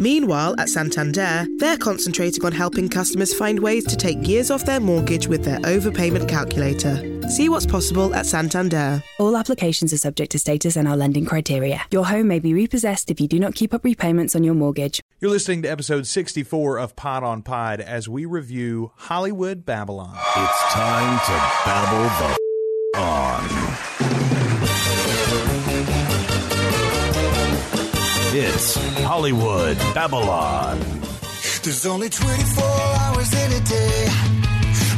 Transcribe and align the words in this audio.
Meanwhile, 0.00 0.54
at 0.58 0.70
Santander, 0.70 1.46
they're 1.58 1.76
concentrating 1.76 2.42
on 2.42 2.52
helping 2.52 2.88
customers 2.88 3.34
find 3.34 3.60
ways 3.60 3.84
to 3.84 3.96
take 3.96 4.26
years 4.26 4.50
off 4.50 4.64
their 4.64 4.80
mortgage 4.80 5.28
with 5.28 5.44
their 5.44 5.58
overpayment 5.58 6.26
calculator. 6.26 7.28
See 7.28 7.50
what's 7.50 7.66
possible 7.66 8.14
at 8.14 8.24
Santander. 8.24 9.02
All 9.18 9.36
applications 9.36 9.92
are 9.92 9.98
subject 9.98 10.32
to 10.32 10.38
status 10.38 10.76
and 10.76 10.88
our 10.88 10.96
lending 10.96 11.26
criteria. 11.26 11.82
Your 11.90 12.06
home 12.06 12.28
may 12.28 12.38
be 12.38 12.54
repossessed 12.54 13.10
if 13.10 13.20
you 13.20 13.28
do 13.28 13.38
not 13.38 13.54
keep 13.54 13.74
up 13.74 13.84
repayments 13.84 14.34
on 14.34 14.42
your 14.42 14.54
mortgage. 14.54 15.02
You're 15.20 15.30
listening 15.30 15.60
to 15.62 15.68
episode 15.68 16.06
64 16.06 16.78
of 16.78 16.96
Pod 16.96 17.22
on 17.22 17.42
Pod 17.42 17.82
as 17.82 18.08
we 18.08 18.24
review 18.24 18.92
Hollywood 18.96 19.66
Babble-On. 19.66 20.16
It's 20.16 20.72
time 20.72 21.20
to 21.26 21.32
babble 21.66 22.08
the 22.94 22.98
on. 22.98 24.39
It's 28.32 28.76
Hollywood 29.02 29.76
Babble-On. 29.92 30.78
There's 31.64 31.84
only 31.84 32.08
24 32.08 32.64
hours 32.64 33.32
in 33.34 33.52
a 33.52 33.60
day. 33.66 34.06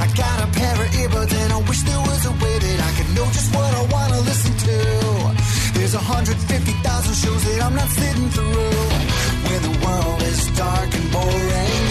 I 0.04 0.06
got 0.14 0.44
a 0.44 0.52
pair 0.52 0.74
of 0.74 0.90
earbuds 0.92 1.32
and 1.32 1.52
I 1.54 1.58
wish 1.66 1.80
there 1.80 1.98
was 1.98 2.26
a 2.26 2.32
way 2.32 2.58
that 2.60 2.78
I 2.84 2.92
could 2.92 3.16
know 3.16 3.24
just 3.32 3.48
what 3.54 3.72
I 3.72 3.82
want 3.88 4.12
to 4.12 4.20
listen 4.20 4.52
to. 4.68 5.78
There's 5.78 5.94
150,000 5.94 7.14
shows 7.14 7.44
that 7.44 7.62
I'm 7.64 7.74
not 7.74 7.88
sitting 7.88 8.28
through. 8.36 8.76
When 9.48 9.60
the 9.64 9.74
world 9.80 10.20
is 10.28 10.50
dark 10.52 10.92
and 10.92 11.10
boring, 11.10 11.84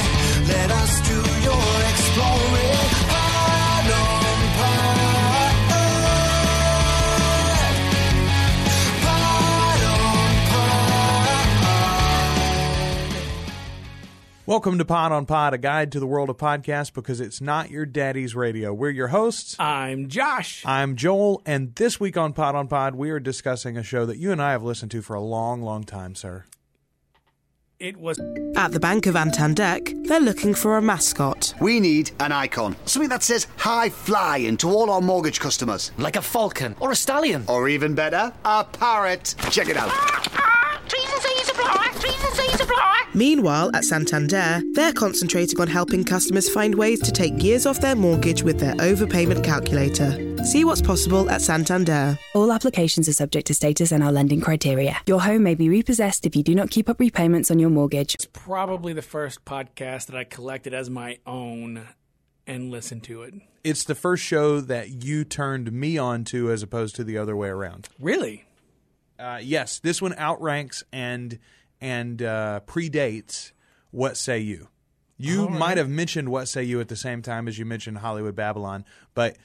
let 0.45 0.69
us 0.69 1.01
do 1.09 1.17
your 1.41 1.65
exploring. 1.89 3.10
Welcome 14.51 14.79
to 14.79 14.83
Pod 14.83 15.13
on 15.13 15.25
Pod, 15.25 15.53
a 15.53 15.57
guide 15.57 15.93
to 15.93 15.99
the 16.01 16.05
world 16.05 16.29
of 16.29 16.35
podcasts 16.35 16.93
because 16.93 17.21
it's 17.21 17.39
not 17.39 17.71
your 17.71 17.85
daddy's 17.85 18.35
radio. 18.35 18.73
We're 18.73 18.89
your 18.89 19.07
hosts. 19.07 19.55
I'm 19.57 20.09
Josh. 20.09 20.61
I'm 20.65 20.97
Joel, 20.97 21.41
and 21.45 21.73
this 21.75 22.01
week 22.01 22.17
on 22.17 22.33
Pod 22.33 22.53
on 22.53 22.67
Pod, 22.67 22.95
we 22.95 23.11
are 23.11 23.19
discussing 23.21 23.77
a 23.77 23.81
show 23.81 24.05
that 24.05 24.17
you 24.17 24.29
and 24.33 24.41
I 24.41 24.51
have 24.51 24.61
listened 24.61 24.91
to 24.91 25.01
for 25.01 25.13
a 25.13 25.21
long, 25.21 25.61
long 25.61 25.85
time, 25.85 26.15
sir. 26.15 26.43
It 27.79 27.95
was 27.95 28.19
At 28.57 28.73
the 28.73 28.79
Bank 28.81 29.05
of 29.05 29.15
Antandek, 29.15 30.05
they're 30.05 30.19
looking 30.19 30.53
for 30.53 30.75
a 30.75 30.81
mascot. 30.81 31.53
We 31.61 31.79
need 31.79 32.11
an 32.19 32.33
icon. 32.33 32.75
Something 32.83 33.09
that 33.09 33.23
says 33.23 33.47
high 33.55 33.87
flying 33.87 34.57
to 34.57 34.69
all 34.69 34.91
our 34.91 34.99
mortgage 34.99 35.39
customers. 35.39 35.93
Like 35.97 36.17
a 36.17 36.21
falcon 36.21 36.75
or 36.81 36.91
a 36.91 36.95
stallion. 36.97 37.45
Or 37.47 37.69
even 37.69 37.95
better, 37.95 38.33
a 38.43 38.65
parrot. 38.65 39.33
Check 39.49 39.69
it 39.69 39.77
out. 39.77 39.91
Meanwhile, 43.13 43.71
at 43.73 43.83
Santander, 43.83 44.61
they're 44.73 44.93
concentrating 44.93 45.59
on 45.59 45.67
helping 45.67 46.03
customers 46.03 46.49
find 46.49 46.73
ways 46.75 47.01
to 47.01 47.11
take 47.11 47.43
years 47.43 47.65
off 47.65 47.81
their 47.81 47.95
mortgage 47.95 48.41
with 48.41 48.59
their 48.59 48.73
overpayment 48.75 49.43
calculator. 49.43 50.37
See 50.45 50.63
what's 50.63 50.81
possible 50.81 51.29
at 51.29 51.41
Santander. 51.41 52.17
All 52.33 52.51
applications 52.51 53.09
are 53.09 53.13
subject 53.13 53.47
to 53.47 53.53
status 53.53 53.91
and 53.91 54.01
our 54.03 54.11
lending 54.11 54.39
criteria. 54.39 54.97
Your 55.07 55.21
home 55.21 55.43
may 55.43 55.55
be 55.55 55.67
repossessed 55.67 56.25
if 56.25 56.35
you 56.35 56.43
do 56.43 56.55
not 56.55 56.71
keep 56.71 56.87
up 56.87 56.99
repayments 56.99 57.51
on 57.51 57.59
your 57.59 57.69
mortgage. 57.69 58.15
It's 58.15 58.27
probably 58.31 58.93
the 58.93 59.01
first 59.01 59.43
podcast 59.43 60.05
that 60.07 60.15
I 60.15 60.23
collected 60.23 60.73
as 60.73 60.89
my 60.89 61.19
own 61.27 61.89
and 62.47 62.71
listened 62.71 63.03
to 63.03 63.23
it. 63.23 63.33
It's 63.63 63.83
the 63.83 63.93
first 63.93 64.23
show 64.23 64.61
that 64.61 65.03
you 65.03 65.25
turned 65.25 65.71
me 65.71 65.97
on 65.97 66.23
to 66.25 66.49
as 66.49 66.63
opposed 66.63 66.95
to 66.95 67.03
the 67.03 67.17
other 67.17 67.35
way 67.35 67.49
around. 67.49 67.89
Really? 67.99 68.45
Uh, 69.19 69.39
yes, 69.41 69.79
this 69.79 70.01
one 70.01 70.15
outranks 70.17 70.83
and 70.91 71.37
and 71.81 72.21
uh, 72.21 72.61
predates 72.65 73.51
What 73.89 74.15
Say 74.15 74.39
You. 74.39 74.67
You 75.17 75.49
might 75.49 75.77
have 75.77 75.89
mentioned 75.89 76.29
What 76.29 76.47
Say 76.47 76.63
You 76.63 76.79
at 76.79 76.87
the 76.87 76.95
same 76.95 77.21
time 77.21 77.47
as 77.47 77.59
you 77.59 77.65
mentioned 77.65 77.99
Hollywood 77.99 78.35
Babble-On, 78.35 78.85
but 79.13 79.37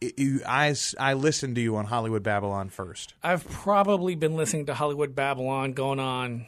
you, 0.00 0.40
I, 0.46 0.74
I 0.98 1.14
listened 1.14 1.56
to 1.56 1.60
you 1.60 1.76
on 1.76 1.84
Hollywood 1.84 2.22
Babble-On 2.22 2.70
first. 2.70 3.14
I've 3.22 3.48
probably 3.48 4.14
been 4.14 4.34
listening 4.36 4.66
to 4.66 4.74
Hollywood 4.74 5.14
Babble-On 5.14 5.74
going 5.74 6.00
on 6.00 6.46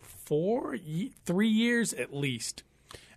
four, 0.00 0.76
three 1.24 1.48
years 1.48 1.92
at 1.92 2.14
least. 2.14 2.62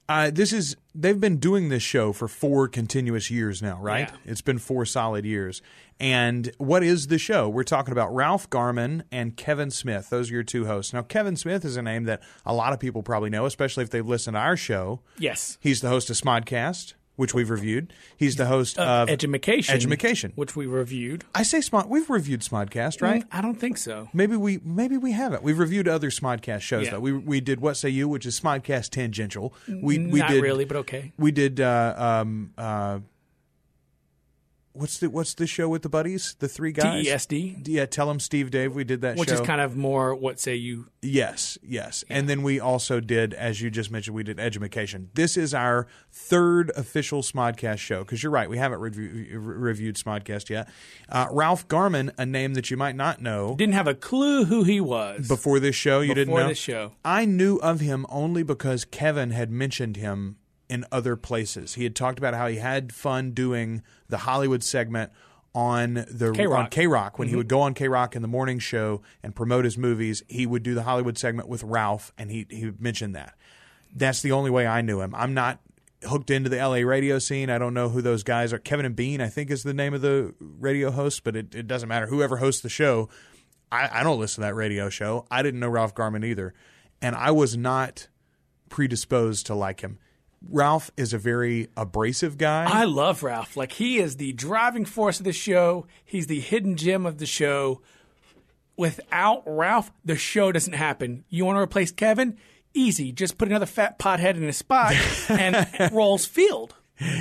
Uh, 0.10 0.32
this 0.32 0.52
is 0.52 0.76
they've 0.96 1.20
been 1.20 1.38
doing 1.38 1.70
this 1.70 1.84
show 1.84 2.12
for 2.12 2.28
four 2.28 2.68
continuous 2.68 3.30
years 3.30 3.62
now, 3.62 3.80
right? 3.80 4.10
Yeah. 4.10 4.32
It's 4.32 4.42
been 4.42 4.58
four 4.58 4.84
solid 4.84 5.24
years. 5.24 5.62
And 6.00 6.52
what 6.58 6.82
is 6.82 7.08
the 7.08 7.20
show? 7.20 7.48
We're 7.48 7.64
talking 7.64 7.92
about 7.92 8.14
Ralph 8.16 8.50
Garman 8.50 9.04
and 9.12 9.38
Kevin 9.38 9.70
Smith. 9.70 10.10
Those 10.10 10.32
are 10.32 10.34
your 10.34 10.44
two 10.44 10.66
hosts. 10.66 10.94
Now, 10.94 11.04
Kevin 11.04 11.36
Smith 11.36 11.64
is 11.64 11.78
a 11.78 11.84
name 11.84 12.06
that 12.06 12.24
a 12.44 12.54
lot 12.54 12.74
of 12.74 12.80
people 12.80 13.04
probably 13.04 13.30
know, 13.30 13.46
especially 13.46 13.84
if 13.84 13.92
they've 13.92 14.08
listened 14.08 14.36
to 14.36 14.40
our 14.40 14.58
show. 14.58 15.02
Yes. 15.20 15.58
He's 15.62 15.82
the 15.82 15.90
host 15.90 16.10
of 16.10 16.16
Smodcast, 16.16 16.94
which 17.20 17.34
we've 17.34 17.50
reviewed. 17.50 17.92
He's 18.16 18.38
the 18.38 18.46
host 18.46 18.80
Uh, 18.80 18.84
of 19.04 19.10
Edumacation. 19.10 19.76
Edumacation. 19.76 20.32
Which 20.36 20.56
we 20.56 20.66
reviewed. 20.68 21.26
I 21.36 21.44
say 21.44 21.58
Smod. 21.60 21.90
We've 21.90 22.10
reviewed 22.10 22.40
Smodcast, 22.40 23.02
right? 23.02 23.26
I 23.30 23.42
don't 23.42 23.60
think 23.60 23.78
so. 23.78 24.08
Maybe 24.14 24.38
we 24.38 24.62
maybe 24.64 24.96
we 24.98 25.12
haven't. 25.12 25.44
We've 25.44 25.60
reviewed 25.60 25.90
other 25.90 26.10
Smodcast 26.12 26.62
shows 26.62 26.86
Yeah. 26.86 26.92
though. 26.92 27.02
We 27.02 27.12
we 27.12 27.42
did 27.42 27.60
What 27.60 27.76
Say 27.76 27.90
You, 27.90 28.08
which 28.08 28.26
is 28.26 28.40
Smodcast 28.40 28.92
tangential. 28.92 29.54
We 29.68 30.00
we 30.00 30.20
Not 30.20 30.30
did 30.30 30.42
really, 30.42 30.64
but 30.64 30.78
okay. 30.78 31.12
We 31.18 31.32
did 31.32 31.60
uh, 31.60 31.94
um 31.98 32.52
uh 32.58 33.00
what's 34.80 34.98
the 35.00 35.10
what's 35.10 35.34
the 35.34 35.46
show 35.48 35.68
with 35.70 35.82
the 35.82 35.90
buddies? 35.90 36.36
The 36.40 36.48
three 36.48 36.72
guys. 36.72 37.06
TESD, 37.06 37.68
Yeah, 37.68 37.86
tell 37.86 38.08
them 38.08 38.20
Steve 38.20 38.50
Dave. 38.52 38.74
We 38.74 38.84
did 38.84 39.02
that 39.02 39.18
which 39.18 39.30
show. 39.30 39.36
is 39.36 39.42
kind 39.42 39.62
of 39.62 39.76
more 39.76 40.16
what 40.16 40.40
say 40.40 40.56
you. 40.56 40.88
Yes, 41.02 41.58
yes. 41.62 42.04
And 42.10 42.28
then 42.28 42.44
we 42.44 42.60
also 42.60 43.00
did, 43.00 43.34
as 43.34 43.62
you 43.62 43.70
just 43.70 43.92
mentioned, 43.92 44.16
we 44.16 44.24
did 44.24 44.40
Edumacation. 44.40 45.10
This 45.14 45.38
is 45.38 45.54
our 45.54 45.88
third 46.12 46.72
official 46.76 47.22
Smodcast 47.22 47.78
show 47.80 48.00
because 48.00 48.24
you're 48.24 48.32
right, 48.32 48.50
we 48.50 48.58
haven't 48.58 48.80
review, 48.80 49.40
re- 49.40 49.56
reviewed 49.58 49.96
Smodcast 49.96 50.50
yet. 50.50 50.70
Uh, 51.08 51.28
Ralph 51.32 51.68
Garman, 51.68 52.12
a 52.18 52.26
name 52.26 52.54
that 52.54 52.72
you 52.72 52.78
might 52.78 52.96
not 52.96 53.22
know 53.22 53.56
Didn't 53.56 53.74
have 53.74 53.88
a 53.88 53.94
clue 53.94 54.46
who 54.46 54.64
he 54.64 54.80
was 54.82 55.28
before 55.28 55.60
this 55.60 55.76
show. 55.76 56.02
You 56.02 56.14
didn't 56.14 56.34
know 56.34 56.48
this 56.48 56.58
show. 56.58 56.94
I 57.04 57.26
knew 57.26 57.58
of 57.58 57.80
him 57.80 58.06
only 58.10 58.44
because 58.44 58.86
Kevin 58.86 59.32
had 59.32 59.52
mentioned 59.52 59.98
him 59.98 60.38
in 60.70 60.86
other 60.92 61.16
places. 61.16 61.74
He 61.76 61.84
had 61.84 61.96
talked 61.96 62.20
about 62.20 62.34
how 62.36 62.48
he 62.48 62.58
had 62.58 62.94
fun 62.94 63.32
doing 63.32 63.82
the 64.08 64.20
Hollywood 64.20 64.64
segment 64.64 65.12
on 65.56 65.96
the 65.96 66.32
K-Rock. 66.36 66.60
on 66.60 66.70
K 66.70 66.86
Rock 66.88 67.18
when 67.18 67.28
he 67.28 67.32
Mm-hmm. 67.32 67.38
would 67.40 67.48
go 67.48 67.62
on 67.62 67.74
K 67.74 67.88
Rock 67.88 68.16
in 68.16 68.22
the 68.22 68.28
morning 68.28 68.60
show 68.60 69.02
and 69.24 69.36
promote 69.36 69.66
his 69.66 69.78
movies. 69.78 70.22
He 70.28 70.46
would 70.46 70.62
do 70.64 70.76
the 70.76 70.84
Hollywood 70.84 71.18
segment 71.18 71.50
with 71.50 71.64
Ralph, 71.64 72.14
and 72.18 72.30
he 72.30 72.46
he 72.50 72.72
mentioned 72.80 73.16
that. 73.16 73.34
That's 73.96 74.22
the 74.22 74.32
only 74.32 74.52
way 74.52 74.68
I 74.68 74.82
knew 74.82 75.02
him. 75.02 75.16
I'm 75.16 75.34
not 75.34 75.60
hooked 76.08 76.30
into 76.30 76.50
the 76.50 76.58
LA 76.58 76.76
radio 76.88 77.18
scene. 77.18 77.50
I 77.50 77.58
don't 77.58 77.74
know 77.74 77.90
who 77.90 78.02
those 78.04 78.22
guys 78.24 78.54
are. 78.54 78.60
Kevin 78.60 78.86
and 78.86 78.96
Bean, 78.96 79.20
I 79.22 79.28
think, 79.28 79.50
is 79.50 79.64
the 79.64 79.74
name 79.74 79.94
of 79.96 80.02
the 80.02 80.34
radio 80.40 80.92
host, 80.92 81.24
but 81.24 81.36
it, 81.36 81.56
it 81.56 81.68
doesn't 81.68 81.90
matter. 81.90 82.06
Whoever 82.08 82.38
hosts 82.38 82.62
the 82.62 82.70
show, 82.70 83.10
I, 83.72 83.90
I 84.00 84.04
don't 84.04 84.20
listen 84.20 84.42
to 84.44 84.48
that 84.48 84.54
radio 84.56 84.90
show. 84.90 85.26
I 85.32 85.42
didn't 85.42 85.60
know 85.60 85.68
Ralph 85.68 85.96
Garman 85.96 86.24
either, 86.24 86.54
and 87.02 87.16
I 87.16 87.32
was 87.32 87.58
not 87.58 88.08
predisposed 88.70 89.48
to 89.48 89.56
like 89.56 89.82
him. 89.82 89.98
Ralph 90.48 90.92
is 90.96 91.14
a 91.14 91.18
very 91.18 91.68
abrasive 91.76 92.38
guy. 92.38 92.66
I 92.70 92.86
love 92.86 93.24
Ralph. 93.24 93.58
Like 93.58 93.74
he 93.74 93.98
is 94.00 94.18
the 94.18 94.34
driving 94.34 94.86
force 94.86 95.20
of 95.20 95.26
the 95.26 95.34
show. 95.34 95.86
He's 96.06 96.28
the 96.28 96.40
hidden 96.40 96.76
gem 96.76 97.06
of 97.06 97.18
the 97.18 97.26
show. 97.26 97.82
Without 98.78 99.44
Ralph, 99.46 99.92
the 100.06 100.16
show 100.16 100.52
doesn't 100.52 100.74
happen. 100.74 101.26
You 101.30 101.44
want 101.46 101.58
to 101.58 101.62
replace 101.62 101.92
Kevin? 101.92 102.38
Easy. 102.74 103.12
Just 103.12 103.38
put 103.38 103.50
another 103.50 103.66
fat 103.66 104.00
pothead 104.00 104.36
in 104.36 104.44
his 104.44 104.58
spot 104.58 104.94
and 105.30 105.68
rolls 105.92 106.26
field. 106.26 106.76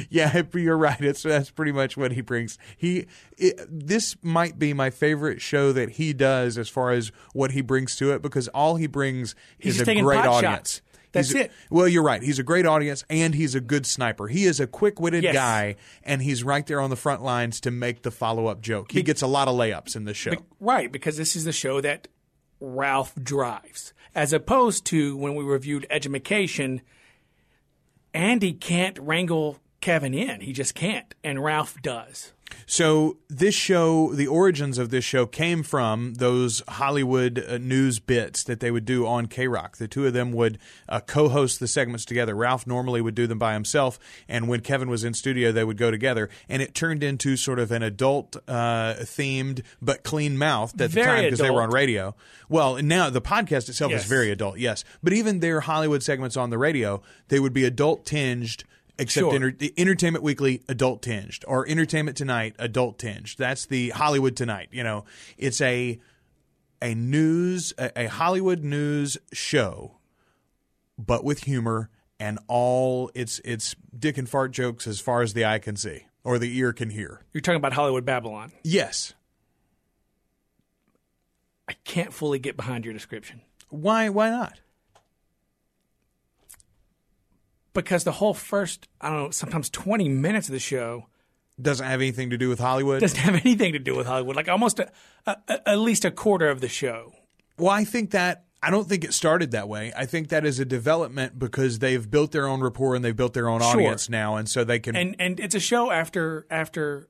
Yeah, 0.08 0.42
you're 0.54 0.76
right. 0.76 1.00
It's 1.00 1.22
that's 1.22 1.50
pretty 1.50 1.72
much 1.72 1.96
what 1.96 2.12
he 2.12 2.20
brings. 2.20 2.58
He 2.76 3.06
it, 3.36 3.60
this 3.68 4.16
might 4.22 4.58
be 4.58 4.72
my 4.72 4.90
favorite 4.90 5.40
show 5.40 5.72
that 5.72 5.90
he 5.90 6.12
does 6.12 6.58
as 6.58 6.68
far 6.68 6.92
as 6.92 7.10
what 7.32 7.52
he 7.52 7.60
brings 7.60 7.96
to 7.96 8.12
it 8.12 8.22
because 8.22 8.48
all 8.48 8.76
he 8.76 8.86
brings 8.86 9.34
He's 9.58 9.80
is 9.80 9.88
a 9.88 10.00
great 10.00 10.18
audience. 10.26 10.40
shots. 10.40 10.82
That's 11.12 11.34
a- 11.34 11.44
it. 11.44 11.52
Well, 11.70 11.88
you're 11.88 12.02
right. 12.02 12.22
He's 12.22 12.38
a 12.38 12.42
great 12.42 12.66
audience 12.66 13.04
and 13.08 13.34
he's 13.34 13.54
a 13.54 13.60
good 13.60 13.86
sniper. 13.86 14.26
He 14.28 14.44
is 14.44 14.60
a 14.60 14.66
quick-witted 14.66 15.22
Yes. 15.24 15.34
guy 15.34 15.76
and 16.04 16.20
he's 16.22 16.44
right 16.44 16.66
there 16.66 16.80
on 16.80 16.90
the 16.90 16.96
front 16.96 17.22
lines 17.22 17.60
to 17.60 17.70
make 17.70 18.02
the 18.02 18.10
follow-up 18.10 18.60
joke. 18.60 18.92
He 18.92 19.02
gets 19.02 19.22
a 19.22 19.26
lot 19.26 19.48
of 19.48 19.54
layups 19.56 19.96
in 19.96 20.04
this 20.04 20.16
show. 20.16 20.32
Be- 20.32 20.38
right, 20.60 20.92
because 20.92 21.16
this 21.16 21.34
is 21.36 21.44
the 21.44 21.52
show 21.52 21.80
that 21.80 22.08
Ralph 22.60 23.14
drives. 23.22 23.92
As 24.14 24.32
opposed 24.32 24.84
to 24.86 25.16
when 25.16 25.34
we 25.34 25.44
reviewed 25.44 25.86
Edumacation, 25.90 26.80
Andy 28.14 28.52
can't 28.52 28.98
wrangle 28.98 29.60
Kevin 29.80 30.14
in. 30.14 30.40
He 30.40 30.52
just 30.52 30.74
can't. 30.74 31.14
And 31.22 31.42
Ralph 31.42 31.80
does. 31.82 32.32
So 32.66 33.16
this 33.28 33.54
show, 33.54 34.12
the 34.12 34.26
origins 34.26 34.76
of 34.78 34.90
this 34.90 35.04
show 35.04 35.24
came 35.26 35.62
from 35.62 36.14
those 36.14 36.62
Hollywood 36.68 37.42
uh, 37.48 37.56
news 37.58 37.98
bits 37.98 38.44
that 38.44 38.60
they 38.60 38.70
would 38.70 38.84
do 38.84 39.06
on 39.06 39.26
K 39.26 39.48
Rock. 39.48 39.78
The 39.78 39.88
two 39.88 40.06
of 40.06 40.12
them 40.12 40.32
would 40.32 40.58
uh, 40.88 41.00
co-host 41.00 41.60
the 41.60 41.66
segments 41.68 42.04
together. 42.04 42.34
Ralph 42.34 42.66
normally 42.66 43.00
would 43.00 43.14
do 43.14 43.26
them 43.26 43.38
by 43.38 43.54
himself, 43.54 43.98
and 44.28 44.48
when 44.48 44.60
Kevin 44.60 44.90
was 44.90 45.02
in 45.02 45.14
studio, 45.14 45.50
they 45.50 45.64
would 45.64 45.78
go 45.78 45.90
together. 45.90 46.28
And 46.48 46.60
it 46.60 46.74
turned 46.74 47.02
into 47.02 47.36
sort 47.36 47.58
of 47.58 47.72
an 47.72 47.82
adult 47.82 48.36
uh, 48.46 48.94
themed 49.00 49.62
but 49.80 50.02
clean 50.02 50.36
mouthed 50.36 50.80
at 50.80 50.90
the 50.90 50.94
Very 50.94 51.06
time 51.06 51.24
because 51.24 51.38
they 51.38 51.50
were 51.50 51.62
on 51.62 51.70
radio. 51.70 52.14
Well, 52.50 52.82
now 52.82 53.08
the 53.10 53.22
podcast 53.22 53.68
itself 53.68 53.90
Yes. 53.92 54.02
is 54.04 54.08
very 54.08 54.30
adult, 54.30 54.58
yes. 54.58 54.84
But 55.02 55.12
even 55.14 55.40
their 55.40 55.60
Hollywood 55.60 56.02
segments 56.02 56.36
on 56.36 56.50
the 56.50 56.58
radio, 56.58 57.02
they 57.28 57.40
would 57.40 57.52
be 57.54 57.64
adult 57.64 58.04
tinged. 58.04 58.64
Except 59.00 59.24
Sure. 59.24 59.34
enter- 59.34 59.56
Entertainment 59.76 60.24
Weekly, 60.24 60.62
adult 60.68 61.02
tinged, 61.02 61.44
or 61.46 61.66
Entertainment 61.68 62.16
Tonight, 62.16 62.56
adult 62.58 62.98
tinged. 62.98 63.36
That's 63.38 63.64
the 63.66 63.90
Hollywood 63.90 64.36
Tonight. 64.36 64.68
You 64.72 64.82
know, 64.82 65.04
it's 65.36 65.60
a 65.60 66.00
a 66.82 66.94
news, 66.94 67.72
a, 67.78 68.04
a 68.04 68.06
Hollywood 68.08 68.62
news 68.64 69.16
show, 69.32 69.98
but 70.98 71.22
with 71.24 71.44
humor 71.44 71.90
and 72.20 72.38
all 72.48 73.10
it's 73.14 73.40
it's 73.44 73.76
dick 73.96 74.18
and 74.18 74.28
fart 74.28 74.50
jokes 74.50 74.86
as 74.88 74.98
far 75.00 75.22
as 75.22 75.32
the 75.34 75.44
eye 75.44 75.58
can 75.60 75.76
see 75.76 76.06
or 76.24 76.38
the 76.38 76.56
ear 76.58 76.72
can 76.72 76.90
hear. 76.90 77.22
You're 77.32 77.40
talking 77.40 77.56
about 77.56 77.72
Hollywood 77.74 78.04
Babble-On. 78.04 78.50
Yes. 78.64 79.14
I 81.68 81.74
can't 81.84 82.12
fully 82.12 82.38
get 82.38 82.56
behind 82.56 82.84
your 82.84 82.94
description 82.94 83.42
Why? 83.68 84.08
Why 84.08 84.30
not? 84.30 84.60
Because 87.84 88.04
the 88.04 88.12
whole 88.12 88.34
first, 88.34 88.88
I 89.00 89.08
don't 89.10 89.18
know, 89.24 89.30
sometimes 89.30 89.70
20 89.70 90.08
minutes 90.08 90.48
of 90.48 90.52
the 90.52 90.58
show 90.58 91.06
Doesn't 91.60 91.86
have 91.86 92.00
anything 92.00 92.30
to 92.30 92.38
do 92.38 92.48
with 92.48 92.58
Hollywood. 92.58 93.00
doesn't 93.00 93.18
have 93.18 93.34
anything 93.44 93.72
to 93.72 93.78
do 93.78 93.96
with 93.96 94.06
Hollywood. 94.06 94.36
Like 94.36 94.48
almost 94.48 94.78
a, 94.78 94.90
a, 95.26 95.36
a- 95.48 95.68
at 95.70 95.78
least 95.78 96.04
a 96.04 96.10
quarter 96.10 96.48
of 96.48 96.60
the 96.60 96.68
show. 96.68 97.12
Well, 97.56 97.70
I 97.70 97.84
think 97.84 98.10
that 98.12 98.44
I 98.62 98.70
don't 98.70 98.88
think 98.88 99.04
it 99.04 99.14
started 99.14 99.52
that 99.52 99.68
way. 99.68 99.92
I 99.96 100.04
think 100.06 100.28
that 100.28 100.44
is 100.44 100.58
a 100.60 100.64
development 100.64 101.38
because 101.38 101.78
they've 101.78 102.08
built 102.10 102.32
their 102.32 102.46
own 102.48 102.60
rapport 102.60 102.94
and 102.96 103.04
they've 103.04 103.14
built 103.16 103.32
their 103.34 103.48
own 103.48 103.60
Sure. 103.60 103.70
audience 103.70 104.08
now, 104.08 104.34
and 104.36 104.48
so 104.48 104.64
they 104.64 104.78
can. 104.80 104.94
And 104.96 105.14
and 105.20 105.38
it's 105.40 105.54
a 105.54 105.60
show 105.60 105.90
after 105.92 106.46
after 106.50 107.08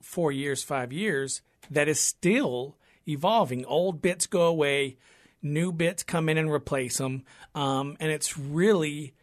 four 0.00 0.30
years, 0.32 0.62
five 0.62 0.92
years 0.92 1.42
that 1.70 1.88
is 1.88 1.98
still 2.00 2.76
evolving. 3.08 3.64
Old 3.64 4.02
bits 4.02 4.26
go 4.26 4.42
away, 4.46 4.96
new 5.42 5.72
bits 5.72 6.02
come 6.04 6.28
in 6.28 6.38
and 6.38 6.50
replace 6.50 6.98
them, 6.98 7.24
um, 7.54 7.96
and 8.00 8.10
it's 8.12 8.36
really 8.38 9.14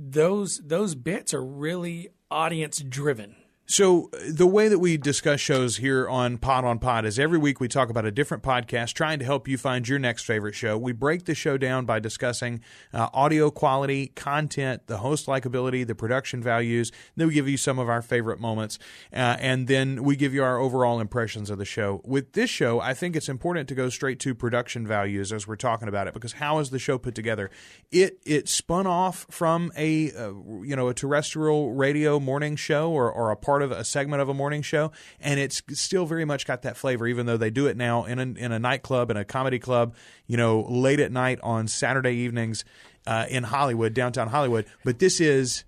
those 0.00 0.60
those 0.64 0.94
bits 0.94 1.34
are 1.34 1.44
really 1.44 2.08
audience 2.30 2.78
driven. 2.78 3.36
So 3.70 4.10
the 4.28 4.48
way 4.48 4.66
that 4.66 4.80
we 4.80 4.96
discuss 4.96 5.38
shows 5.38 5.76
here 5.76 6.08
on 6.08 6.38
Pod 6.38 6.64
on 6.64 6.80
Pod 6.80 7.04
is 7.04 7.20
every 7.20 7.38
week 7.38 7.60
we 7.60 7.68
talk 7.68 7.88
about 7.88 8.04
a 8.04 8.10
different 8.10 8.42
podcast, 8.42 8.94
trying 8.94 9.20
to 9.20 9.24
help 9.24 9.46
you 9.46 9.56
find 9.56 9.88
your 9.88 10.00
next 10.00 10.24
favorite 10.24 10.56
show. 10.56 10.76
We 10.76 10.90
break 10.90 11.26
the 11.26 11.36
show 11.36 11.56
down 11.56 11.84
by 11.84 12.00
discussing 12.00 12.62
uh, 12.92 13.10
audio 13.14 13.48
quality, 13.48 14.08
content, 14.08 14.88
the 14.88 14.96
host 14.96 15.26
likability, 15.26 15.86
the 15.86 15.94
production 15.94 16.42
values. 16.42 16.90
Then 17.14 17.28
we 17.28 17.34
give 17.34 17.48
you 17.48 17.56
some 17.56 17.78
of 17.78 17.88
our 17.88 18.02
favorite 18.02 18.40
moments, 18.40 18.80
uh, 19.12 19.36
and 19.38 19.68
then 19.68 20.02
we 20.02 20.16
give 20.16 20.34
you 20.34 20.42
our 20.42 20.58
overall 20.58 20.98
impressions 20.98 21.48
of 21.48 21.58
the 21.58 21.64
show. 21.64 22.00
With 22.04 22.32
this 22.32 22.50
show, 22.50 22.80
I 22.80 22.92
think 22.92 23.14
it's 23.14 23.28
important 23.28 23.68
to 23.68 23.76
go 23.76 23.88
straight 23.88 24.18
to 24.18 24.34
production 24.34 24.84
values 24.84 25.32
as 25.32 25.46
we're 25.46 25.54
talking 25.54 25.86
about 25.86 26.08
it 26.08 26.14
because 26.14 26.32
how 26.32 26.58
is 26.58 26.70
the 26.70 26.80
show 26.80 26.98
put 26.98 27.14
together? 27.14 27.52
It 27.92 28.18
it 28.26 28.48
spun 28.48 28.88
off 28.88 29.26
from 29.30 29.70
a 29.76 30.10
uh, 30.10 30.32
you 30.60 30.74
know 30.74 30.88
a 30.88 30.94
terrestrial 30.94 31.72
radio 31.72 32.18
morning 32.18 32.56
show 32.56 32.90
or, 32.90 33.08
or 33.12 33.30
a 33.30 33.36
part 33.36 33.59
of 33.62 33.72
a 33.72 33.84
segment 33.84 34.22
of 34.22 34.28
a 34.28 34.34
morning 34.34 34.62
show, 34.62 34.92
and 35.20 35.38
it's 35.40 35.62
still 35.72 36.06
very 36.06 36.24
much 36.24 36.46
got 36.46 36.62
that 36.62 36.76
flavor, 36.76 37.06
even 37.06 37.26
though 37.26 37.36
they 37.36 37.50
do 37.50 37.66
it 37.66 37.76
now 37.76 38.04
in 38.04 38.18
a, 38.18 38.22
in 38.22 38.52
a 38.52 38.58
nightclub 38.58 39.10
and 39.10 39.18
a 39.18 39.24
comedy 39.24 39.58
club, 39.58 39.94
you 40.26 40.36
know, 40.36 40.60
late 40.68 41.00
at 41.00 41.12
night 41.12 41.38
on 41.42 41.68
Saturday 41.68 42.12
evenings 42.14 42.64
uh, 43.06 43.26
in 43.28 43.44
Hollywood, 43.44 43.94
downtown 43.94 44.28
Hollywood. 44.28 44.66
But 44.84 44.98
this 44.98 45.20
is, 45.20 45.64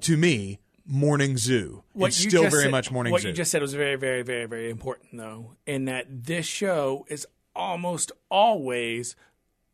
to 0.00 0.16
me, 0.16 0.58
morning 0.86 1.36
zoo. 1.36 1.82
it's 1.96 2.16
still 2.16 2.42
very 2.50 2.64
said- 2.64 2.70
much 2.70 2.90
morning 2.90 3.10
What 3.12 3.22
zoo. 3.22 3.28
you 3.28 3.34
just 3.34 3.50
said 3.50 3.62
was 3.62 3.74
very, 3.74 3.96
very, 3.96 4.22
very, 4.22 4.46
very 4.46 4.70
important, 4.70 5.16
though, 5.16 5.56
in 5.66 5.86
that 5.86 6.06
this 6.24 6.46
show 6.46 7.06
is 7.08 7.26
almost 7.56 8.12
always 8.30 9.16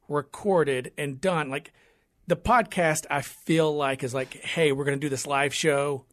recorded 0.09 0.93
and 0.99 1.21
done. 1.21 1.51
Like 1.51 1.73
the 2.27 2.37
podcast, 2.37 3.07
I 3.11 3.23
feel 3.23 3.75
like 3.75 4.05
is 4.05 4.15
like, 4.15 4.35
hey, 4.35 4.73
we're 4.73 4.85
going 4.85 4.99
to 4.99 5.05
do 5.05 5.09
this 5.09 5.27
live 5.27 5.55
show, 5.55 6.05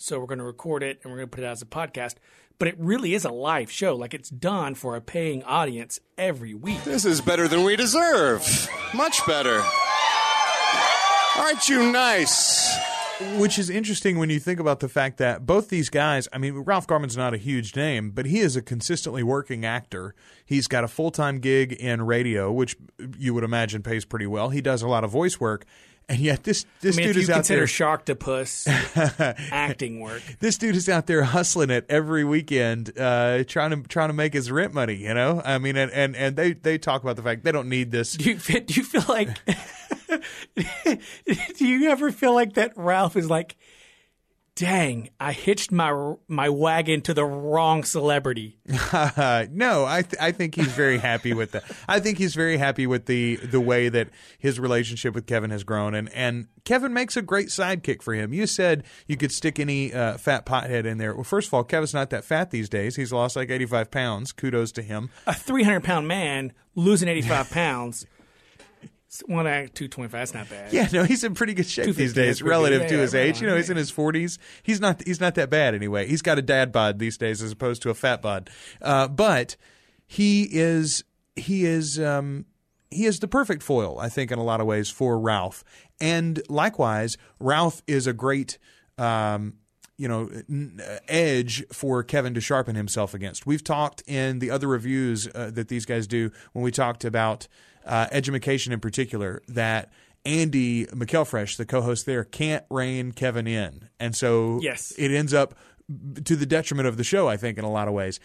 so 0.00 0.18
we're 0.18 0.26
going 0.26 0.38
to 0.38 0.44
record 0.44 0.82
it 0.82 0.98
and 1.02 1.12
we're 1.12 1.18
going 1.18 1.28
to 1.28 1.36
put 1.36 1.44
it 1.44 1.46
out 1.46 1.52
as 1.52 1.62
a 1.62 1.66
podcast. 1.66 2.14
But 2.58 2.68
it 2.68 2.74
really 2.78 3.14
is 3.14 3.24
a 3.24 3.30
live 3.30 3.70
show. 3.70 3.94
Like 3.94 4.14
it's 4.14 4.30
done 4.30 4.74
for 4.74 4.96
a 4.96 5.00
paying 5.00 5.42
audience 5.44 6.00
every 6.16 6.54
week. 6.54 6.82
This 6.84 7.04
is 7.04 7.20
better 7.20 7.46
than 7.46 7.64
we 7.64 7.76
deserve. 7.76 8.68
Much 8.94 9.24
better. 9.26 9.62
Aren't 11.38 11.68
you 11.68 11.92
nice? 11.92 12.76
Which 13.36 13.58
is 13.58 13.68
interesting 13.68 14.18
when 14.18 14.30
you 14.30 14.40
think 14.40 14.58
about 14.58 14.80
the 14.80 14.88
fact 14.88 15.18
that 15.18 15.44
both 15.44 15.68
these 15.68 15.90
guys, 15.90 16.26
I 16.32 16.38
mean, 16.38 16.54
Ralph 16.60 16.86
Garman's 16.86 17.18
not 17.18 17.34
a 17.34 17.36
huge 17.36 17.76
name, 17.76 18.12
but 18.12 18.24
he 18.24 18.40
is 18.40 18.56
a 18.56 18.62
consistently 18.62 19.22
working 19.22 19.66
actor. 19.66 20.14
He's 20.46 20.66
got 20.66 20.84
a 20.84 20.88
full 20.88 21.10
time 21.10 21.38
gig 21.40 21.72
in 21.72 22.00
radio, 22.02 22.50
which 22.50 22.76
you 23.18 23.34
would 23.34 23.44
imagine 23.44 23.82
pays 23.82 24.06
pretty 24.06 24.26
well. 24.26 24.48
He 24.48 24.62
does 24.62 24.80
a 24.80 24.88
lot 24.88 25.04
of 25.04 25.10
voice 25.10 25.38
work. 25.38 25.66
And 26.10 26.18
yet, 26.18 26.42
this, 26.42 26.66
this 26.80 26.96
I 26.96 26.98
mean, 26.98 27.06
dude 27.06 27.16
is 27.18 27.28
you 27.28 27.34
out 27.34 27.36
consider 27.36 27.60
there. 27.60 27.66
Sharktopus 27.66 28.66
acting 29.52 30.00
work, 30.00 30.22
this 30.40 30.58
dude 30.58 30.74
is 30.74 30.88
out 30.88 31.06
there 31.06 31.22
hustling 31.22 31.70
it 31.70 31.86
every 31.88 32.24
weekend, 32.24 32.98
uh, 32.98 33.44
trying 33.44 33.70
to 33.70 33.88
trying 33.88 34.08
to 34.08 34.12
make 34.12 34.34
his 34.34 34.50
rent 34.50 34.74
money. 34.74 34.96
You 34.96 35.14
know, 35.14 35.40
I 35.44 35.58
mean, 35.58 35.76
and, 35.76 35.92
and, 35.92 36.16
and 36.16 36.34
they 36.34 36.54
they 36.54 36.78
talk 36.78 37.04
about 37.04 37.14
the 37.14 37.22
fact 37.22 37.44
they 37.44 37.52
don't 37.52 37.68
need 37.68 37.92
this. 37.92 38.14
do 38.14 38.30
you, 38.30 38.38
do 38.38 38.74
you 38.74 38.82
feel 38.82 39.04
like 39.08 39.28
do 41.56 41.64
you 41.64 41.88
ever 41.90 42.10
feel 42.10 42.34
like 42.34 42.54
that 42.54 42.72
Ralph 42.74 43.14
is 43.14 43.30
like 43.30 43.56
dang 44.56 45.10
I 45.18 45.32
hitched 45.32 45.72
my 45.72 46.14
my 46.28 46.48
wagon 46.48 47.00
to 47.02 47.14
the 47.14 47.24
wrong 47.24 47.84
celebrity 47.84 48.58
no, 48.92 49.84
I 49.86 50.02
th- 50.02 50.20
I 50.20 50.32
think 50.32 50.54
he's 50.54 50.72
very 50.72 50.98
happy 50.98 51.32
with 51.32 51.52
that. 51.52 51.64
I 51.88 52.00
think 52.00 52.18
he's 52.18 52.34
very 52.34 52.56
happy 52.56 52.86
with 52.86 53.06
the 53.06 53.36
the 53.36 53.60
way 53.60 53.88
that 53.88 54.08
his 54.38 54.60
relationship 54.60 55.14
with 55.14 55.26
Kevin 55.26 55.50
has 55.50 55.64
grown, 55.64 55.94
and 55.94 56.12
and 56.12 56.46
Kevin 56.64 56.92
makes 56.92 57.16
a 57.16 57.22
great 57.22 57.48
sidekick 57.48 58.02
for 58.02 58.14
him. 58.14 58.32
You 58.32 58.46
said 58.46 58.84
you 59.06 59.16
could 59.16 59.32
stick 59.32 59.58
any 59.58 59.92
uh, 59.92 60.18
fat 60.18 60.46
pothead 60.46 60.84
in 60.84 60.98
there. 60.98 61.14
Well, 61.14 61.24
first 61.24 61.48
of 61.48 61.54
all, 61.54 61.64
Kevin's 61.64 61.94
not 61.94 62.10
that 62.10 62.24
fat 62.24 62.50
these 62.50 62.68
days. 62.68 62.96
He's 62.96 63.12
lost 63.12 63.34
like 63.36 63.50
eighty 63.50 63.66
five 63.66 63.90
pounds. 63.90 64.32
Kudos 64.32 64.72
to 64.72 64.82
him. 64.82 65.10
a 65.26 65.34
300 65.34 65.82
pound 65.82 66.06
man 66.06 66.52
losing 66.74 67.08
85 67.08 67.50
pounds 67.50 68.06
one 69.26 69.46
act 69.46 69.74
225 69.74 70.10
that's 70.12 70.34
not 70.34 70.48
bad 70.48 70.72
Yeah, 70.72 70.88
no, 70.92 71.04
he's 71.04 71.24
in 71.24 71.34
pretty 71.34 71.54
good 71.54 71.66
shape 71.66 71.94
these 71.96 72.12
days 72.12 72.42
relative 72.42 72.88
to 72.88 72.98
his 72.98 73.14
age. 73.14 73.40
You 73.40 73.48
know, 73.48 73.56
he's 73.56 73.70
in 73.70 73.76
his 73.76 73.90
forties. 73.90 74.38
He's 74.62 74.80
not 74.80 75.02
he's 75.04 75.20
not 75.20 75.34
that 75.34 75.50
bad 75.50 75.74
anyway. 75.74 76.06
He's 76.06 76.22
got 76.22 76.38
a 76.38 76.42
dad 76.42 76.72
bod 76.72 76.98
these 76.98 77.18
days 77.18 77.42
as 77.42 77.52
opposed 77.52 77.82
to 77.82 77.90
a 77.90 77.94
fat 77.94 78.22
bod. 78.22 78.50
Uh, 78.80 79.08
but 79.08 79.56
he 80.06 80.48
is 80.50 81.04
he 81.36 81.64
is 81.64 81.98
um, 81.98 82.46
he 82.90 83.06
is 83.06 83.20
the 83.20 83.28
perfect 83.28 83.62
foil, 83.62 83.98
I 83.98 84.08
think, 84.08 84.30
in 84.30 84.38
a 84.38 84.44
lot 84.44 84.60
of 84.60 84.66
ways 84.66 84.90
for 84.90 85.18
Ralph. 85.18 85.64
And 86.00 86.42
likewise, 86.48 87.16
Ralph 87.38 87.82
is 87.86 88.06
a 88.06 88.12
great. 88.12 88.58
Um, 88.98 89.54
you 90.00 90.08
know, 90.08 90.30
uh, 90.82 90.96
edge 91.08 91.62
for 91.72 92.02
Kevin 92.02 92.32
to 92.34 92.40
sharpen 92.40 92.74
himself 92.74 93.12
against. 93.12 93.44
We've 93.46 93.62
talked 93.62 94.02
in 94.06 94.38
the 94.38 94.50
other 94.50 94.66
reviews 94.66 95.28
uh, 95.34 95.50
that 95.52 95.68
these 95.68 95.84
guys 95.84 96.06
do 96.06 96.30
when 96.54 96.62
we 96.64 96.70
talked 96.70 97.04
about 97.04 97.46
uh, 97.84 98.06
education 98.10 98.72
in 98.72 98.80
particular 98.80 99.42
that 99.48 99.92
Andy 100.24 100.86
McElfresh, 100.86 101.56
the 101.58 101.66
co-host 101.66 102.06
there, 102.06 102.24
can't 102.24 102.64
rein 102.70 103.12
Kevin 103.12 103.46
in, 103.46 103.88
and 103.98 104.16
so 104.16 104.58
Yes. 104.62 104.92
it 104.96 105.10
ends 105.10 105.34
up 105.34 105.54
to 106.24 106.34
the 106.36 106.46
detriment 106.46 106.88
of 106.88 106.96
the 106.96 107.04
show. 107.04 107.28
I 107.28 107.36
think 107.36 107.58
in 107.58 107.64
a 107.64 107.70
lot 107.70 107.86
of 107.88 107.92
ways. 107.94 108.20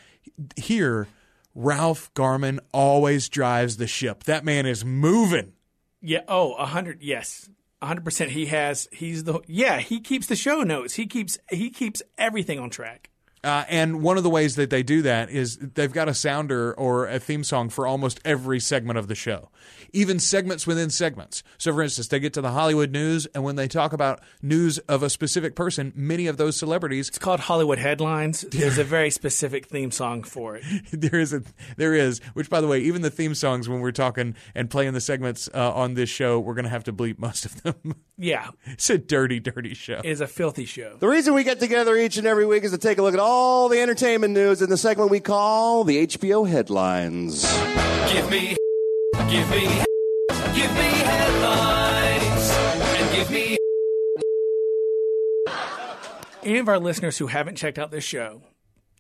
Here, 0.56 1.08
Ralph 1.56 2.14
Garman 2.14 2.60
always 2.74 3.28
drives 3.30 3.78
the 3.78 3.88
ship. 3.88 4.24
That 4.26 4.46
man 4.46 4.66
is 4.66 4.86
moving. 4.86 5.54
yeah 6.02 6.22
oh 6.28 6.54
a 6.54 6.60
100 6.72 7.02
yes 7.02 7.50
100% 7.86 8.30
he 8.30 8.48
has 8.48 8.88
he's 8.92 9.24
the 9.24 9.40
yeah 9.48 9.80
he 9.80 10.00
keeps 10.00 10.28
the 10.28 10.36
show 10.36 10.62
notes. 10.62 10.96
He 10.96 11.06
keeps 11.06 11.38
he 11.50 11.70
keeps 11.70 12.02
everything 12.18 12.60
on 12.60 12.70
track 12.70 13.10
Uh, 13.46 13.64
and 13.70 14.02
one 14.02 14.18
of 14.18 14.24
the 14.24 14.30
ways 14.30 14.56
that 14.56 14.72
they 14.72 14.82
do 14.82 15.04
that 15.04 15.30
is 15.30 15.58
they've 15.58 15.94
got 15.94 16.10
a 16.10 16.14
sounder 16.16 16.74
or 16.74 17.08
a 17.08 17.20
theme 17.20 17.44
song 17.44 17.70
for 17.70 17.86
almost 17.86 18.20
every 18.26 18.60
segment 18.60 18.98
of 18.98 19.08
the 19.08 19.14
show, 19.14 19.50
even 19.94 20.18
segments 20.20 20.66
within 20.66 20.90
segments. 20.90 21.44
So, 21.60 21.72
for 21.72 21.84
instance, 21.84 22.08
they 22.08 22.20
get 22.20 22.34
to 22.34 22.42
the 22.42 22.52
Hollywood 22.52 22.92
news, 22.92 23.28
and 23.28 23.44
when 23.44 23.56
they 23.56 23.68
talk 23.68 23.94
about 23.94 24.20
news 24.42 24.80
of 24.80 25.04
a 25.04 25.12
specific 25.12 25.56
person, 25.56 25.94
many 25.96 26.26
of 26.26 26.38
those 26.38 26.56
celebrities, 26.56 27.08
it's 27.08 27.20
called 27.20 27.40
hollywood 27.40 27.78
headlines 27.78 28.42
there's 28.52 28.80
a 28.80 28.84
very 28.84 29.12
specific 29.12 29.68
theme 29.68 29.92
song 29.92 30.24
for 30.24 30.56
it 30.56 30.64
there 30.92 31.20
is 31.20 31.32
a 31.34 31.44
there 31.78 31.94
is. 31.94 32.20
Which, 32.34 32.50
by 32.50 32.62
the 32.62 32.68
way, 32.68 32.80
even 32.80 33.04
the 33.04 33.12
theme 33.12 33.36
songs 33.36 33.70
when 33.70 33.80
we're 33.80 33.92
talking 33.92 34.36
and 34.56 34.72
playing 34.72 34.94
the 34.94 35.02
segments 35.02 35.48
uh, 35.54 35.72
on 35.74 35.94
this 35.94 36.10
show, 36.10 36.40
we're 36.40 36.56
going 36.56 36.66
to 36.66 36.70
have 36.70 36.86
to 36.86 36.94
bleep 36.94 37.20
most 37.20 37.46
of 37.46 37.62
them. 37.62 37.76
yeah 38.18 38.50
it's 38.66 38.90
a 38.90 38.98
dirty, 38.98 39.40
dirty 39.40 39.74
show. 39.74 40.00
it 40.00 40.06
is 40.06 40.22
a 40.22 40.28
filthy 40.28 40.66
show 40.66 40.96
The 40.98 41.08
reason 41.08 41.34
we 41.34 41.44
get 41.44 41.60
together 41.60 41.96
each 41.98 42.18
and 42.18 42.26
every 42.26 42.46
week 42.46 42.64
is 42.64 42.72
to 42.72 42.78
take 42.78 42.98
a 42.98 43.02
look 43.02 43.14
at 43.14 43.20
all 43.20 43.35
all 43.36 43.68
the 43.68 43.82
entertainment 43.82 44.34
news 44.34 44.62
in 44.62 44.70
the 44.70 44.78
segment 44.78 45.12
we 45.12 45.20
call 45.20 45.84
the 45.84 46.08
HBO 46.08 46.48
headlines. 46.48 47.44
Give 48.10 48.30
me, 48.32 48.56
give 49.30 49.50
me, 49.50 49.64
give 50.56 50.72
me 50.72 50.90
headlines, 51.04 52.50
and 52.80 53.16
give 53.16 53.30
me. 53.30 53.58
Any 56.44 56.60
of 56.60 56.70
our 56.70 56.80
listeners 56.80 57.18
who 57.18 57.28
haven't 57.28 57.58
checked 57.58 57.78
out 57.78 57.92
this 57.92 58.06
show, 58.06 58.42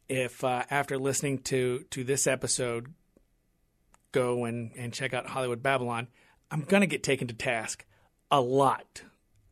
if 0.09 0.43
uh, 0.43 0.63
after 0.69 0.97
listening 0.97 1.37
to 1.43 1.85
to 1.91 2.03
this 2.03 2.27
episode, 2.27 2.93
go 4.11 4.43
and 4.43 4.71
and 4.75 4.91
check 4.91 5.13
out 5.13 5.27
Hollywood 5.27 5.63
Babble-On, 5.63 6.09
I'm 6.51 6.61
gonna 6.61 6.87
get 6.87 7.03
taken 7.03 7.29
to 7.29 7.33
task 7.33 7.85
a 8.29 8.41
lot 8.41 9.03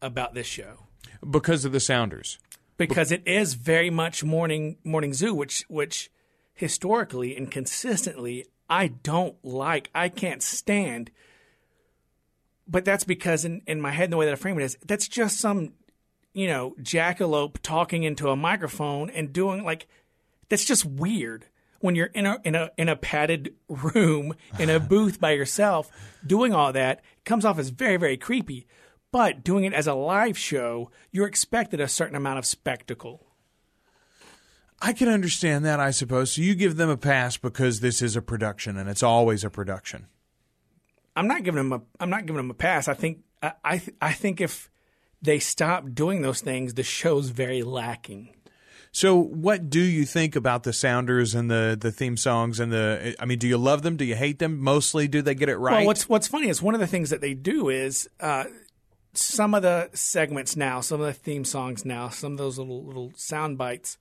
about 0.02 0.34
this 0.34 0.48
show 0.48 0.88
because 1.30 1.64
of 1.64 1.72
the 1.72 1.80
Sounders. 1.80 2.38
Because 2.78 3.12
it 3.12 3.24
is 3.26 3.54
very 3.54 3.90
much 3.90 4.24
morning 4.24 4.78
morning 4.84 5.14
zoo, 5.14 5.34
which 5.34 5.66
which 5.70 6.12
historically 6.54 7.36
and 7.36 7.52
consistently 7.52 8.46
I 8.70 8.88
don't 8.88 9.36
like. 9.44 9.90
I 9.94 10.10
can't 10.10 10.42
stand. 10.42 11.12
But 12.68 12.86
that's 12.86 13.04
because 13.04 13.46
in, 13.46 13.62
in 13.68 13.82
my 13.82 13.92
head, 13.92 14.10
the 14.10 14.18
way 14.18 14.26
that 14.26 14.32
I 14.32 14.36
frame 14.36 14.60
it 14.60 14.64
is, 14.64 14.78
that's 14.86 15.08
just 15.08 15.38
some, 15.38 15.74
you 16.34 16.48
know, 16.48 16.76
jackalope 16.82 17.58
talking 17.62 18.04
into 18.04 18.30
a 18.30 18.36
microphone 18.36 19.10
and 19.10 19.34
doing 19.34 19.64
like, 19.64 19.88
that's 20.50 20.66
just 20.66 20.86
weird. 20.86 21.46
When 21.82 21.96
you're 21.96 22.08
in 22.08 22.26
a 22.26 22.40
in 22.46 22.56
a 22.56 22.72
in 22.78 22.88
a 22.88 22.96
padded 22.96 23.56
room 23.68 24.36
in 24.58 24.70
a 24.70 24.80
booth 24.92 25.20
by 25.20 25.32
yourself 25.32 25.92
doing 26.26 26.54
all 26.54 26.72
that, 26.72 27.00
it 27.18 27.26
comes 27.26 27.44
off 27.44 27.60
as 27.60 27.70
very 27.70 27.98
very 27.98 28.16
creepy. 28.16 28.66
But 29.14 29.44
doing 29.44 29.64
it 29.64 29.74
as 29.74 29.86
a 29.86 29.94
live 29.94 30.40
show, 30.40 30.90
you're 31.12 31.28
expected 31.28 31.80
a 31.80 31.88
certain 31.88 32.16
amount 32.16 32.40
of 32.40 32.48
spectacle. 32.48 33.28
I 34.82 34.92
can 34.92 35.08
understand 35.08 35.64
that, 35.66 35.80
I 35.80 35.92
suppose. 35.92 36.32
So 36.32 36.42
you 36.42 36.56
give 36.56 36.78
them 36.78 36.90
a 36.90 36.98
pass 36.98 37.38
because 37.38 37.80
this 37.80 38.02
is 38.02 38.16
a 38.16 38.24
production, 38.24 38.76
and 38.76 38.90
it's 38.90 39.04
always 39.04 39.44
a 39.44 39.52
production. 39.52 40.08
I'm 41.16 41.28
not 41.28 41.44
giving 41.44 41.70
them 41.70 41.74
a 41.74 41.82
I'm 42.00 42.10
not 42.10 42.26
giving 42.26 42.38
them 42.38 42.50
a 42.50 42.56
pass. 42.56 42.88
I 42.88 42.96
think 42.96 43.20
I 43.44 43.54
I, 43.64 43.82
I 44.02 44.14
think 44.14 44.42
if 44.42 44.72
they 45.22 45.38
stop 45.38 45.94
doing 45.94 46.24
those 46.24 46.42
things, 46.42 46.74
the 46.74 46.82
show's 46.82 47.30
very 47.30 47.62
lacking. 47.62 48.34
So, 48.96 49.20
what 49.20 49.72
do 49.72 49.80
you 49.80 50.06
think 50.06 50.36
about 50.36 50.64
the 50.64 50.72
Sounders 50.72 51.36
and 51.36 51.52
the 51.52 51.78
the 51.80 51.92
theme 51.92 52.18
songs 52.18 52.60
and 52.60 52.72
the? 52.72 53.16
I 53.20 53.26
mean, 53.26 53.38
do 53.38 53.48
you 53.48 53.58
love 53.58 53.84
them? 53.84 53.96
Do 53.96 54.06
you 54.06 54.16
hate 54.16 54.40
them? 54.40 54.60
Mostly, 54.60 55.08
do 55.08 55.22
they 55.22 55.36
get 55.36 55.50
it 55.50 55.58
right? 55.58 55.78
Well, 55.78 55.86
what's 55.86 56.10
what's 56.10 56.28
funny 56.28 56.48
is 56.48 56.64
one 56.64 56.74
of 56.74 56.80
the 56.80 56.88
things 56.88 57.12
that 57.12 57.22
they 57.22 57.34
do 57.34 57.70
is 57.70 58.10
uh, 58.20 58.46
some 59.14 59.54
of 59.54 59.62
the 59.62 59.90
segments 59.94 60.56
now, 60.56 60.82
some 60.82 61.00
of 61.00 61.08
the 61.08 61.14
theme 61.14 61.46
songs 61.46 61.86
now, 61.86 62.10
some 62.10 62.34
of 62.34 62.38
those 62.38 62.58
little 62.58 62.84
little 62.84 63.12
sound 63.16 63.58
bites. 63.58 63.98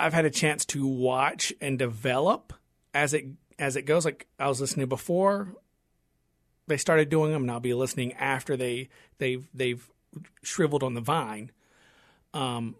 I've 0.00 0.14
had 0.14 0.24
a 0.24 0.30
chance 0.30 0.64
to 0.66 0.86
watch 0.86 1.52
and 1.60 1.78
develop 1.78 2.52
as 2.94 3.14
it 3.14 3.26
as 3.58 3.76
it 3.76 3.82
goes. 3.82 4.04
Like 4.04 4.26
I 4.38 4.48
was 4.48 4.60
listening 4.60 4.88
before 4.88 5.54
they 6.66 6.76
started 6.76 7.08
doing 7.08 7.32
them, 7.32 7.42
and 7.42 7.50
I'll 7.50 7.60
be 7.60 7.74
listening 7.74 8.12
after 8.14 8.56
they 8.56 8.88
they've 9.18 9.48
they've 9.54 9.88
shriveled 10.42 10.82
on 10.82 10.94
the 10.94 11.00
vine. 11.00 11.50
Um, 12.34 12.76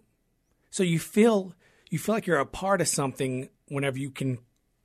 so 0.69 0.83
you 0.83 0.99
feel 0.99 1.53
you 1.89 1.99
feel 1.99 2.15
like 2.15 2.27
you're 2.27 2.39
a 2.39 2.45
part 2.45 2.81
of 2.81 2.87
something 2.87 3.49
whenever 3.67 3.97
you 3.97 4.11
can 4.11 4.39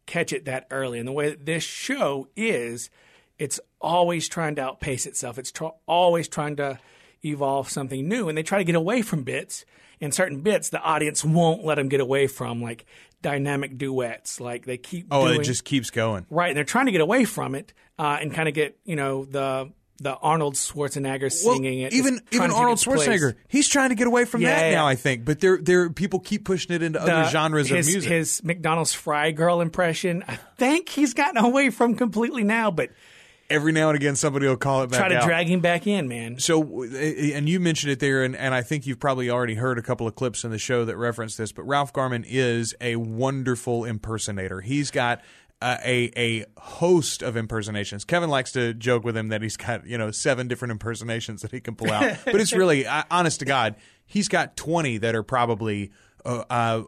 catch 0.07 0.33
it 0.33 0.45
that 0.45 0.67
early. 0.71 0.99
And 0.99 1.09
the 1.09 1.13
way 1.13 1.35
this 1.35 1.63
show 1.63 2.29
is, 2.37 2.91
it's 3.39 3.61
always 3.81 4.29
trying 4.29 4.55
to 4.57 4.63
outpace 4.63 5.07
itself. 5.07 5.39
It's 5.39 5.51
tr- 5.53 5.67
always 5.87 6.29
trying 6.29 6.57
to 6.57 6.79
evolve 7.25 7.69
something 7.71 8.07
new, 8.09 8.29
and 8.29 8.37
they 8.39 8.43
try 8.43 8.59
to 8.59 8.65
get 8.65 8.75
away 8.75 9.03
from 9.03 9.23
bits. 9.23 9.65
And 10.01 10.13
certain 10.13 10.41
bits, 10.41 10.69
the 10.71 10.81
audience 10.81 11.25
won't 11.25 11.65
let 11.65 11.77
them 11.77 11.89
get 11.89 12.01
away 12.01 12.27
from, 12.27 12.61
like 12.61 12.85
dynamic 13.23 13.79
duets. 13.79 14.41
Like 14.41 14.67
they 14.67 14.77
keep. 14.77 15.07
oh, 15.11 15.27
doing, 15.29 15.41
it 15.41 15.45
just 15.45 15.65
keeps 15.65 15.91
going. 15.91 16.27
right. 16.31 16.49
And 16.49 16.57
they're 16.57 16.65
trying 16.65 16.87
to 16.87 16.93
get 16.93 17.01
away 17.01 17.25
from 17.25 17.55
it 17.55 17.73
uh, 17.99 18.19
and 18.21 18.33
kind 18.35 18.49
of 18.49 18.55
get 18.55 18.77
you 18.85 18.97
know 18.97 19.25
the 19.25 19.73
the 20.01 20.15
Arnold 20.17 20.55
Schwarzenegger 20.55 21.31
Well, 21.45 21.55
singing 21.55 21.79
it. 21.81 21.93
even 21.95 22.21
even 22.33 22.51
Arnold 22.51 22.79
its 22.79 22.85
place. 22.85 23.07
Schwarzenegger, 23.07 23.35
he's 23.49 23.69
trying 23.69 23.91
to 23.91 23.95
get 23.95 24.09
away 24.09 24.25
from 24.25 24.43
Yeah, 24.43 24.57
that 24.57 24.67
yeah. 24.71 24.75
now. 24.75 24.87
I 24.89 24.97
think, 24.97 25.25
but 25.25 25.41
there 25.41 25.57
there 25.59 25.89
people 25.89 26.19
keep 26.19 26.45
pushing 26.45 26.75
it 26.75 26.83
into 26.83 27.01
other 27.01 27.31
genres 27.31 27.69
his, 27.69 27.87
of 27.87 27.93
music. 27.93 28.11
His 28.11 28.43
McDonald's 28.45 28.93
fry 28.93 29.31
girl 29.31 29.61
impression, 29.61 30.25
I 30.27 30.37
think 30.59 30.89
he's 30.89 31.15
gotten 31.15 31.43
away 31.43 31.71
from 31.71 31.95
completely 31.95 32.43
now, 32.43 32.73
but 32.73 32.91
Every 33.51 33.73
now 33.73 33.91
and 33.91 33.97
again, 33.97 34.17
somebody 34.17 34.47
will 34.47 34.57
call 34.57 34.83
it 34.83 34.91
back 34.91 35.01
try 35.01 35.09
to 35.09 35.19
out. 35.19 35.25
drag 35.25 35.49
him 35.49 35.61
back 35.61 35.87
in, 35.87 36.09
man. 36.09 36.39
So, 36.39 36.83
and 36.85 37.49
you 37.49 37.61
mentioned 37.61 37.93
it 37.93 38.01
there, 38.01 38.23
and, 38.23 38.35
and 38.35 38.55
I 38.55 38.63
think 38.63 38.87
you've 38.87 38.99
probably 38.99 39.29
already 39.29 39.55
heard 39.55 39.79
a 39.79 39.83
couple 39.83 40.07
of 40.07 40.15
clips 40.15 40.45
in 40.45 40.51
the 40.51 40.59
show 40.59 40.85
that 40.87 40.97
reference 40.97 41.37
this. 41.37 41.53
But 41.53 41.65
Ralph 41.65 41.93
Garman 41.93 42.25
is 42.27 42.75
a 42.81 42.97
wonderful 42.97 43.85
impersonator. 43.85 44.63
He's 44.63 44.91
got 44.91 45.21
uh, 45.61 45.79
a 45.85 46.11
a 46.17 46.45
host 46.61 47.23
of 47.23 47.37
impersonations. 47.37 48.05
Kevin 48.05 48.29
likes 48.31 48.53
to 48.53 48.75
joke 48.75 49.05
with 49.05 49.17
him 49.17 49.29
that 49.29 49.43
he's 49.43 49.57
got 49.57 49.87
you 49.87 49.97
know 49.97 50.11
seven 50.11 50.49
different 50.49 50.73
impersonations 50.73 51.43
that 51.43 51.51
he 51.51 51.61
can 51.61 51.75
pull 51.75 51.91
out. 51.91 52.19
but 52.25 52.37
it's 52.37 52.53
really, 52.53 52.87
uh, 52.87 53.05
honest 53.11 53.41
to 53.41 53.47
God, 53.47 53.75
he's 54.07 54.29
got 54.29 54.57
twenty 54.57 54.99
that 54.99 55.15
are 55.15 55.23
probably. 55.23 55.91
Uh, 56.27 56.43
uh, 56.49 56.83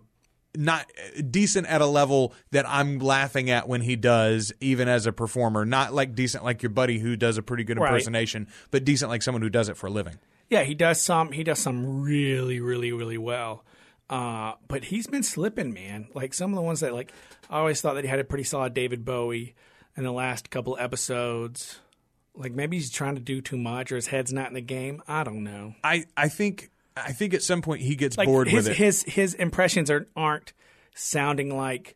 not 0.56 0.90
decent 1.30 1.66
at 1.66 1.80
a 1.80 1.86
level 1.86 2.32
that 2.50 2.66
I'm 2.68 2.98
laughing 2.98 3.50
at 3.50 3.68
when 3.68 3.80
he 3.80 3.96
does, 3.96 4.52
even 4.60 4.88
as 4.88 5.06
a 5.06 5.12
performer. 5.12 5.64
Not 5.64 5.92
like 5.94 6.14
decent 6.14 6.44
like 6.44 6.62
your 6.62 6.70
buddy 6.70 6.98
who 6.98 7.16
does 7.16 7.38
a 7.38 7.42
pretty 7.42 7.64
good 7.64 7.78
Right. 7.78 7.88
impersonation, 7.88 8.48
but 8.70 8.84
decent 8.84 9.10
like 9.10 9.22
someone 9.22 9.42
who 9.42 9.50
does 9.50 9.68
it 9.68 9.76
for 9.76 9.86
a 9.86 9.90
living. 9.90 10.18
Yeah, 10.50 10.62
he 10.62 10.74
does 10.74 11.00
some. 11.02 11.32
He 11.32 11.42
does 11.44 11.58
some 11.58 12.02
really, 12.02 12.60
really, 12.60 12.92
really 12.92 13.18
well. 13.18 13.64
Uh, 14.08 14.52
but 14.68 14.84
he's 14.84 15.08
been 15.08 15.24
slipping, 15.24 15.72
man. 15.74 16.06
Like 16.14 16.32
some 16.34 16.52
of 16.52 16.56
the 16.56 16.62
ones 16.62 16.80
that, 16.80 16.94
like, 16.94 17.10
I 17.50 17.58
always 17.58 17.80
thought 17.80 17.94
that 17.94 18.04
he 18.04 18.08
had 18.10 18.20
a 18.20 18.24
pretty 18.24 18.44
solid 18.44 18.72
David 18.72 19.04
Bowie 19.04 19.54
in 19.96 20.04
the 20.04 20.12
last 20.12 20.48
couple 20.50 20.76
episodes. 20.78 21.80
Like 22.34 22.52
maybe 22.52 22.76
he's 22.76 22.90
trying 22.90 23.14
to 23.16 23.20
do 23.20 23.40
too 23.40 23.56
much, 23.56 23.90
or 23.90 23.96
his 23.96 24.06
head's 24.08 24.32
not 24.32 24.48
in 24.48 24.54
the 24.54 24.60
game. 24.60 25.02
I 25.08 25.24
don't 25.24 25.42
know. 25.42 25.74
I, 25.82 26.04
I 26.16 26.28
think 26.28 26.70
I 26.96 27.12
think 27.12 27.34
at 27.34 27.42
some 27.42 27.62
point 27.62 27.82
he 27.82 27.94
gets 27.96 28.16
Like 28.16 28.26
bored 28.26 28.48
his 28.48 28.64
with 28.64 28.72
it. 28.72 28.76
his 28.78 29.02
his 29.04 29.34
impressions 29.34 29.90
are 29.90 30.06
aren't 30.16 30.52
sounding 30.94 31.54
like 31.56 31.95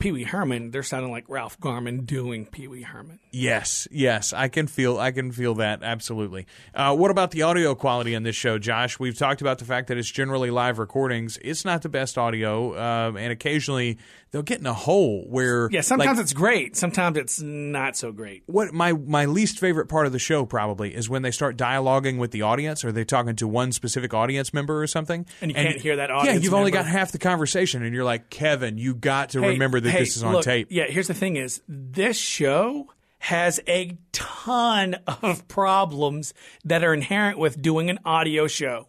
Pee 0.00 0.10
Wee 0.12 0.24
Herman. 0.24 0.70
They're 0.72 0.82
sounding 0.82 1.12
like 1.12 1.24
Ralph 1.28 1.60
Garman 1.60 2.04
doing 2.04 2.46
Pee 2.46 2.66
Wee 2.66 2.82
Herman. 2.82 3.20
Yes, 3.30 3.86
yes, 3.92 4.32
I 4.32 4.48
can 4.48 4.66
feel 4.66 4.98
I 4.98 5.12
can 5.12 5.30
feel 5.30 5.54
that 5.56 5.82
absolutely. 5.84 6.46
Uh, 6.74 6.96
what 6.96 7.10
about 7.12 7.30
the 7.30 7.42
audio 7.42 7.74
quality 7.76 8.16
on 8.16 8.24
this 8.24 8.34
show, 8.34 8.58
Josh? 8.58 8.98
We've 8.98 9.16
talked 9.16 9.40
about 9.40 9.58
the 9.58 9.64
fact 9.64 9.88
that 9.88 9.98
it's 9.98 10.10
generally 10.10 10.50
live 10.50 10.78
recordings. 10.80 11.38
It's 11.42 11.64
not 11.64 11.82
the 11.82 11.88
best 11.88 12.18
audio, 12.18 12.76
um, 12.80 13.16
and 13.16 13.30
occasionally 13.30 13.98
they'll 14.32 14.42
get 14.42 14.58
in 14.60 14.66
a 14.66 14.74
hole 14.74 15.24
where 15.28 15.68
Yeah, 15.70 15.80
sometimes 15.82 16.16
like, 16.18 16.24
it's 16.24 16.32
great. 16.32 16.76
Sometimes 16.76 17.16
it's 17.16 17.40
not 17.40 17.96
so 17.96 18.10
great. 18.10 18.42
what 18.46 18.72
my 18.72 18.92
my 18.92 19.26
least 19.26 19.58
favorite 19.60 19.86
part 19.86 20.06
of 20.06 20.12
the 20.12 20.18
show 20.18 20.44
probably 20.46 20.94
is 20.94 21.08
when 21.08 21.22
they 21.22 21.30
start 21.30 21.56
dialoguing 21.56 22.18
with 22.18 22.30
the 22.30 22.42
audience 22.42 22.84
or 22.84 22.90
they're 22.92 23.04
talking 23.04 23.36
to 23.36 23.46
one 23.46 23.70
specific 23.72 24.14
audience 24.14 24.54
member 24.54 24.80
or 24.82 24.86
something 24.86 25.26
And 25.40 25.50
you 25.50 25.54
can't 25.54 25.80
hear 25.80 25.96
that 25.96 26.10
yeah 26.24 26.32
you've 26.34 26.54
only 26.54 26.70
got 26.70 26.86
half 26.86 27.12
the 27.12 27.18
conversation 27.18 27.82
and 27.82 27.94
you're 27.94 28.04
like 28.04 28.30
kevin 28.30 28.78
you 28.78 28.94
got 28.94 29.30
to 29.30 29.40
Hey, 29.40 29.48
remember 29.50 29.80
that 29.90 29.98
hey, 29.98 30.04
this 30.04 30.16
is 30.16 30.22
on 30.22 30.32
look, 30.34 30.44
tape 30.44 30.68
Yeah, 30.70 30.86
here's 30.86 31.08
the 31.08 31.14
thing: 31.14 31.36
is 31.36 31.62
this 31.68 32.16
show 32.16 32.88
has 33.20 33.60
a 33.68 33.98
ton 34.12 34.94
of 35.22 35.46
problems 35.48 36.34
that 36.64 36.82
are 36.82 36.94
inherent 36.94 37.38
with 37.38 37.60
doing 37.60 37.90
an 37.90 37.98
audio 38.04 38.46
show, 38.46 38.88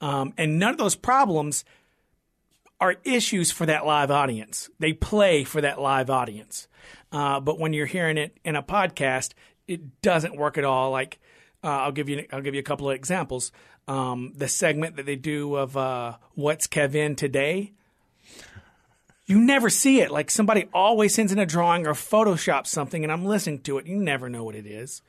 um, 0.00 0.32
and 0.36 0.58
none 0.58 0.70
of 0.70 0.78
those 0.78 0.96
problems 0.96 1.64
are 2.80 2.96
issues 3.04 3.52
for 3.52 3.64
that 3.66 3.86
live 3.86 4.10
audience. 4.10 4.68
They 4.80 4.92
play 4.92 5.44
for 5.44 5.60
that 5.60 5.80
live 5.80 6.10
audience, 6.10 6.68
uh, 7.12 7.40
but 7.40 7.58
when 7.58 7.72
you're 7.72 7.86
hearing 7.86 8.18
it 8.18 8.38
in 8.44 8.56
a 8.56 8.62
podcast, 8.62 9.32
it 9.68 10.02
doesn't 10.02 10.36
work 10.36 10.58
at 10.58 10.64
all. 10.64 10.90
Like 10.90 11.20
uh, 11.64 11.68
I'll 11.68 11.92
give 11.92 12.08
you, 12.08 12.26
I'll 12.32 12.42
give 12.42 12.54
you 12.54 12.60
a 12.60 12.64
couple 12.64 12.90
of 12.90 12.96
examples. 12.96 13.52
Um, 13.88 14.32
the 14.36 14.48
segment 14.48 14.96
that 14.96 15.06
they 15.06 15.16
do 15.16 15.56
of 15.56 15.76
uh, 15.76 16.16
"What's 16.34 16.66
Kevin 16.66 17.16
Today." 17.16 17.72
You 19.26 19.40
never 19.40 19.70
see 19.70 20.00
it. 20.00 20.10
Like 20.10 20.30
somebody 20.30 20.68
always 20.72 21.14
sends 21.14 21.32
in 21.32 21.38
a 21.38 21.46
drawing 21.46 21.86
or 21.86 21.92
Photoshop 21.92 22.66
something, 22.66 23.02
and 23.02 23.12
I'm 23.12 23.24
listening 23.24 23.60
to 23.62 23.78
it. 23.78 23.86
You 23.86 23.96
never 23.96 24.28
know 24.28 24.44
what 24.44 24.54
it 24.54 24.66
is. 24.66 25.02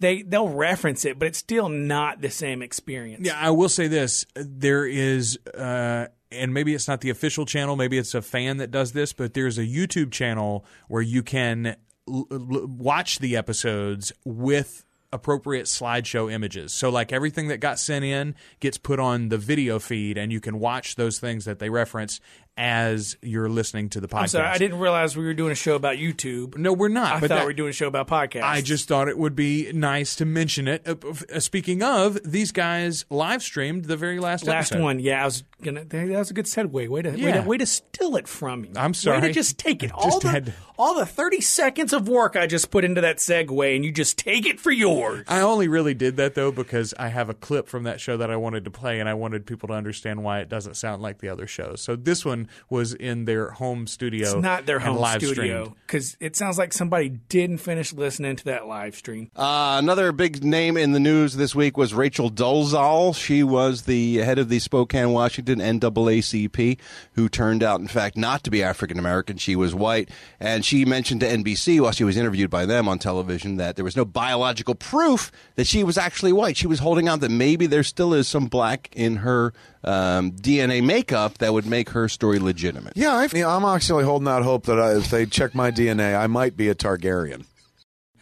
They 0.00 0.22
they'll 0.22 0.48
reference 0.48 1.04
it, 1.04 1.18
but 1.18 1.28
it's 1.28 1.38
still 1.38 1.68
not 1.68 2.20
the 2.20 2.30
same 2.30 2.62
experience. 2.62 3.26
Yeah, 3.26 3.38
I 3.38 3.50
will 3.50 3.68
say 3.68 3.86
this: 3.86 4.24
there 4.34 4.86
is, 4.86 5.38
uh, 5.46 6.06
and 6.32 6.54
maybe 6.54 6.74
it's 6.74 6.88
not 6.88 7.02
the 7.02 7.10
official 7.10 7.44
channel, 7.44 7.76
maybe 7.76 7.98
it's 7.98 8.14
a 8.14 8.22
fan 8.22 8.56
that 8.58 8.70
does 8.70 8.92
this, 8.92 9.12
but 9.12 9.34
there's 9.34 9.58
a 9.58 9.64
YouTube 9.64 10.10
channel 10.10 10.64
where 10.88 11.02
you 11.02 11.22
can 11.22 11.76
l- 12.08 12.26
l- 12.30 12.66
watch 12.66 13.18
the 13.18 13.36
episodes 13.36 14.10
with 14.24 14.84
appropriate 15.12 15.66
slideshow 15.66 16.32
images. 16.32 16.72
So, 16.72 16.88
like 16.88 17.12
everything 17.12 17.48
that 17.48 17.58
got 17.58 17.78
sent 17.78 18.04
in 18.04 18.34
gets 18.60 18.78
put 18.78 19.00
on 19.00 19.28
the 19.28 19.38
video 19.38 19.78
feed, 19.78 20.16
and 20.16 20.32
you 20.32 20.40
can 20.40 20.58
watch 20.58 20.96
those 20.96 21.18
things 21.18 21.44
that 21.44 21.58
they 21.58 21.68
reference 21.68 22.20
as 22.56 23.16
you're 23.22 23.48
listening 23.48 23.88
to 23.90 24.00
the 24.00 24.08
podcast. 24.08 24.20
I'm 24.20 24.28
sorry, 24.28 24.46
I 24.48 24.58
didn't 24.58 24.78
realize 24.78 25.16
we 25.16 25.24
were 25.24 25.34
doing 25.34 25.52
a 25.52 25.54
show 25.54 25.76
about 25.76 25.96
YouTube. 25.96 26.56
No, 26.56 26.72
we're 26.72 26.88
not. 26.88 27.14
I 27.16 27.20
but 27.20 27.28
thought 27.28 27.36
that- 27.36 27.40
we 27.40 27.46
were 27.46 27.52
doing 27.54 27.70
a 27.70 27.72
show 27.72 27.86
about 27.86 28.06
podcasts. 28.08 28.42
I 28.42 28.60
just 28.60 28.86
thought 28.86 29.08
it 29.08 29.16
would 29.16 29.34
be 29.34 29.72
nice 29.72 30.14
to 30.16 30.24
mention 30.26 30.68
it. 30.68 30.86
Uh, 30.86 30.96
uh, 31.34 31.40
speaking 31.40 31.82
of, 31.82 32.18
these 32.24 32.52
guys 32.52 33.04
live 33.08 33.42
streamed 33.42 33.86
the 33.86 33.96
very 33.96 34.20
last 34.20 34.46
last 34.46 34.72
episode. 34.72 34.82
one. 34.84 34.98
Yeah, 35.00 35.22
I 35.22 35.24
was 35.24 35.44
gonna. 35.62 35.84
That 35.84 36.08
was 36.08 36.30
a 36.30 36.34
good 36.34 36.44
segue. 36.46 36.70
Way 36.88 37.02
to, 37.02 37.10
way 37.10 37.32
to 37.32 37.40
way 37.42 37.56
to 37.58 37.66
steal 37.66 38.16
it 38.16 38.28
from 38.28 38.62
me. 38.62 38.70
I'm 38.76 38.94
sorry. 38.94 39.20
Way 39.20 39.28
to 39.28 39.32
just 39.32 39.58
take 39.58 39.82
it. 39.82 39.90
All 39.94 40.18
the 40.20 40.52
all 40.78 40.94
the 40.94 41.04
30 41.04 41.42
seconds 41.42 41.92
of 41.92 42.08
work 42.08 42.36
I 42.36 42.46
just 42.46 42.70
put 42.70 42.84
into 42.86 43.02
that 43.02 43.18
segue, 43.18 43.76
and 43.76 43.84
you 43.84 43.92
just 43.92 44.16
take 44.16 44.46
it 44.46 44.58
for 44.58 44.70
yours. 44.70 45.26
I 45.28 45.40
only 45.40 45.68
really 45.68 45.92
did 45.92 46.16
that 46.16 46.34
though 46.34 46.50
because 46.52 46.94
I 46.98 47.08
have 47.08 47.28
a 47.28 47.34
clip 47.34 47.68
from 47.68 47.82
that 47.82 48.00
show 48.00 48.16
that 48.16 48.30
I 48.30 48.36
wanted 48.36 48.64
to 48.64 48.70
play, 48.70 48.98
and 48.98 49.06
I 49.08 49.12
wanted 49.14 49.44
people 49.46 49.68
to 49.68 49.74
understand 49.74 50.24
why 50.24 50.40
it 50.40 50.48
doesn't 50.48 50.76
sound 50.76 51.02
like 51.02 51.18
the 51.18 51.28
other 51.28 51.46
shows. 51.46 51.82
So 51.82 51.96
this 51.96 52.24
one 52.24 52.39
was 52.68 52.94
in 52.94 53.24
their 53.24 53.50
home 53.50 53.86
studio. 53.86 54.26
It's 54.26 54.42
not 54.42 54.66
their 54.66 54.78
home 54.78 54.96
live 54.96 55.22
studio 55.22 55.74
because 55.86 56.16
it 56.20 56.36
sounds 56.36 56.58
like 56.58 56.72
somebody 56.72 57.08
didn't 57.08 57.58
finish 57.58 57.92
listening 57.92 58.36
to 58.36 58.44
that 58.44 58.66
live 58.66 58.94
stream. 58.94 59.30
Uh, 59.36 59.76
another 59.78 60.12
big 60.12 60.44
name 60.44 60.76
in 60.76 60.92
the 60.92 61.00
news 61.00 61.34
this 61.34 61.54
week 61.54 61.76
was 61.76 61.94
Rachel 61.94 62.30
Dolezal. 62.30 63.14
She 63.14 63.42
was 63.42 63.82
the 63.82 64.16
head 64.18 64.38
of 64.38 64.48
the 64.48 64.58
Spokane, 64.58 65.10
Washington 65.10 65.58
NAACP, 65.58 66.78
who 67.14 67.28
turned 67.28 67.62
out, 67.62 67.80
in 67.80 67.88
fact, 67.88 68.16
not 68.16 68.44
to 68.44 68.50
be 68.50 68.62
African 68.62 68.98
American. 68.98 69.36
She 69.36 69.56
was 69.56 69.74
white. 69.74 70.10
And 70.38 70.64
she 70.64 70.84
mentioned 70.84 71.20
to 71.20 71.26
NBC 71.26 71.80
while 71.80 71.92
she 71.92 72.04
was 72.04 72.16
interviewed 72.16 72.50
by 72.50 72.66
them 72.66 72.88
on 72.88 72.98
television 72.98 73.56
that 73.56 73.76
there 73.76 73.84
was 73.84 73.96
no 73.96 74.04
biological 74.04 74.74
proof 74.74 75.30
that 75.56 75.66
she 75.66 75.84
was 75.84 75.98
actually 75.98 76.32
white. 76.32 76.56
She 76.56 76.66
was 76.66 76.78
holding 76.78 77.08
out 77.08 77.20
that 77.20 77.30
maybe 77.30 77.66
there 77.66 77.82
still 77.82 78.14
is 78.14 78.28
some 78.28 78.46
black 78.46 78.88
in 78.92 79.16
her 79.16 79.52
um, 79.84 80.32
DNA 80.32 80.84
makeup 80.84 81.38
that 81.38 81.52
would 81.52 81.66
make 81.66 81.90
her 81.90 82.08
story 82.08 82.38
legitimate. 82.38 82.94
Yeah, 82.96 83.14
I, 83.14 83.28
yeah, 83.32 83.54
I'm 83.54 83.64
actually 83.64 84.04
holding 84.04 84.28
out 84.28 84.42
hope 84.42 84.66
that 84.66 84.78
I, 84.78 84.96
if 84.96 85.10
they 85.10 85.26
check 85.26 85.54
my 85.54 85.70
DNA, 85.70 86.18
I 86.18 86.26
might 86.26 86.56
be 86.56 86.68
a 86.68 86.74
Targaryen. 86.74 87.44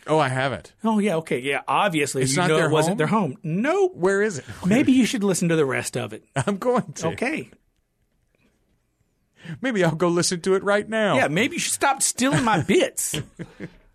Oh, 0.07 0.19
I 0.19 0.29
haven't. 0.29 0.73
Oh 0.83 0.99
yeah, 0.99 1.17
okay, 1.17 1.39
yeah. 1.39 1.61
Obviously, 1.69 2.23
It's 2.23 2.31
you 2.33 2.39
not 2.39 2.49
know 2.49 2.57
their 2.57 2.67
it 2.69 2.73
wasn't 2.73 2.93
home? 2.93 2.99
their 2.99 3.07
home. 3.09 3.37
Nope. 3.43 3.95
Where 3.95 4.23
is 4.23 4.39
it? 4.39 4.45
Maybe 4.65 4.93
you 4.93 5.05
should 5.05 5.23
listen 5.23 5.51
to 5.51 5.57
the 5.57 5.67
rest 5.67 5.97
of 5.99 6.13
it. 6.15 6.25
I'm 6.47 6.57
going 6.57 6.93
to. 6.95 7.09
Okay. 7.09 7.51
Maybe 9.61 9.85
I'll 9.85 9.95
go 9.95 10.09
listen 10.09 10.41
to 10.43 10.55
it 10.55 10.63
right 10.63 10.89
now. 10.89 11.17
Yeah, 11.17 11.29
maybe 11.29 11.55
you 11.57 11.61
should 11.61 11.73
stop 11.75 12.03
stealing 12.03 12.45
my 12.45 12.63
bits. 12.63 13.17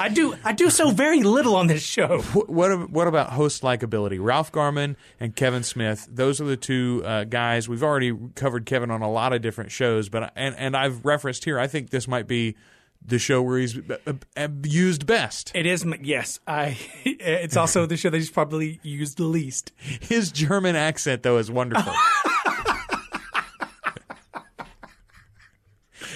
I 0.00 0.08
do. 0.08 0.36
I 0.44 0.52
do 0.52 0.70
so 0.70 0.90
very 0.90 1.22
little 1.22 1.56
on 1.56 1.66
this 1.66 1.82
show. 1.82 2.22
What 2.38 2.48
what, 2.48 2.90
what 2.90 3.08
about 3.08 3.30
host 3.30 3.62
likability? 3.62 4.18
Ralph 4.20 4.52
Garman 4.52 4.96
and 5.18 5.34
Kevin 5.34 5.62
Smith. 5.62 6.06
Those 6.10 6.40
are 6.40 6.44
the 6.44 6.56
two 6.56 7.02
uh, 7.04 7.24
guys. 7.24 7.68
We've 7.68 7.82
already 7.82 8.16
covered 8.34 8.66
Kevin 8.66 8.90
on 8.90 9.02
a 9.02 9.10
lot 9.10 9.32
of 9.32 9.42
different 9.42 9.70
shows, 9.70 10.08
but 10.08 10.32
and 10.36 10.54
and 10.56 10.76
I've 10.76 11.04
referenced 11.04 11.44
here. 11.44 11.58
I 11.58 11.66
think 11.66 11.90
this 11.90 12.06
might 12.06 12.26
be 12.26 12.56
the 13.04 13.18
show 13.18 13.42
where 13.42 13.58
he's 13.58 13.78
uh, 13.78 14.12
uh, 14.36 14.48
used 14.64 15.06
best. 15.06 15.52
It 15.54 15.66
is. 15.66 15.84
Yes, 16.02 16.40
I. 16.46 16.78
It's 17.04 17.56
also 17.56 17.86
the 17.86 17.96
show 17.96 18.10
that 18.10 18.16
he's 18.16 18.30
probably 18.30 18.80
used 18.82 19.18
the 19.18 19.24
least. 19.24 19.72
His 19.78 20.30
German 20.30 20.76
accent, 20.76 21.22
though, 21.22 21.38
is 21.38 21.50
wonderful. 21.50 21.92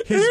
his 0.06 0.26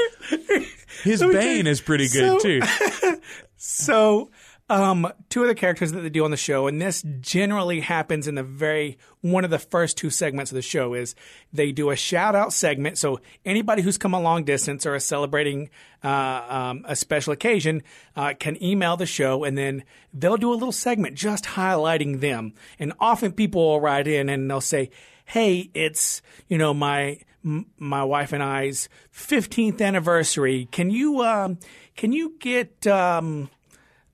his 1.03 1.21
Bane 1.21 1.67
is 1.67 1.81
pretty 1.81 2.07
good 2.07 2.41
so- 2.41 2.47
too. 2.47 2.61
So, 3.63 4.31
um, 4.71 5.07
two 5.29 5.43
of 5.43 5.47
the 5.47 5.53
characters 5.53 5.91
that 5.91 6.01
they 6.01 6.09
do 6.09 6.23
on 6.25 6.31
the 6.31 6.37
show, 6.37 6.65
and 6.65 6.81
this 6.81 7.03
generally 7.19 7.79
happens 7.79 8.27
in 8.27 8.33
the 8.33 8.43
very 8.43 8.97
one 9.19 9.45
of 9.45 9.51
the 9.51 9.59
first 9.59 9.97
two 9.97 10.09
segments 10.09 10.49
of 10.49 10.55
the 10.55 10.63
show 10.63 10.95
is 10.95 11.13
they 11.53 11.71
do 11.71 11.91
a 11.91 11.95
shout 11.95 12.35
out 12.35 12.53
segment. 12.53 12.97
So 12.97 13.19
anybody 13.45 13.83
who's 13.83 13.99
come 13.99 14.15
a 14.15 14.19
long 14.19 14.45
distance 14.45 14.85
or 14.87 14.95
is 14.95 15.05
celebrating 15.05 15.69
uh, 16.03 16.43
um, 16.49 16.85
a 16.87 16.95
special 16.95 17.33
occasion 17.33 17.83
uh, 18.15 18.33
can 18.39 18.61
email 18.63 18.97
the 18.97 19.05
show, 19.05 19.43
and 19.43 19.55
then 19.55 19.83
they'll 20.11 20.37
do 20.37 20.51
a 20.51 20.55
little 20.55 20.71
segment 20.71 21.13
just 21.13 21.43
highlighting 21.43 22.19
them. 22.19 22.53
And 22.79 22.93
often 22.99 23.31
people 23.31 23.61
will 23.61 23.81
write 23.81 24.07
in 24.07 24.27
and 24.27 24.49
they'll 24.49 24.59
say, 24.59 24.89
"Hey, 25.25 25.69
it's 25.75 26.23
you 26.47 26.57
know 26.57 26.73
my." 26.73 27.19
My 27.43 28.03
wife 28.03 28.33
and 28.33 28.43
I's 28.43 28.87
15th 29.15 29.81
anniversary. 29.81 30.67
Can 30.71 30.89
you 30.91 31.21
um, 31.23 31.57
can 31.95 32.11
you 32.11 32.35
get 32.39 32.85
um, 32.85 33.49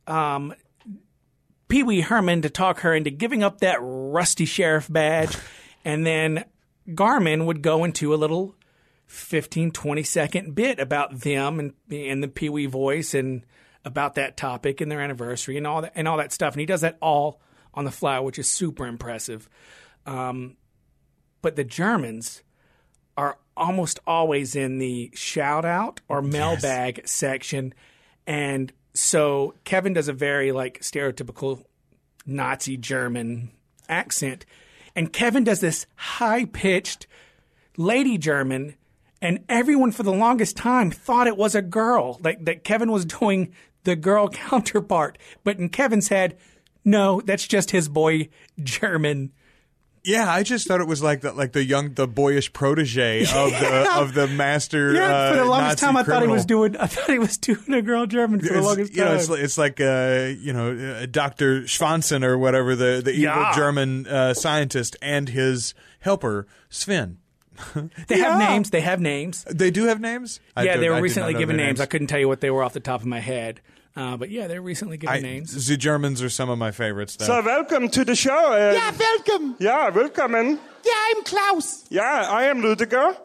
um, 0.08 0.54
Pee 1.68 1.84
Wee 1.84 2.02
Herman 2.02 2.42
to 2.44 2.50
talk 2.50 2.80
her 2.80 2.94
into 2.94 3.10
giving 3.10 3.44
up 3.44 3.60
that 3.60 3.80
rusty 3.82 4.46
sheriff 4.46 4.88
badge. 4.90 5.38
and 5.86 6.06
then 6.06 6.46
Garman 6.94 7.46
would 7.46 7.62
go 7.62 7.84
into 7.84 8.14
a 8.14 8.16
little 8.16 8.56
15, 9.08 9.72
20 9.72 10.04
second 10.04 10.56
bit 10.56 10.80
about 10.80 11.20
them 11.20 11.60
and, 11.60 11.74
and 11.92 12.24
the 12.24 12.28
Pee 12.28 12.50
Wee 12.50 12.66
voice 12.66 13.14
and 13.14 13.46
about 13.84 14.16
that 14.16 14.38
topic 14.38 14.82
and 14.82 14.92
their 14.92 15.02
anniversary 15.02 15.58
and 15.58 15.68
all 15.68 15.82
that, 15.82 15.94
and 15.96 16.08
all 16.08 16.18
that 16.18 16.32
stuff. 16.32 16.54
And 16.54 16.60
he 16.60 16.66
does 16.66 16.82
that 16.82 16.98
all 17.02 17.42
on 17.74 17.86
the 17.86 17.92
fly, 17.92 18.20
which 18.20 18.40
is 18.40 18.50
super 18.50 18.86
impressive. 18.86 19.50
Um, 20.06 20.58
but 21.42 21.56
the 21.56 21.64
Germans 21.64 22.44
are 23.18 23.38
almost 23.58 24.00
always 24.06 24.56
in 24.56 24.78
the 24.78 25.12
shout 25.16 25.66
out 25.66 26.00
or 26.08 26.22
mailbag 26.22 27.08
section. 27.08 27.74
And 28.28 28.72
so 28.94 29.56
Kevin 29.64 29.94
does 29.94 30.08
a 30.08 30.14
very 30.14 30.52
like 30.52 30.82
stereotypical 30.82 31.64
Nazi 32.26 32.78
German 32.78 33.50
accent. 33.90 34.46
And 34.96 35.12
Kevin 35.12 35.44
does 35.44 35.60
this 35.60 35.88
high 35.96 36.46
pitched 36.46 37.08
lady 37.78 38.18
German. 38.18 38.76
And 39.22 39.44
everyone 39.50 39.92
for 39.92 40.04
the 40.04 40.14
longest 40.14 40.56
time 40.56 40.92
thought 40.92 41.26
it 41.26 41.38
was 41.38 41.56
a 41.56 41.62
girl, 41.62 42.20
like 42.24 42.46
that 42.46 42.64
Kevin 42.64 42.92
was 42.92 43.06
doing 43.06 43.52
the 43.84 43.96
girl 43.96 44.30
counterpart. 44.30 45.18
But 45.44 45.58
in 45.58 45.70
Kevin's 45.70 46.10
head, 46.10 46.38
no, 46.86 47.22
that's 47.22 47.48
just 47.48 47.72
his 47.72 47.90
boy 47.90 48.30
German. 48.62 49.32
Yeah, 50.08 50.32
I 50.32 50.44
just 50.44 50.68
thought 50.68 50.80
it 50.80 50.88
was 50.88 51.04
like 51.04 51.20
the 51.22 51.34
like 51.34 51.52
the 51.52 51.64
young, 51.66 51.94
the 51.94 52.08
boyish 52.08 52.54
protege 52.54 53.24
of 53.24 53.28
the 53.30 53.50
Yeah. 53.62 54.00
of 54.00 54.14
the 54.14 54.26
master. 54.28 54.94
Yeah, 54.94 55.32
for 55.32 55.36
the 55.36 55.44
uh, 55.44 55.46
longest 55.48 55.82
Nazi 55.82 55.86
time, 55.86 55.98
I 55.98 56.04
thought 56.04 56.22
he 56.22 56.30
was 56.30 56.46
doing. 56.46 56.78
I 56.78 56.88
thought 56.88 57.10
he 57.10 57.20
was 57.20 57.38
doing 57.38 57.74
a 57.74 57.82
girl 57.82 58.06
German 58.06 58.40
for 58.40 58.46
the 58.46 58.52
It's- 58.52 58.64
longest 58.66 58.96
you 58.96 59.04
know, 59.04 59.14
it's, 59.16 59.30
like- 59.30 59.40
it's 59.42 59.58
like 59.58 59.82
uh, 59.82 60.32
you 60.40 60.54
know 60.54 60.72
uh, 61.02 61.06
Doctor 61.12 61.64
Schwanzen 61.64 62.24
or 62.24 62.38
whatever 62.38 62.76
the 62.76 63.02
the 63.04 63.12
evil 63.12 63.24
Yeah. 63.24 63.54
German 63.54 64.08
uh, 64.08 64.34
scientist 64.34 64.96
and 65.02 65.28
his 65.30 65.74
helper 66.00 66.48
Sven. 66.70 67.18
they 68.08 68.20
have 68.20 68.38
names. 68.40 68.70
They 68.70 68.82
have 68.82 69.02
names. 69.02 69.44
They 69.46 69.72
do 69.72 69.86
have 69.88 70.00
names. 70.00 70.40
I 70.56 70.64
yeah, 70.64 70.78
they 70.78 70.90
were 70.90 70.96
did 70.98 71.04
recently 71.04 71.34
given 71.34 71.58
their 71.58 71.66
names. 71.66 71.82
I 71.82 71.86
couldn't 71.86 72.08
tell 72.08 72.20
you 72.20 72.28
what 72.28 72.40
they 72.40 72.50
were 72.52 72.64
off 72.64 72.74
the 72.74 72.80
top 72.80 73.02
of 73.02 73.08
my 73.08 73.20
head. 73.20 73.62
Uh, 73.98 74.16
but 74.16 74.30
yeah, 74.30 74.46
they're 74.48 74.62
recently 74.62 74.96
given 74.98 75.16
I- 75.16 75.20
names. 75.22 75.68
The 75.68 75.76
Germans 75.76 76.22
are 76.22 76.30
some 76.30 76.50
of 76.50 76.58
my 76.60 76.70
favorites. 76.72 77.16
Though. 77.16 77.26
So 77.26 77.42
welcome 77.44 77.90
to 77.90 78.06
the 78.06 78.16
show. 78.16 78.54
Uh, 78.54 78.74
Ja, 78.74 78.92
welcome. 78.98 79.56
Yeah, 79.60 79.90
welcome. 79.90 80.34
Ja, 80.86 80.94
I'm 81.10 81.24
Klaus. 81.24 81.86
Yeah, 81.90 82.28
I 82.30 82.44
am 82.44 82.62
Rudiger, 82.62 83.18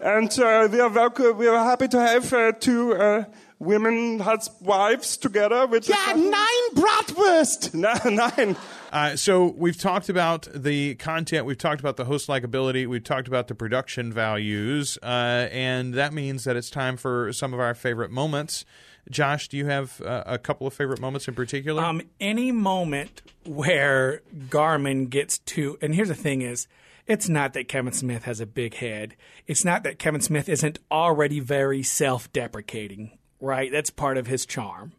and 0.00 0.30
uh, 0.40 0.68
we 0.72 0.80
are 0.80 0.88
welcome. 0.88 1.36
We 1.36 1.46
are 1.48 1.62
happy 1.62 1.88
to 1.88 2.00
have 2.00 2.32
uh, 2.32 2.52
two 2.52 2.94
uh, 2.94 3.24
women, 3.58 4.18
hus- 4.20 4.48
wives 4.62 5.18
together. 5.18 5.66
With 5.66 5.86
Ja, 5.88 6.14
nine 6.14 6.74
Bratwurst. 6.74 7.74
nine. 8.38 8.56
Uh, 8.92 9.16
so 9.16 9.52
we've 9.58 9.76
talked 9.78 10.08
about 10.08 10.48
the 10.54 10.94
content, 10.94 11.44
we've 11.44 11.58
talked 11.58 11.80
about 11.80 11.96
the 11.98 12.04
host 12.06 12.28
likability, 12.28 12.86
we've 12.86 13.04
talked 13.04 13.28
about 13.28 13.48
the 13.48 13.54
production 13.54 14.12
values, 14.12 14.96
uh, 15.02 15.48
and 15.52 15.92
that 15.94 16.14
means 16.14 16.44
that 16.44 16.56
it's 16.56 16.70
time 16.70 16.96
for 16.96 17.30
some 17.34 17.52
of 17.52 17.60
our 17.60 17.74
favorite 17.74 18.10
moments. 18.10 18.64
Josh, 19.10 19.48
do 19.48 19.56
you 19.56 19.66
have 19.66 20.00
uh, 20.00 20.24
a 20.26 20.38
couple 20.38 20.66
of 20.66 20.74
favorite 20.74 21.00
moments 21.00 21.28
in 21.28 21.34
particular? 21.34 21.82
Um, 21.82 22.02
any 22.20 22.50
moment 22.50 23.22
where 23.44 24.22
Garman 24.50 25.06
gets 25.06 25.38
to, 25.38 25.78
and 25.80 25.94
here's 25.94 26.08
the 26.08 26.14
thing 26.14 26.42
is, 26.42 26.66
it's 27.06 27.28
not 27.28 27.52
that 27.52 27.68
Kevin 27.68 27.92
Smith 27.92 28.24
has 28.24 28.40
a 28.40 28.46
big 28.46 28.74
head. 28.74 29.14
It's 29.46 29.64
not 29.64 29.84
that 29.84 29.98
Kevin 29.98 30.20
Smith 30.20 30.48
isn't 30.48 30.80
already 30.90 31.38
very 31.38 31.82
self-deprecating, 31.84 33.16
right? 33.40 33.70
That's 33.70 33.90
part 33.90 34.18
of 34.18 34.26
his 34.26 34.44
charm. 34.44 34.92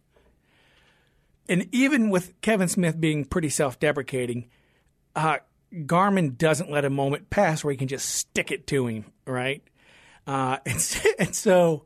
And 1.50 1.68
even 1.74 2.10
with 2.10 2.40
Kevin 2.42 2.70
Smith 2.70 3.00
being 3.00 3.26
pretty 3.26 3.50
self-deprecating, 3.50 4.50
uh, 5.16 5.38
Garman 5.86 6.36
doesn't 6.38 6.72
let 6.72 6.86
a 6.86 6.90
moment 6.90 7.30
pass 7.30 7.64
where 7.64 7.72
he 7.72 7.78
can 7.78 7.90
just 7.90 8.08
stick 8.08 8.52
it 8.52 8.68
to 8.68 8.88
him, 8.88 9.06
right? 9.26 9.62
Uh, 10.26 10.58
and, 10.66 11.02
and 11.20 11.36
so 11.36 11.86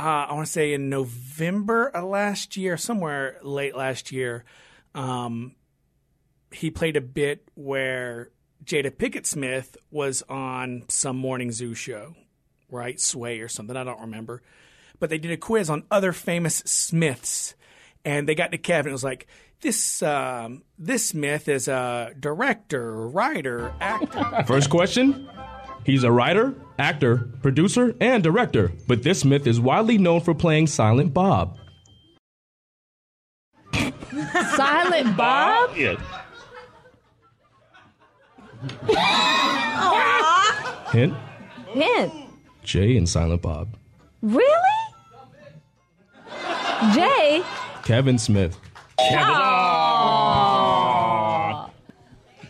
uh, 0.00 0.26
I 0.30 0.32
want 0.32 0.46
to 0.46 0.52
say 0.52 0.72
in 0.72 0.88
November 0.88 1.88
of 1.88 2.04
last 2.04 2.56
year, 2.56 2.76
somewhere 2.76 3.38
late 3.42 3.76
last 3.76 4.12
year, 4.12 4.44
um, 4.94 5.54
he 6.50 6.70
played 6.70 6.96
a 6.96 7.00
bit 7.00 7.48
where 7.54 8.30
Jada 8.64 8.90
Pinkett 8.90 9.26
Smith 9.26 9.76
was 9.90 10.22
on 10.28 10.84
some 10.88 11.16
morning 11.16 11.52
zoo 11.52 11.74
show, 11.74 12.14
right? 12.70 12.98
Sway 12.98 13.40
or 13.40 13.48
something. 13.48 13.76
I 13.76 13.84
don't 13.84 14.00
remember. 14.00 14.42
But 14.98 15.10
they 15.10 15.18
did 15.18 15.30
a 15.30 15.36
quiz 15.36 15.70
on 15.70 15.84
other 15.90 16.12
famous 16.12 16.56
Smiths, 16.66 17.54
and 18.04 18.28
they 18.28 18.34
got 18.34 18.52
to 18.52 18.58
Kevin. 18.58 18.90
It 18.90 18.92
was 18.92 19.04
like, 19.04 19.26
this 19.60 20.02
um, 20.02 20.62
this 20.78 21.06
Smith 21.06 21.48
is 21.48 21.68
a 21.68 22.14
director, 22.18 23.08
writer, 23.08 23.72
actor. 23.80 24.44
First 24.46 24.70
question 24.70 25.28
He's 25.84 26.04
a 26.04 26.12
writer, 26.12 26.54
actor, 26.80 27.28
producer, 27.42 27.94
and 28.00 28.24
director, 28.24 28.72
but 28.88 29.02
this 29.02 29.20
Smith 29.20 29.46
is 29.46 29.60
widely 29.60 29.98
known 29.98 30.22
for 30.22 30.34
playing 30.34 30.66
Silent 30.66 31.12
Bob. 31.12 31.58
Silent 34.56 35.16
Bob? 35.16 35.76
Yeah. 35.76 35.96
Aw. 38.88 40.90
Hint 40.92 41.14
Hint. 41.68 42.12
Jay 42.64 42.96
and 42.96 43.08
Silent 43.08 43.42
Bob. 43.42 43.76
Really? 44.22 44.46
Jay? 46.94 47.42
Kevin 47.84 48.18
Smith. 48.18 48.58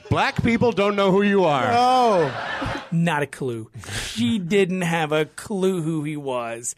Black 0.08 0.42
people 0.42 0.72
don't 0.72 0.96
know 0.96 1.12
who 1.12 1.22
you 1.22 1.44
are. 1.44 1.68
Oh. 1.70 2.59
Not 2.92 3.22
a 3.22 3.26
clue. 3.26 3.70
She 4.02 4.38
didn't 4.38 4.82
have 4.82 5.12
a 5.12 5.24
clue 5.26 5.82
who 5.82 6.02
he 6.04 6.16
was. 6.16 6.74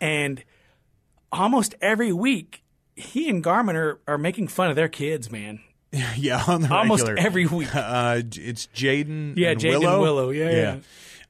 And 0.00 0.42
almost 1.32 1.74
every 1.80 2.12
week, 2.12 2.62
he 2.94 3.28
and 3.28 3.42
Garman 3.42 3.76
are, 3.76 3.98
are 4.06 4.18
making 4.18 4.48
fun 4.48 4.70
of 4.70 4.76
their 4.76 4.88
kids, 4.88 5.30
man. 5.30 5.60
yeah, 6.16 6.42
on 6.46 6.62
the 6.62 6.74
Almost 6.74 7.06
regular. 7.06 7.26
every 7.26 7.46
week. 7.46 7.74
Uh, 7.74 8.22
it's 8.24 8.66
Jaden. 8.74 9.34
Yeah, 9.36 9.50
and 9.50 9.60
Jaden 9.60 9.80
Willow. 9.80 10.02
Willow. 10.02 10.30
Yeah, 10.30 10.50
yeah. 10.50 10.78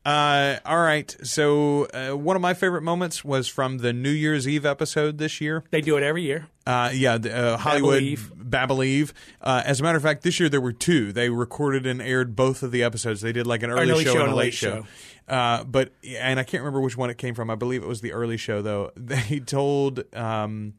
Uh, 0.04 0.58
all 0.64 0.80
right. 0.80 1.14
So 1.24 1.86
uh, 1.86 2.16
one 2.16 2.36
of 2.36 2.42
my 2.42 2.54
favorite 2.54 2.82
moments 2.82 3.24
was 3.24 3.48
from 3.48 3.78
the 3.78 3.92
New 3.92 4.10
Year's 4.10 4.46
Eve 4.46 4.64
episode 4.64 5.18
this 5.18 5.40
year. 5.40 5.64
They 5.70 5.80
do 5.80 5.96
it 5.96 6.04
every 6.04 6.22
year. 6.22 6.46
Uh, 6.64 6.90
yeah, 6.94 7.18
the, 7.18 7.36
uh, 7.36 7.56
Hollywood 7.56 8.02
Eve. 8.46 8.50
Babble 8.50 8.82
Eve. 8.84 9.12
Uh, 9.40 9.62
as 9.64 9.80
a 9.80 9.82
matter 9.82 9.96
of 9.96 10.02
fact, 10.02 10.22
this 10.22 10.38
year 10.40 10.48
there 10.48 10.60
were 10.60 10.72
two. 10.72 11.12
They 11.12 11.28
recorded 11.28 11.86
and 11.86 12.00
aired 12.00 12.36
both 12.36 12.62
of 12.62 12.70
the 12.72 12.82
episodes. 12.82 13.20
They 13.20 13.32
did 13.32 13.46
like 13.46 13.62
an 13.62 13.70
early, 13.70 13.90
early 13.90 14.04
show, 14.04 14.14
show 14.14 14.22
and 14.22 14.32
a 14.32 14.34
late 14.36 14.54
show. 14.54 14.86
show. 15.28 15.34
Uh, 15.34 15.64
but 15.64 15.92
and 16.06 16.38
I 16.38 16.44
can't 16.44 16.62
remember 16.62 16.80
which 16.80 16.96
one 16.96 17.10
it 17.10 17.18
came 17.18 17.34
from. 17.34 17.50
I 17.50 17.54
believe 17.56 17.82
it 17.82 17.88
was 17.88 18.00
the 18.00 18.12
early 18.12 18.36
show 18.36 18.62
though. 18.62 18.90
They 18.96 19.40
told 19.40 20.04
um, 20.14 20.74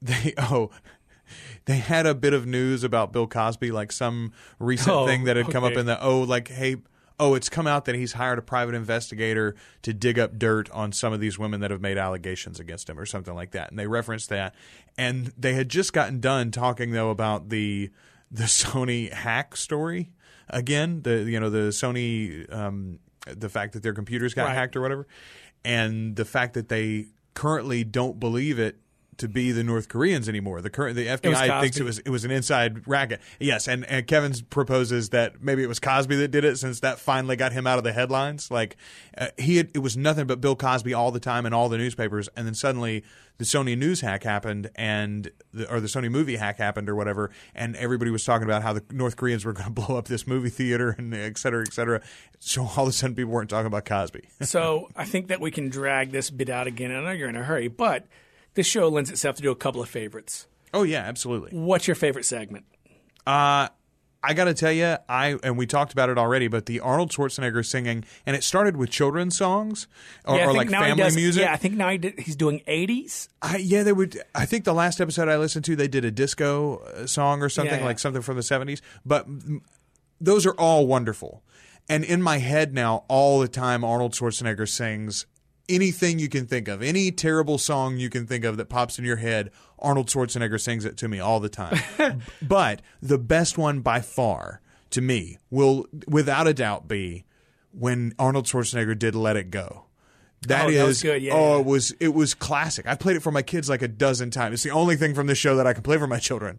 they 0.00 0.34
oh 0.38 0.70
they 1.66 1.76
had 1.76 2.06
a 2.06 2.14
bit 2.14 2.32
of 2.32 2.46
news 2.46 2.82
about 2.82 3.12
Bill 3.12 3.26
Cosby, 3.26 3.70
like 3.70 3.92
some 3.92 4.32
recent 4.58 4.90
Oh, 4.96 5.06
thing 5.06 5.24
that 5.24 5.36
had 5.36 5.50
come 5.50 5.64
up 5.64 5.74
in 5.74 5.86
the 5.86 6.02
oh 6.02 6.20
like 6.22 6.48
hey. 6.48 6.76
Oh, 7.20 7.34
it's 7.34 7.48
come 7.50 7.66
out 7.66 7.84
that 7.84 7.94
he's 7.94 8.14
hired 8.14 8.38
a 8.38 8.42
private 8.42 8.74
investigator 8.74 9.54
to 9.82 9.92
dig 9.92 10.18
up 10.18 10.38
dirt 10.38 10.70
on 10.70 10.90
some 10.90 11.12
of 11.12 11.20
these 11.20 11.38
women 11.38 11.60
that 11.60 11.70
have 11.70 11.80
made 11.82 11.98
allegations 11.98 12.58
against 12.58 12.88
him, 12.88 12.98
or 12.98 13.04
something 13.04 13.34
like 13.34 13.50
that. 13.50 13.68
And 13.70 13.78
they 13.78 13.86
referenced 13.86 14.30
that, 14.30 14.54
and 14.96 15.32
they 15.36 15.52
had 15.54 15.68
just 15.68 15.92
gotten 15.92 16.18
done 16.20 16.50
talking 16.50 16.92
though 16.92 17.10
about 17.10 17.50
the 17.50 17.90
the 18.30 18.44
Sony 18.44 19.12
hack 19.12 19.54
story 19.56 20.10
again. 20.48 21.02
The 21.02 21.22
you 21.24 21.38
know 21.38 21.50
the 21.50 21.68
Sony 21.68 22.50
um, 22.52 22.98
the 23.26 23.48
fact 23.50 23.74
that 23.74 23.82
their 23.82 23.92
computers 23.94 24.32
got 24.34 24.46
Right. 24.46 24.54
hacked 24.54 24.74
or 24.76 24.80
whatever, 24.80 25.06
and 25.64 26.16
the 26.16 26.24
fact 26.24 26.54
that 26.54 26.68
they 26.70 27.08
currently 27.34 27.84
don't 27.84 28.18
believe 28.18 28.58
it 28.58 28.78
to 29.20 29.28
be 29.28 29.52
the 29.52 29.62
North 29.62 29.88
Koreans 29.88 30.28
anymore. 30.28 30.60
The 30.60 30.70
current 30.70 30.96
the 30.96 31.06
FBI 31.06 31.60
thinks 31.60 31.78
it 31.78 31.84
was 31.84 31.98
it 32.00 32.08
was 32.10 32.24
an 32.24 32.30
inside 32.30 32.86
racket. 32.88 33.20
Yes, 33.38 33.68
and, 33.68 33.84
and 33.84 34.06
Kevin 34.06 34.32
proposes 34.50 35.10
that 35.10 35.42
maybe 35.42 35.62
it 35.62 35.68
was 35.68 35.78
Cosby 35.78 36.16
that 36.16 36.28
did 36.28 36.44
it 36.44 36.58
since 36.58 36.80
that 36.80 36.98
finally 36.98 37.36
got 37.36 37.52
him 37.52 37.66
out 37.66 37.78
of 37.78 37.84
the 37.84 37.92
headlines. 37.92 38.50
Like 38.50 38.76
uh, 39.16 39.28
he 39.38 39.58
had, 39.58 39.70
it 39.74 39.80
was 39.80 39.96
nothing 39.96 40.26
but 40.26 40.40
Bill 40.40 40.56
Cosby 40.56 40.94
all 40.94 41.10
the 41.10 41.20
time 41.20 41.46
in 41.46 41.52
all 41.52 41.68
the 41.68 41.78
newspapers, 41.78 42.28
and 42.36 42.46
then 42.46 42.54
suddenly 42.54 43.04
the 43.36 43.44
Sony 43.44 43.76
news 43.76 44.02
hack 44.02 44.22
happened 44.22 44.70
and 44.74 45.30
the, 45.54 45.70
or 45.72 45.80
the 45.80 45.86
Sony 45.86 46.10
movie 46.10 46.36
hack 46.36 46.58
happened 46.58 46.88
or 46.88 46.94
whatever, 46.94 47.30
and 47.54 47.76
everybody 47.76 48.10
was 48.10 48.24
talking 48.24 48.44
about 48.44 48.62
how 48.62 48.72
the 48.72 48.84
North 48.90 49.16
Koreans 49.16 49.44
were 49.44 49.52
going 49.54 49.72
to 49.72 49.72
blow 49.72 49.96
up 49.96 50.08
this 50.08 50.26
movie 50.26 50.50
theater 50.50 50.94
and 50.96 51.14
et 51.14 51.38
cetera, 51.38 51.64
et 51.66 51.72
cetera. 51.72 52.02
So 52.38 52.62
all 52.76 52.84
of 52.84 52.88
a 52.88 52.92
sudden 52.92 53.16
people 53.16 53.32
weren't 53.32 53.50
talking 53.50 53.66
about 53.66 53.84
Cosby. 53.84 54.28
so 54.42 54.88
I 54.96 55.04
think 55.04 55.28
that 55.28 55.40
we 55.40 55.50
can 55.50 55.68
drag 55.68 56.10
this 56.10 56.30
bit 56.30 56.48
out 56.48 56.66
again. 56.66 56.90
I 56.90 57.00
know 57.02 57.10
you're 57.10 57.28
in 57.28 57.36
a 57.36 57.44
hurry, 57.44 57.68
but 57.68 58.06
this 58.54 58.66
show 58.66 58.88
lends 58.88 59.10
itself 59.10 59.36
to 59.36 59.42
do 59.42 59.50
a 59.50 59.56
couple 59.56 59.80
of 59.82 59.88
favorites. 59.88 60.46
oh 60.74 60.82
yeah, 60.82 61.00
absolutely. 61.00 61.50
What's 61.58 61.86
your 61.86 61.94
favorite 61.96 62.24
segment? 62.24 62.64
Uh, 63.26 63.68
I 64.22 64.34
got 64.34 64.44
to 64.44 64.54
tell 64.54 64.72
you, 64.72 64.96
I 65.08 65.38
and 65.42 65.56
we 65.56 65.66
talked 65.66 65.92
about 65.94 66.10
it 66.10 66.18
already, 66.18 66.46
but 66.48 66.66
the 66.66 66.80
Arnold 66.80 67.10
Schwarzenegger 67.10 67.64
singing, 67.64 68.04
and 68.26 68.36
it 68.36 68.44
started 68.44 68.76
with 68.76 68.90
children's 68.90 69.36
songs 69.38 69.86
or, 70.26 70.36
yeah, 70.36 70.42
I 70.42 70.44
or 70.44 70.48
think 70.48 70.56
like 70.58 70.68
now 70.70 70.80
family 70.82 71.02
does- 71.04 71.16
music. 71.16 71.42
Yeah, 71.42 71.52
I 71.54 71.56
think 71.56 71.74
now 71.76 71.88
he 71.88 71.96
did, 71.98 72.18
he's 72.20 72.36
doing 72.36 72.60
80s. 72.68 73.28
I, 73.40 73.56
yeah, 73.56 73.82
they 73.82 73.92
would. 73.92 74.20
I 74.34 74.44
think 74.44 74.64
the 74.64 74.74
last 74.74 75.00
episode 75.00 75.28
I 75.28 75.38
listened 75.38 75.64
to, 75.66 75.76
they 75.76 75.88
did 75.88 76.04
a 76.04 76.10
disco 76.10 76.78
uh, 76.78 77.06
song 77.06 77.42
or 77.42 77.48
something 77.48 77.72
Yeah, 77.74 77.80
yeah. 77.80 77.86
like 77.86 77.98
something 77.98 78.20
from 78.22 78.36
the 78.36 78.42
seventies. 78.42 78.82
But 79.06 79.26
those 80.20 80.44
are 80.44 80.54
all 80.54 80.86
wonderful. 80.86 81.42
And 81.88 82.04
in 82.04 82.22
my 82.22 82.38
head 82.38 82.74
now, 82.74 83.04
all 83.08 83.40
the 83.40 83.48
time, 83.48 83.82
Arnold 83.84 84.12
Schwarzenegger 84.12 84.68
sings 84.68 85.24
anything 85.70 86.18
you 86.18 86.28
can 86.28 86.46
think 86.46 86.68
of, 86.68 86.82
any 86.82 87.10
terrible 87.10 87.56
song 87.58 87.96
you 87.96 88.10
can 88.10 88.26
think 88.26 88.44
of 88.44 88.56
that 88.58 88.68
pops 88.68 88.98
in 88.98 89.04
your 89.04 89.16
head. 89.16 89.50
Arnold 89.78 90.08
Schwarzenegger 90.08 90.60
sings 90.60 90.84
it 90.84 90.96
to 90.98 91.08
me 91.08 91.20
all 91.20 91.40
the 91.40 91.48
time. 91.48 91.80
but 92.42 92.82
the 93.00 93.16
best 93.18 93.56
one 93.56 93.80
by 93.80 94.00
far 94.00 94.60
to 94.90 95.00
me 95.00 95.38
will, 95.50 95.86
without 96.06 96.46
a 96.46 96.52
doubt, 96.52 96.86
be 96.88 97.24
when 97.72 98.12
Arnold 98.18 98.46
Schwarzenegger 98.46 98.98
did 98.98 99.14
"Let 99.14 99.36
It 99.36 99.50
Go." 99.50 99.84
That 100.48 100.66
Oh, 100.66 100.68
is, 100.68 101.02
that 101.02 101.20
yeah, 101.20 101.32
oh, 101.34 101.54
yeah. 101.54 101.60
it 101.60 101.66
was 101.66 101.92
it 102.00 102.14
was 102.14 102.34
classic. 102.34 102.86
I 102.86 102.94
played 102.94 103.16
it 103.16 103.20
for 103.20 103.30
my 103.30 103.42
kids 103.42 103.68
like 103.68 103.82
a 103.82 103.88
dozen 103.88 104.30
times. 104.30 104.54
It's 104.54 104.62
the 104.62 104.70
only 104.70 104.96
thing 104.96 105.14
from 105.14 105.26
this 105.26 105.38
show 105.38 105.56
that 105.56 105.66
I 105.66 105.72
can 105.74 105.82
play 105.82 105.98
for 105.98 106.06
my 106.06 106.18
children. 106.18 106.58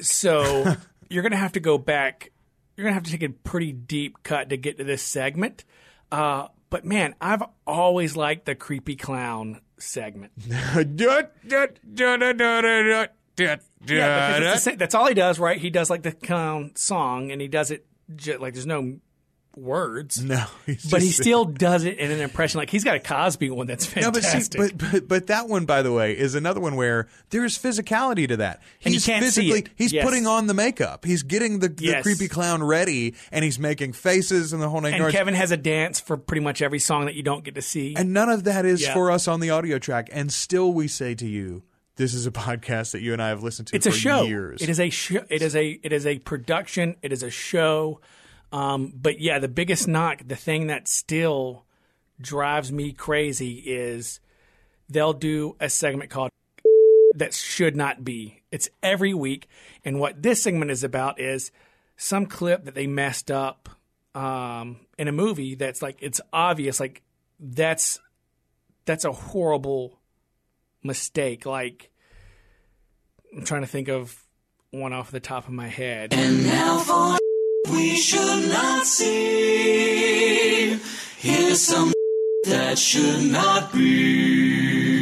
So 0.00 0.74
you're 1.08 1.22
going 1.22 1.32
to 1.32 1.38
have 1.38 1.52
to 1.52 1.60
go 1.60 1.78
back. 1.78 2.32
You're 2.76 2.84
going 2.84 2.92
to 2.92 2.94
have 2.94 3.04
to 3.04 3.10
take 3.10 3.22
a 3.22 3.28
pretty 3.28 3.72
deep 3.72 4.22
cut 4.22 4.50
to 4.50 4.56
get 4.56 4.78
to 4.78 4.84
this 4.84 5.02
segment. 5.02 5.64
Uh, 6.10 6.48
but 6.70 6.84
man, 6.84 7.14
I've 7.20 7.42
always 7.66 8.16
liked 8.16 8.46
the 8.46 8.54
creepy 8.54 8.96
clown 8.96 9.60
segment. 9.78 10.32
Yeah, 13.86 14.38
because 14.38 14.62
sa- 14.62 14.74
that's 14.76 14.94
all 14.94 15.06
he 15.06 15.14
does, 15.14 15.38
right? 15.38 15.58
He 15.58 15.70
does 15.70 15.88
like 15.90 16.02
the 16.02 16.12
clown 16.12 16.72
song, 16.76 17.30
and 17.32 17.40
he 17.40 17.48
does 17.48 17.70
it 17.70 17.86
ju- 18.14 18.38
like 18.38 18.54
there's 18.54 18.66
no 18.66 18.98
words. 19.56 20.22
No, 20.22 20.44
he's 20.66 20.90
but 20.90 21.02
he 21.02 21.10
still 21.10 21.44
does 21.44 21.84
it 21.84 21.98
in 21.98 22.10
an 22.10 22.20
impression. 22.20 22.58
Like 22.58 22.70
he's 22.70 22.84
got 22.84 22.96
a 22.96 23.00
Cosby 23.00 23.50
one 23.50 23.66
that's 23.66 23.94
No, 23.96 24.10
but, 24.10 24.22
see, 24.22 24.30
fantastic. 24.30 24.78
but 24.78 24.90
but 24.92 25.08
but 25.08 25.26
that 25.28 25.48
one, 25.48 25.64
by 25.66 25.82
the 25.82 25.92
way, 25.92 26.16
is 26.16 26.34
another 26.34 26.60
one 26.60 26.76
where 26.76 27.08
there's 27.30 27.58
physicality 27.58 28.28
to 28.28 28.36
that. 28.38 28.62
And 28.84 28.92
you 28.94 28.96
He's 28.96 29.06
can't 29.06 29.24
see 29.26 29.50
physically 29.50 29.58
it. 29.60 29.68
he's 29.76 29.92
Yes. 29.92 30.04
putting 30.04 30.26
on 30.26 30.46
the 30.46 30.54
makeup. 30.54 31.04
He's 31.04 31.22
getting 31.22 31.58
the, 31.58 31.68
the 31.68 31.84
Yes. 31.84 32.02
creepy 32.02 32.28
clown 32.28 32.62
ready, 32.62 33.14
and 33.32 33.44
he's 33.44 33.58
making 33.58 33.92
faces 33.92 34.52
and 34.52 34.62
the 34.62 34.68
whole 34.68 34.80
nine 34.80 34.92
and 34.94 35.00
yards. 35.00 35.14
Kevin 35.14 35.34
has 35.34 35.50
a 35.50 35.56
dance 35.56 36.00
for 36.00 36.16
pretty 36.16 36.42
much 36.42 36.62
every 36.62 36.78
song 36.78 37.06
that 37.06 37.14
you 37.14 37.22
don't 37.22 37.44
get 37.44 37.54
to 37.56 37.62
see. 37.62 37.94
And 37.96 38.12
none 38.12 38.28
of 38.28 38.44
that 38.44 38.64
is 38.64 38.82
Yeah. 38.82 38.94
for 38.94 39.10
us 39.10 39.26
on 39.28 39.40
the 39.40 39.50
audio 39.50 39.78
track. 39.78 40.08
And 40.12 40.32
still, 40.32 40.72
we 40.72 40.88
say 40.88 41.14
to 41.16 41.26
you, 41.26 41.62
this 41.96 42.14
is 42.14 42.26
a 42.26 42.30
podcast 42.30 42.92
that 42.92 43.02
you 43.02 43.12
and 43.12 43.20
I 43.22 43.28
have 43.28 43.42
listened 43.42 43.68
to 43.68 43.76
it's 43.76 43.86
for 43.86 43.92
a 43.92 43.96
show. 43.96 44.22
years. 44.22 44.62
It 44.62 44.68
is 44.70 44.80
a 44.80 44.90
show. 44.90 45.24
It 45.28 45.42
is 45.42 45.54
a 45.56 45.68
it 45.82 45.92
is 45.92 46.06
a 46.06 46.18
production. 46.20 46.96
It 47.02 47.12
is 47.12 47.22
a 47.22 47.30
show. 47.30 48.00
Um, 48.52 48.92
but 48.94 49.20
yeah, 49.20 49.38
the 49.38 49.48
biggest 49.48 49.86
knock, 49.86 50.22
the 50.26 50.36
thing 50.36 50.66
that 50.68 50.88
still 50.88 51.64
drives 52.20 52.70
me 52.72 52.92
crazy 52.92 53.54
is 53.54 54.20
they'll 54.88 55.12
do 55.12 55.56
a 55.60 55.68
segment 55.68 56.10
called 56.10 56.30
that 57.14 57.34
should 57.34 57.76
not 57.76 58.04
be. 58.04 58.42
It's 58.50 58.68
every 58.82 59.14
week, 59.14 59.48
and 59.84 60.00
what 60.00 60.22
this 60.22 60.42
segment 60.42 60.70
is 60.70 60.84
about 60.84 61.20
is 61.20 61.50
some 61.96 62.26
clip 62.26 62.64
that 62.64 62.74
they 62.74 62.86
messed 62.86 63.30
up 63.30 63.68
um, 64.14 64.80
in 64.98 65.08
a 65.08 65.12
movie 65.12 65.54
that's 65.54 65.82
like 65.82 65.98
it's 66.00 66.20
obvious, 66.32 66.80
like 66.80 67.02
that's 67.38 67.98
that's 68.84 69.04
a 69.04 69.12
horrible 69.12 69.98
mistake. 70.82 71.46
Like 71.46 71.90
I'm 73.36 73.44
trying 73.44 73.62
to 73.62 73.66
think 73.66 73.88
of 73.88 74.16
one 74.70 74.92
off 74.92 75.10
the 75.10 75.20
top 75.20 75.46
of 75.46 75.52
my 75.52 75.68
head. 75.68 76.12
And 76.12 76.44
now 76.44 76.78
for 76.78 77.19
we 77.80 77.96
should 77.96 78.48
not 78.50 78.86
see. 78.86 80.78
Here's 81.16 81.62
some 81.62 81.92
that 82.44 82.78
should 82.78 83.32
not 83.32 83.72
be. 83.72 85.00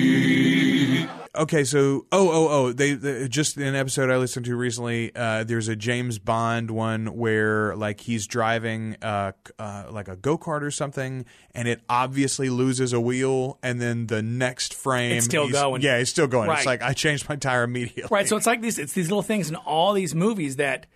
Okay, 1.34 1.64
so 1.64 2.06
oh 2.12 2.30
oh 2.30 2.48
oh, 2.48 2.72
they, 2.72 2.94
they 2.94 3.26
just 3.28 3.56
in 3.56 3.64
an 3.64 3.74
episode 3.74 4.10
I 4.10 4.16
listened 4.16 4.46
to 4.46 4.54
recently. 4.56 5.10
Uh, 5.14 5.42
there's 5.44 5.66
a 5.68 5.74
James 5.76 6.20
Bond 6.20 6.70
one 6.70 7.16
where 7.16 7.74
like 7.74 8.00
he's 8.00 8.28
driving 8.28 8.96
uh, 9.02 9.32
uh, 9.58 9.86
like 9.90 10.06
a 10.08 10.14
go 10.16 10.38
kart 10.38 10.62
or 10.62 10.70
something, 10.70 11.24
and 11.54 11.66
it 11.68 11.80
obviously 11.88 12.48
loses 12.48 12.92
a 12.92 13.00
wheel, 13.00 13.58
and 13.62 13.80
then 13.80 14.06
the 14.06 14.22
next 14.22 14.72
frame 14.74 15.16
It's 15.16 15.26
still 15.26 15.46
he's- 15.48 15.60
going. 15.60 15.82
Yeah, 15.82 15.96
it's 15.98 16.10
still 16.10 16.28
going. 16.28 16.48
It's 16.50 16.66
like 16.66 16.82
I 16.82 16.92
changed 16.92 17.28
my 17.28 17.34
tire 17.36 17.64
immediately. 17.64 18.08
Right, 18.10 18.28
so 18.28 18.36
it's 18.36 18.46
like 18.46 18.60
these 18.60 18.78
it's 18.78 18.92
these 18.92 19.08
little 19.08 19.22
things 19.22 19.48
in 19.48 19.56
all 19.56 19.92
these 19.94 20.14
movies 20.14 20.56
that 20.56 20.86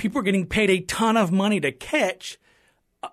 people 0.00 0.18
are 0.18 0.24
getting 0.24 0.46
paid 0.46 0.70
a 0.70 0.80
ton 0.80 1.16
of 1.16 1.30
money 1.30 1.60
to 1.60 1.70
catch. 1.70 2.38
Uh, 3.02 3.08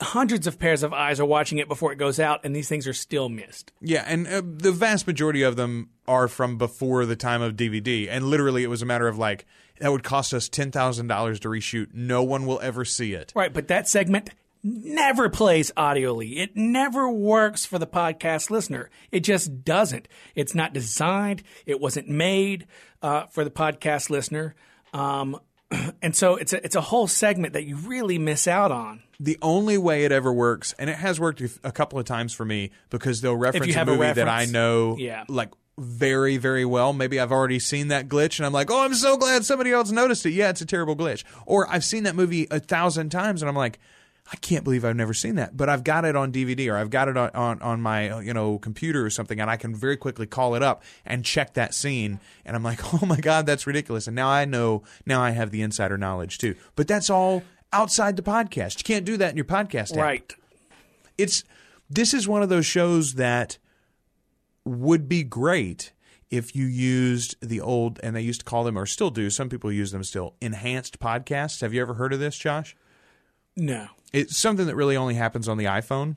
Hundreds 0.00 0.48
of 0.48 0.58
pairs 0.58 0.82
of 0.82 0.92
eyes 0.92 1.20
are 1.20 1.24
watching 1.24 1.58
it 1.58 1.68
before 1.68 1.92
it 1.92 1.96
goes 1.96 2.18
out, 2.18 2.40
and 2.44 2.54
these 2.54 2.68
things 2.68 2.88
are 2.88 2.92
still 2.92 3.28
missed. 3.28 3.72
Yeah, 3.80 4.04
and 4.06 4.26
uh, 4.26 4.42
the 4.44 4.72
vast 4.72 5.06
majority 5.06 5.42
of 5.42 5.54
them 5.54 5.90
are 6.08 6.26
from 6.26 6.58
before 6.58 7.06
the 7.06 7.14
time 7.14 7.40
of 7.42 7.54
DVD, 7.54 8.08
and 8.10 8.26
literally 8.26 8.64
it 8.64 8.66
was 8.66 8.82
a 8.82 8.86
matter 8.86 9.06
of 9.06 9.16
like 9.16 9.46
that 9.78 9.92
would 9.92 10.02
cost 10.02 10.34
us 10.34 10.48
ten 10.48 10.72
thousand 10.72 11.06
dollars 11.06 11.38
to 11.40 11.48
reshoot. 11.48 11.94
No 11.94 12.24
one 12.24 12.44
will 12.44 12.60
ever 12.60 12.84
see 12.84 13.14
it. 13.14 13.32
Right, 13.36 13.52
but 13.52 13.68
that 13.68 13.88
segment 13.88 14.30
never 14.64 15.28
plays 15.28 15.70
audioly. 15.76 16.38
It 16.38 16.56
never 16.56 17.08
works 17.08 17.64
for 17.64 17.78
the 17.78 17.86
podcast 17.86 18.50
listener. 18.50 18.90
It 19.12 19.20
just 19.20 19.64
doesn't. 19.64 20.08
It's 20.34 20.54
not 20.56 20.72
designed. 20.72 21.44
It 21.66 21.80
wasn't 21.80 22.08
made 22.08 22.66
uh, 23.00 23.26
for 23.26 23.44
the 23.44 23.50
podcast 23.50 24.10
listener. 24.10 24.56
Um, 24.92 25.38
and 26.02 26.14
so 26.14 26.36
it's 26.36 26.52
a, 26.52 26.64
it's 26.64 26.76
a 26.76 26.80
whole 26.80 27.06
segment 27.06 27.54
that 27.54 27.64
you 27.64 27.76
really 27.76 28.18
miss 28.18 28.46
out 28.48 28.70
on. 28.72 29.02
The 29.20 29.38
only 29.40 29.78
way 29.78 30.04
it 30.04 30.12
ever 30.12 30.32
works, 30.32 30.74
and 30.78 30.90
it 30.90 30.96
has 30.96 31.20
worked 31.20 31.40
a 31.62 31.70
couple 31.72 31.98
of 31.98 32.04
times 32.04 32.32
for 32.32 32.44
me 32.44 32.70
because 32.90 33.20
they'll 33.20 33.36
reference 33.36 33.74
a 33.74 33.84
movie 33.84 34.12
that 34.12 34.28
I 34.28 34.46
know 34.46 34.96
Yeah. 34.98 35.24
like 35.28 35.50
very, 35.78 36.36
very 36.36 36.64
well. 36.64 36.92
Maybe 36.92 37.18
I've 37.18 37.32
already 37.32 37.58
seen 37.58 37.88
that 37.88 38.08
glitch 38.08 38.38
and 38.38 38.46
I'm 38.46 38.52
like, 38.52 38.70
oh, 38.70 38.84
I'm 38.84 38.94
so 38.94 39.16
glad 39.16 39.44
somebody 39.44 39.72
else 39.72 39.90
noticed 39.90 40.26
it. 40.26 40.32
Yeah, 40.32 40.50
it's 40.50 40.60
a 40.60 40.66
terrible 40.66 40.94
glitch. 40.94 41.24
Or 41.46 41.66
I've 41.70 41.84
seen 41.84 42.02
that 42.02 42.14
movie 42.14 42.46
a 42.50 42.60
thousand 42.60 43.08
times 43.10 43.40
and 43.42 43.48
I'm 43.48 43.56
like, 43.56 43.78
I 44.32 44.36
can't 44.36 44.64
believe 44.64 44.82
I've 44.82 44.96
never 44.96 45.12
seen 45.12 45.34
that, 45.34 45.58
but 45.58 45.68
I've 45.68 45.84
got 45.84 46.06
it 46.06 46.16
on 46.16 46.32
DVD 46.32 46.72
or 46.72 46.78
I've 46.78 46.88
got 46.88 47.08
it 47.08 47.18
on, 47.18 47.30
on, 47.34 47.60
on 47.60 47.82
my 47.82 48.20
you 48.20 48.32
know 48.32 48.58
computer 48.58 49.04
or 49.04 49.10
something, 49.10 49.38
and 49.38 49.50
I 49.50 49.58
can 49.58 49.74
very 49.74 49.98
quickly 49.98 50.26
call 50.26 50.54
it 50.54 50.62
up 50.62 50.82
and 51.04 51.22
check 51.22 51.52
that 51.54 51.74
scene, 51.74 52.18
and 52.46 52.56
I'm 52.56 52.62
like, 52.62 52.80
oh 53.02 53.04
my 53.04 53.20
god, 53.20 53.44
that's 53.44 53.66
ridiculous, 53.66 54.06
and 54.06 54.16
now 54.16 54.28
I 54.28 54.46
know, 54.46 54.84
now 55.04 55.20
I 55.20 55.30
have 55.30 55.50
the 55.50 55.60
insider 55.60 55.98
knowledge 55.98 56.38
too. 56.38 56.56
But 56.76 56.88
that's 56.88 57.10
all 57.10 57.42
outside 57.74 58.16
the 58.16 58.22
podcast. 58.22 58.78
You 58.78 58.84
can't 58.84 59.04
do 59.04 59.18
that 59.18 59.30
in 59.30 59.36
your 59.36 59.44
podcast, 59.44 59.92
app. 59.92 59.98
Right. 59.98 60.34
It's 61.18 61.44
this 61.90 62.14
is 62.14 62.26
one 62.26 62.42
of 62.42 62.48
those 62.48 62.64
shows 62.64 63.14
that 63.14 63.58
would 64.64 65.10
be 65.10 65.24
great 65.24 65.92
if 66.30 66.56
you 66.56 66.64
used 66.64 67.36
the 67.42 67.60
old, 67.60 68.00
and 68.02 68.16
they 68.16 68.22
used 68.22 68.40
to 68.40 68.46
call 68.46 68.64
them, 68.64 68.78
or 68.78 68.86
still 68.86 69.10
do. 69.10 69.28
Some 69.28 69.50
people 69.50 69.70
use 69.70 69.92
them 69.92 70.02
still. 70.02 70.36
Enhanced 70.40 71.00
podcasts. 71.00 71.60
Have 71.60 71.74
you 71.74 71.82
ever 71.82 71.94
heard 71.94 72.14
of 72.14 72.18
this, 72.18 72.38
Josh? 72.38 72.74
No. 73.54 73.88
It's 74.12 74.36
something 74.36 74.66
that 74.66 74.76
really 74.76 74.96
only 74.96 75.14
happens 75.14 75.48
on 75.48 75.56
the 75.56 75.64
iPhone, 75.64 76.16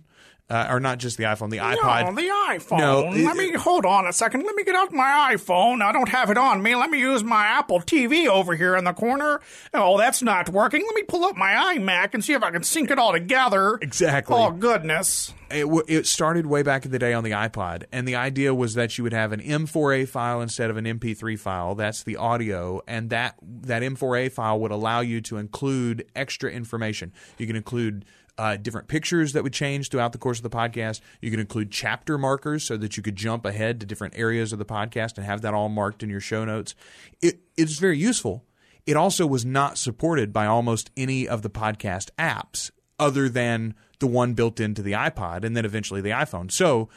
uh, 0.50 0.68
or 0.70 0.80
not 0.80 1.00
just 1.00 1.18
the 1.18 1.24
iPhone, 1.24 1.50
the 1.50 1.58
iPod. 1.58 2.06
No, 2.06 2.16
the 2.16 2.22
iPhone. 2.22 2.78
No, 2.78 3.02
Let 3.26 3.36
me 3.36 3.54
hold 3.54 3.86
on 3.86 4.06
a 4.06 4.14
second. 4.14 4.44
Let 4.44 4.56
me 4.56 4.64
get 4.64 4.76
out 4.76 4.94
my 4.94 5.34
iPhone. 5.34 5.82
I 5.82 5.92
don't 5.92 6.10
have 6.10 6.30
it 6.30 6.38
on 6.38 6.62
me. 6.62 6.76
Let 6.76 6.92
me 6.92 7.00
use 7.00 7.24
my 7.24 7.46
Apple 7.46 7.80
TV 7.82 8.28
over 8.28 8.56
here 8.56 8.76
in 8.76 8.84
the 8.84 8.94
corner. 8.94 9.42
Oh, 9.74 9.98
that's 9.98 10.22
not 10.22 10.50
working. 10.50 10.84
Let 10.86 10.94
me 10.94 11.04
pull 11.04 11.26
up 11.26 11.36
my 11.36 11.76
iMac 11.76 12.14
and 12.14 12.24
see 12.24 12.34
if 12.34 12.44
I 12.44 12.52
can 12.52 12.62
sync 12.62 12.92
it 12.92 13.00
all 13.00 13.12
together. 13.12 13.80
Exactly. 13.82 14.36
Oh 14.38 14.52
goodness. 14.52 15.34
It, 15.50 15.62
w- 15.62 15.84
it 15.88 16.08
started 16.08 16.48
way 16.48 16.64
back 16.64 16.86
in 16.86 16.92
the 16.92 16.98
day 17.00 17.14
on 17.14 17.24
the 17.24 17.32
iPod, 17.32 17.84
and 17.92 18.08
the 18.08 18.16
idea 18.16 18.54
was 18.54 18.74
that 18.74 18.98
you 18.98 19.04
would 19.04 19.14
have 19.14 19.32
an 19.32 19.40
M4A 19.40 20.08
file 20.08 20.42
instead 20.42 20.72
of 20.72 20.78
an 20.78 20.86
MP3 20.86 21.38
file. 21.38 21.76
That's 21.76 22.02
the 22.04 22.18
audio, 22.18 22.82
and 22.88 23.12
that 23.12 23.36
that 23.42 23.84
M4A 23.84 24.32
file 24.32 24.60
would 24.60 24.72
allow 24.72 25.02
you 25.02 25.22
to 25.22 25.38
include 25.38 26.06
extra 26.16 26.50
information. 26.52 27.14
You 27.38 27.46
can 27.46 27.56
include 27.56 28.06
uh, 28.38 28.58
different 28.58 28.88
pictures 28.88 29.34
that 29.34 29.44
would 29.44 29.54
change 29.54 29.90
throughout 29.90 30.12
the 30.12 30.18
course 30.18 30.40
of 30.40 30.44
the 30.44 30.50
podcast. 30.50 31.02
You 31.22 31.32
can 31.32 31.40
include 31.40 31.72
chapter 31.72 32.18
markers 32.18 32.64
so 32.64 32.78
that 32.78 32.98
you 32.98 33.04
could 33.04 33.16
jump 33.16 33.46
ahead 33.46 33.80
to 33.80 33.86
different 33.86 34.18
areas 34.18 34.52
of 34.52 34.60
the 34.60 34.66
podcast 34.66 35.18
and 35.18 35.26
have 35.26 35.42
that 35.42 35.54
all 35.54 35.70
marked 35.70 36.04
in 36.04 36.10
your 36.10 36.20
show 36.20 36.46
notes. 36.46 36.76
It, 37.22 37.40
it's 37.58 37.78
very 37.78 37.98
useful. 37.98 38.46
It 38.86 38.96
also 38.96 39.26
was 39.26 39.46
not 39.46 39.78
supported 39.78 40.32
by 40.32 40.46
almost 40.46 40.92
any 40.96 41.28
of 41.28 41.42
the 41.42 41.50
podcast 41.50 42.10
apps 42.20 42.72
other 43.00 43.30
than 43.30 43.74
the 44.00 44.08
one 44.08 44.34
built 44.34 44.60
into 44.60 44.82
the 44.82 44.92
iPod 44.92 45.44
and 45.44 45.56
then 45.56 45.66
eventually 45.66 46.02
the 46.02 46.10
iPhone. 46.10 46.52
So 46.52 46.90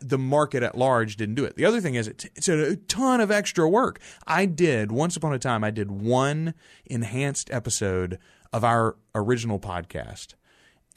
the 0.00 0.18
market 0.18 0.62
at 0.62 0.78
large 0.78 1.16
didn't 1.16 1.34
do 1.34 1.44
it. 1.44 1.56
The 1.56 1.64
other 1.64 1.80
thing 1.80 1.96
is 1.96 2.06
it, 2.06 2.26
it's 2.36 2.48
a 2.48 2.76
ton 2.76 3.20
of 3.20 3.30
extra 3.30 3.68
work. 3.68 3.98
I 4.26 4.46
did 4.46 4.92
once 4.92 5.16
upon 5.16 5.32
a 5.32 5.38
time 5.38 5.64
I 5.64 5.70
did 5.70 5.90
one 5.90 6.54
enhanced 6.86 7.50
episode 7.50 8.18
of 8.52 8.62
our 8.62 8.96
original 9.14 9.58
podcast 9.58 10.34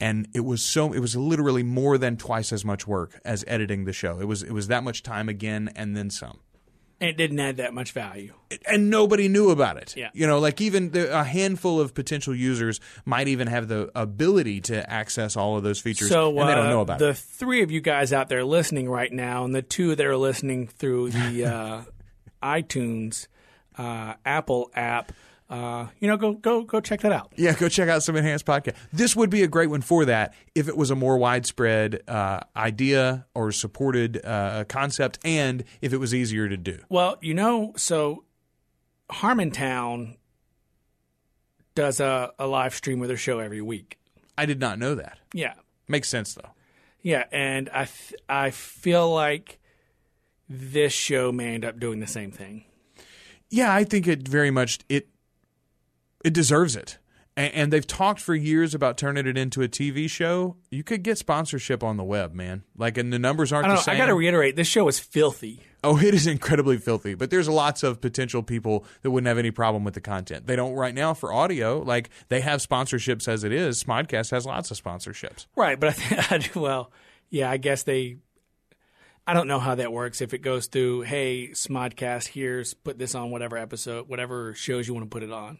and 0.00 0.28
it 0.34 0.40
was 0.44 0.62
so 0.62 0.92
it 0.92 1.00
was 1.00 1.16
literally 1.16 1.62
more 1.62 1.98
than 1.98 2.16
twice 2.16 2.52
as 2.52 2.64
much 2.64 2.86
work 2.86 3.20
as 3.24 3.44
editing 3.46 3.84
the 3.84 3.92
show. 3.92 4.20
It 4.20 4.26
was 4.26 4.42
it 4.42 4.52
was 4.52 4.68
that 4.68 4.84
much 4.84 5.02
time 5.02 5.28
again 5.28 5.70
and 5.74 5.96
then 5.96 6.10
some. 6.10 6.40
And 6.98 7.10
it 7.10 7.18
didn't 7.18 7.38
add 7.38 7.58
that 7.58 7.74
much 7.74 7.92
value. 7.92 8.32
And 8.66 8.88
nobody 8.88 9.28
knew 9.28 9.50
about 9.50 9.76
it. 9.76 9.94
Yeah. 9.98 10.08
You 10.14 10.26
know, 10.26 10.38
like 10.38 10.62
even 10.62 10.92
the, 10.92 11.20
a 11.20 11.24
handful 11.24 11.78
of 11.78 11.92
potential 11.92 12.34
users 12.34 12.80
might 13.04 13.28
even 13.28 13.48
have 13.48 13.68
the 13.68 13.90
ability 13.94 14.62
to 14.62 14.90
access 14.90 15.36
all 15.36 15.58
of 15.58 15.62
those 15.62 15.78
features 15.78 16.08
So 16.08 16.30
and 16.30 16.48
they 16.48 16.54
don't 16.54 16.68
uh, 16.68 16.70
know 16.70 16.80
about 16.80 16.98
the 16.98 17.10
it. 17.10 17.18
three 17.18 17.62
of 17.62 17.70
you 17.70 17.82
guys 17.82 18.14
out 18.14 18.30
there 18.30 18.44
listening 18.46 18.88
right 18.88 19.12
now, 19.12 19.44
and 19.44 19.54
the 19.54 19.60
two 19.60 19.94
that 19.94 20.06
are 20.06 20.16
listening 20.16 20.68
through 20.68 21.10
the 21.10 21.44
uh, 21.54 21.82
iTunes 22.42 23.26
uh, 23.76 24.14
Apple 24.24 24.70
app, 24.74 25.12
uh, 25.48 25.86
you 26.00 26.08
know, 26.08 26.16
go 26.16 26.32
go 26.34 26.62
go 26.64 26.80
check 26.80 27.00
that 27.02 27.12
out. 27.12 27.32
Yeah, 27.36 27.54
go 27.54 27.68
check 27.68 27.88
out 27.88 28.02
some 28.02 28.16
enhanced 28.16 28.44
podcast. 28.46 28.74
This 28.92 29.14
would 29.14 29.30
be 29.30 29.42
a 29.42 29.48
great 29.48 29.70
one 29.70 29.80
for 29.80 30.04
that 30.06 30.34
if 30.54 30.66
it 30.68 30.76
was 30.76 30.90
a 30.90 30.96
more 30.96 31.16
widespread 31.18 32.00
uh, 32.08 32.40
idea 32.56 33.26
or 33.34 33.52
supported 33.52 34.20
uh, 34.24 34.64
concept, 34.68 35.18
and 35.24 35.62
if 35.80 35.92
it 35.92 35.98
was 35.98 36.12
easier 36.14 36.48
to 36.48 36.56
do. 36.56 36.78
Well, 36.88 37.16
you 37.20 37.32
know, 37.34 37.72
so 37.76 38.24
Harmontown 39.10 40.16
does 41.74 42.00
a, 42.00 42.32
a 42.38 42.46
live 42.46 42.74
stream 42.74 42.98
with 42.98 43.08
their 43.08 43.16
show 43.16 43.38
every 43.38 43.60
week. 43.62 43.98
I 44.38 44.46
did 44.46 44.60
not 44.60 44.78
know 44.78 44.94
that. 44.94 45.18
Yeah, 45.32 45.54
Makes 45.88 46.08
sense 46.08 46.34
though. 46.34 46.50
yeah, 47.02 47.24
and 47.30 47.68
I 47.70 47.84
th- 47.84 48.20
I 48.28 48.50
feel 48.50 49.12
like 49.12 49.58
this 50.48 50.92
show 50.92 51.30
may 51.32 51.54
end 51.54 51.64
up 51.64 51.78
doing 51.78 52.00
the 52.00 52.06
same 52.06 52.30
thing. 52.32 52.64
Yeah, 53.50 53.72
I 53.72 53.84
think 53.84 54.08
it 54.08 54.26
very 54.26 54.50
much 54.50 54.80
it 54.88 55.08
it 56.26 56.34
deserves 56.34 56.74
it. 56.74 56.98
And, 57.36 57.54
and 57.54 57.72
they've 57.72 57.86
talked 57.86 58.20
for 58.20 58.34
years 58.34 58.74
about 58.74 58.98
turning 58.98 59.26
it 59.26 59.38
into 59.38 59.62
a 59.62 59.68
TV 59.68 60.10
show. 60.10 60.56
You 60.70 60.82
could 60.82 61.02
get 61.04 61.18
sponsorship 61.18 61.84
on 61.84 61.96
the 61.96 62.04
web, 62.04 62.34
man. 62.34 62.64
Like, 62.76 62.98
and 62.98 63.12
the 63.12 63.18
numbers 63.18 63.52
aren't 63.52 63.68
I 63.68 63.70
the 63.70 63.76
same. 63.76 63.94
I 63.94 63.98
got 63.98 64.06
to 64.06 64.14
reiterate, 64.14 64.56
this 64.56 64.66
show 64.66 64.88
is 64.88 64.98
filthy. 64.98 65.62
Oh, 65.84 65.98
it 65.98 66.14
is 66.14 66.26
incredibly 66.26 66.78
filthy, 66.78 67.14
but 67.14 67.30
there's 67.30 67.48
lots 67.48 67.84
of 67.84 68.00
potential 68.00 68.42
people 68.42 68.84
that 69.02 69.12
wouldn't 69.12 69.28
have 69.28 69.38
any 69.38 69.52
problem 69.52 69.84
with 69.84 69.94
the 69.94 70.00
content. 70.00 70.48
They 70.48 70.56
don't 70.56 70.72
right 70.72 70.94
now 70.94 71.14
for 71.14 71.32
audio. 71.32 71.78
Like 71.80 72.10
they 72.28 72.40
have 72.40 72.58
sponsorships 72.60 73.28
as 73.28 73.44
it 73.44 73.52
is. 73.52 73.84
Smodcast 73.84 74.32
has 74.32 74.44
lots 74.46 74.72
of 74.72 74.82
sponsorships. 74.82 75.46
Right, 75.54 75.78
but 75.78 75.90
I 75.90 75.92
think, 75.92 76.50
well, 76.56 76.90
yeah, 77.30 77.48
I 77.48 77.58
guess 77.58 77.84
they. 77.84 78.16
I 79.28 79.34
don't 79.34 79.46
know 79.46 79.60
how 79.60 79.76
that 79.76 79.92
works. 79.92 80.20
If 80.20 80.34
it 80.34 80.38
goes 80.38 80.66
through, 80.66 81.02
hey, 81.02 81.50
Smodcast, 81.52 82.28
here's 82.28 82.74
put 82.74 82.98
this 82.98 83.14
on 83.14 83.30
whatever 83.30 83.56
episode, 83.56 84.08
whatever 84.08 84.54
shows 84.54 84.88
you 84.88 84.94
want 84.94 85.04
to 85.04 85.10
put 85.10 85.22
it 85.22 85.32
on. 85.32 85.58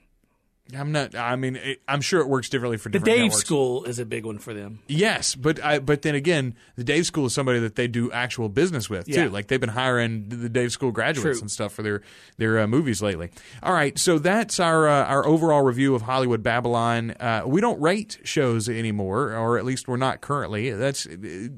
I'm 0.76 0.90
not. 0.90 1.14
I 1.14 1.36
mean, 1.36 1.56
it, 1.56 1.80
I'm 1.86 2.00
sure 2.00 2.20
it 2.20 2.28
works 2.28 2.48
differently 2.48 2.76
for 2.78 2.88
different. 2.88 3.04
The 3.04 3.10
different 3.10 3.22
Dave 3.24 3.30
networks. 3.30 3.46
School 3.46 3.84
is 3.84 3.98
a 4.00 4.04
big 4.04 4.26
one 4.26 4.38
for 4.38 4.52
them. 4.52 4.80
Yes, 4.88 5.34
but 5.36 5.62
I, 5.64 5.78
but 5.78 6.02
then 6.02 6.14
again, 6.16 6.54
the 6.74 6.82
Dave 6.82 7.06
School 7.06 7.26
is 7.26 7.34
somebody 7.34 7.60
that 7.60 7.76
they 7.76 7.86
do 7.86 8.10
actual 8.10 8.48
business 8.48 8.90
with 8.90 9.08
Yeah. 9.08 9.24
too. 9.24 9.30
Like 9.30 9.46
they've 9.46 9.60
been 9.60 9.68
hiring 9.68 10.28
the 10.28 10.48
Dave 10.48 10.72
School 10.72 10.90
graduates 10.90 11.38
True. 11.38 11.44
and 11.44 11.50
stuff 11.50 11.72
for 11.72 11.82
their 11.82 12.02
their 12.36 12.58
uh, 12.58 12.66
movies 12.66 13.00
lately. 13.02 13.30
All 13.62 13.72
right, 13.72 13.96
so 13.98 14.18
that's 14.18 14.58
our 14.58 14.88
uh, 14.88 15.04
our 15.04 15.24
overall 15.26 15.62
review 15.62 15.94
of 15.94 16.02
Hollywood 16.02 16.42
Babble-On. 16.42 17.12
Uh, 17.12 17.42
we 17.46 17.60
don't 17.60 17.80
rate 17.80 18.18
shows 18.24 18.68
anymore, 18.68 19.34
or 19.34 19.58
at 19.58 19.64
least 19.64 19.86
we're 19.86 19.96
not 19.96 20.20
currently. 20.20 20.70
That's 20.70 21.06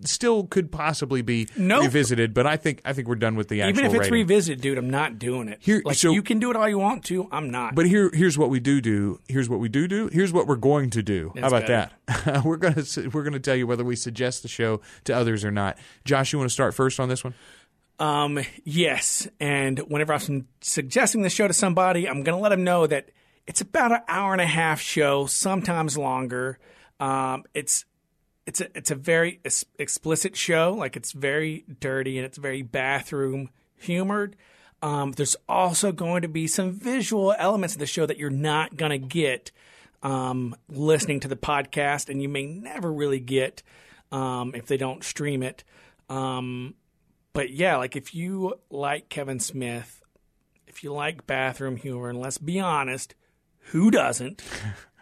still 0.05 0.45
could 0.45 0.71
possibly 0.71 1.23
be 1.23 1.49
Nope. 1.57 1.85
revisited, 1.85 2.35
but 2.35 2.47
I 2.47 2.57
think 2.57 2.83
I 2.85 2.93
think 2.93 3.09
we're 3.09 3.15
done 3.15 3.37
with 3.37 3.49
the 3.49 3.63
actual 3.63 3.71
Even 3.81 3.85
if 3.87 3.93
it's 3.95 4.01
rating. 4.11 4.13
revisited, 4.13 4.61
dude, 4.61 4.77
I'm 4.79 4.91
not 4.91 5.19
doing 5.19 5.49
it. 5.49 5.59
Here- 5.61 5.81
like 5.85 5.97
so- 5.97 6.13
you 6.13 6.23
can 6.23 6.39
do 6.39 6.51
it 6.51 6.57
all 6.57 6.69
you 6.69 6.79
want 6.79 7.05
to. 7.07 7.27
I'm 7.33 7.51
not. 7.51 7.75
But 7.75 7.87
here, 7.87 8.11
here's 8.13 8.37
what 8.37 8.51
we 8.51 8.61
do 8.61 8.81
do. 8.83 8.98
Here's 9.29 9.49
what 9.49 9.61
we 9.61 9.69
do 9.69 9.89
do. 9.89 10.09
Here's 10.13 10.33
what 10.33 10.47
we're 10.47 10.57
going 10.57 10.91
to 10.91 11.03
do. 11.03 11.33
How 11.39 11.49
about 11.49 11.67
better. 11.67 11.91
that? 12.07 12.45
we're 12.45 12.57
gonna 12.57 12.85
we're 13.13 13.23
gonna 13.23 13.41
tell 13.41 13.57
you 13.57 13.67
whether 13.67 13.85
we 13.85 13.97
suggest 13.97 14.43
the 14.43 14.49
show 14.49 14.81
to 15.05 15.15
others 15.15 15.45
or 15.45 15.51
not. 15.51 15.79
Josh, 16.05 16.33
you 16.33 16.39
want 16.39 16.51
to 16.51 16.55
start 16.55 16.75
first 16.75 17.01
on 17.01 17.09
this 17.09 17.25
one? 17.25 17.35
Um, 17.99 18.39
yes, 18.65 19.27
and 19.41 19.79
whenever 19.81 20.13
I'm 20.13 20.47
suggesting 20.61 21.23
the 21.23 21.31
show 21.31 21.49
to 21.49 21.55
somebody, 21.55 22.09
I'm 22.09 22.23
going 22.23 22.37
to 22.37 22.43
let 22.43 22.51
them 22.51 22.63
know 22.63 22.87
that 22.87 23.11
it's 23.47 23.61
about 23.61 23.93
an 23.93 24.01
hour 24.07 24.33
and 24.33 24.41
a 24.41 24.47
half 24.47 24.81
show, 24.81 25.27
sometimes 25.27 25.99
longer. 25.99 26.59
Um, 27.01 27.45
it's 27.55 27.85
it's 28.47 28.61
a 28.61 28.77
it's 28.77 28.91
a 28.91 28.95
very 28.95 29.41
ex- 29.45 29.65
explicit 29.79 30.37
show, 30.37 30.75
like 30.75 30.97
it's 30.97 31.13
very 31.13 31.65
dirty 31.81 32.19
and 32.19 32.25
it's 32.25 32.39
very 32.39 32.63
bathroom 32.63 33.51
humored. 33.77 34.37
Um, 34.83 35.13
there's 35.13 35.37
also 35.49 35.91
going 35.93 36.23
to 36.23 36.29
be 36.29 36.47
some 36.47 36.73
visual 36.73 37.35
elements 37.37 37.75
of 37.75 37.81
the 37.81 37.87
show 37.87 38.07
that 38.07 38.19
you're 38.19 38.31
not 38.31 38.77
going 38.77 38.91
to 38.91 38.99
get 38.99 39.51
um, 40.03 40.55
listening 40.69 41.21
to 41.21 41.29
the 41.29 41.37
podcast, 41.37 42.09
and 42.09 42.23
you 42.23 42.29
may 42.29 42.47
never 42.47 42.93
really 42.93 43.21
get 43.21 43.63
um, 44.13 44.53
if 44.55 44.67
they 44.67 44.77
don't 44.77 45.03
stream 45.03 45.43
it. 45.43 45.65
Um, 46.09 46.75
but 47.33 47.51
yeah, 47.51 47.77
like 47.77 47.97
if 47.97 48.15
you 48.15 48.55
like 48.71 49.09
Kevin 49.09 49.41
Smith, 49.41 50.03
if 50.67 50.85
you 50.85 50.93
like 50.93 51.27
bathroom 51.27 51.77
humor, 51.77 52.09
and 52.09 52.21
let's 52.21 52.39
be 52.39 52.61
honest, 52.61 53.15
who 53.71 53.91
doesn't? 53.91 54.43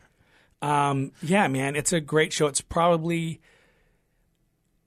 um, 0.63 1.13
yeah, 1.23 1.49
man, 1.49 1.77
it's 1.77 1.93
a 1.93 2.01
great 2.01 2.33
show. 2.33 2.47
It's 2.47 2.61
probably 2.61 3.41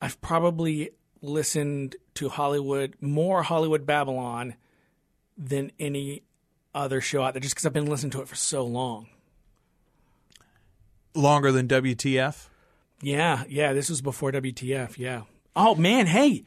I've 0.02 0.20
probably 0.22 0.92
listened 1.22 1.96
to 2.16 2.30
Hollywood 2.30 2.96
more 3.02 3.44
Hollywood 3.44 3.86
Babble-On 3.86 4.56
than 5.40 5.72
any 5.80 6.24
other 6.76 7.02
show 7.02 7.24
out 7.24 7.34
there, 7.34 7.42
just 7.42 7.56
because 7.56 7.66
I've 7.66 7.74
been 7.74 7.86
listening 7.88 8.12
to 8.12 8.22
it 8.22 8.28
for 8.28 8.36
so 8.36 8.64
long. 8.66 9.08
Longer 11.16 11.52
than 11.52 11.68
WTF? 11.68 12.50
Yeah, 13.02 13.46
yeah. 13.48 13.74
This 13.74 13.90
was 13.90 14.02
before 14.02 14.32
WTF. 14.32 14.98
Yeah. 14.98 15.24
Oh 15.56 15.74
man, 15.76 16.06
hey. 16.06 16.44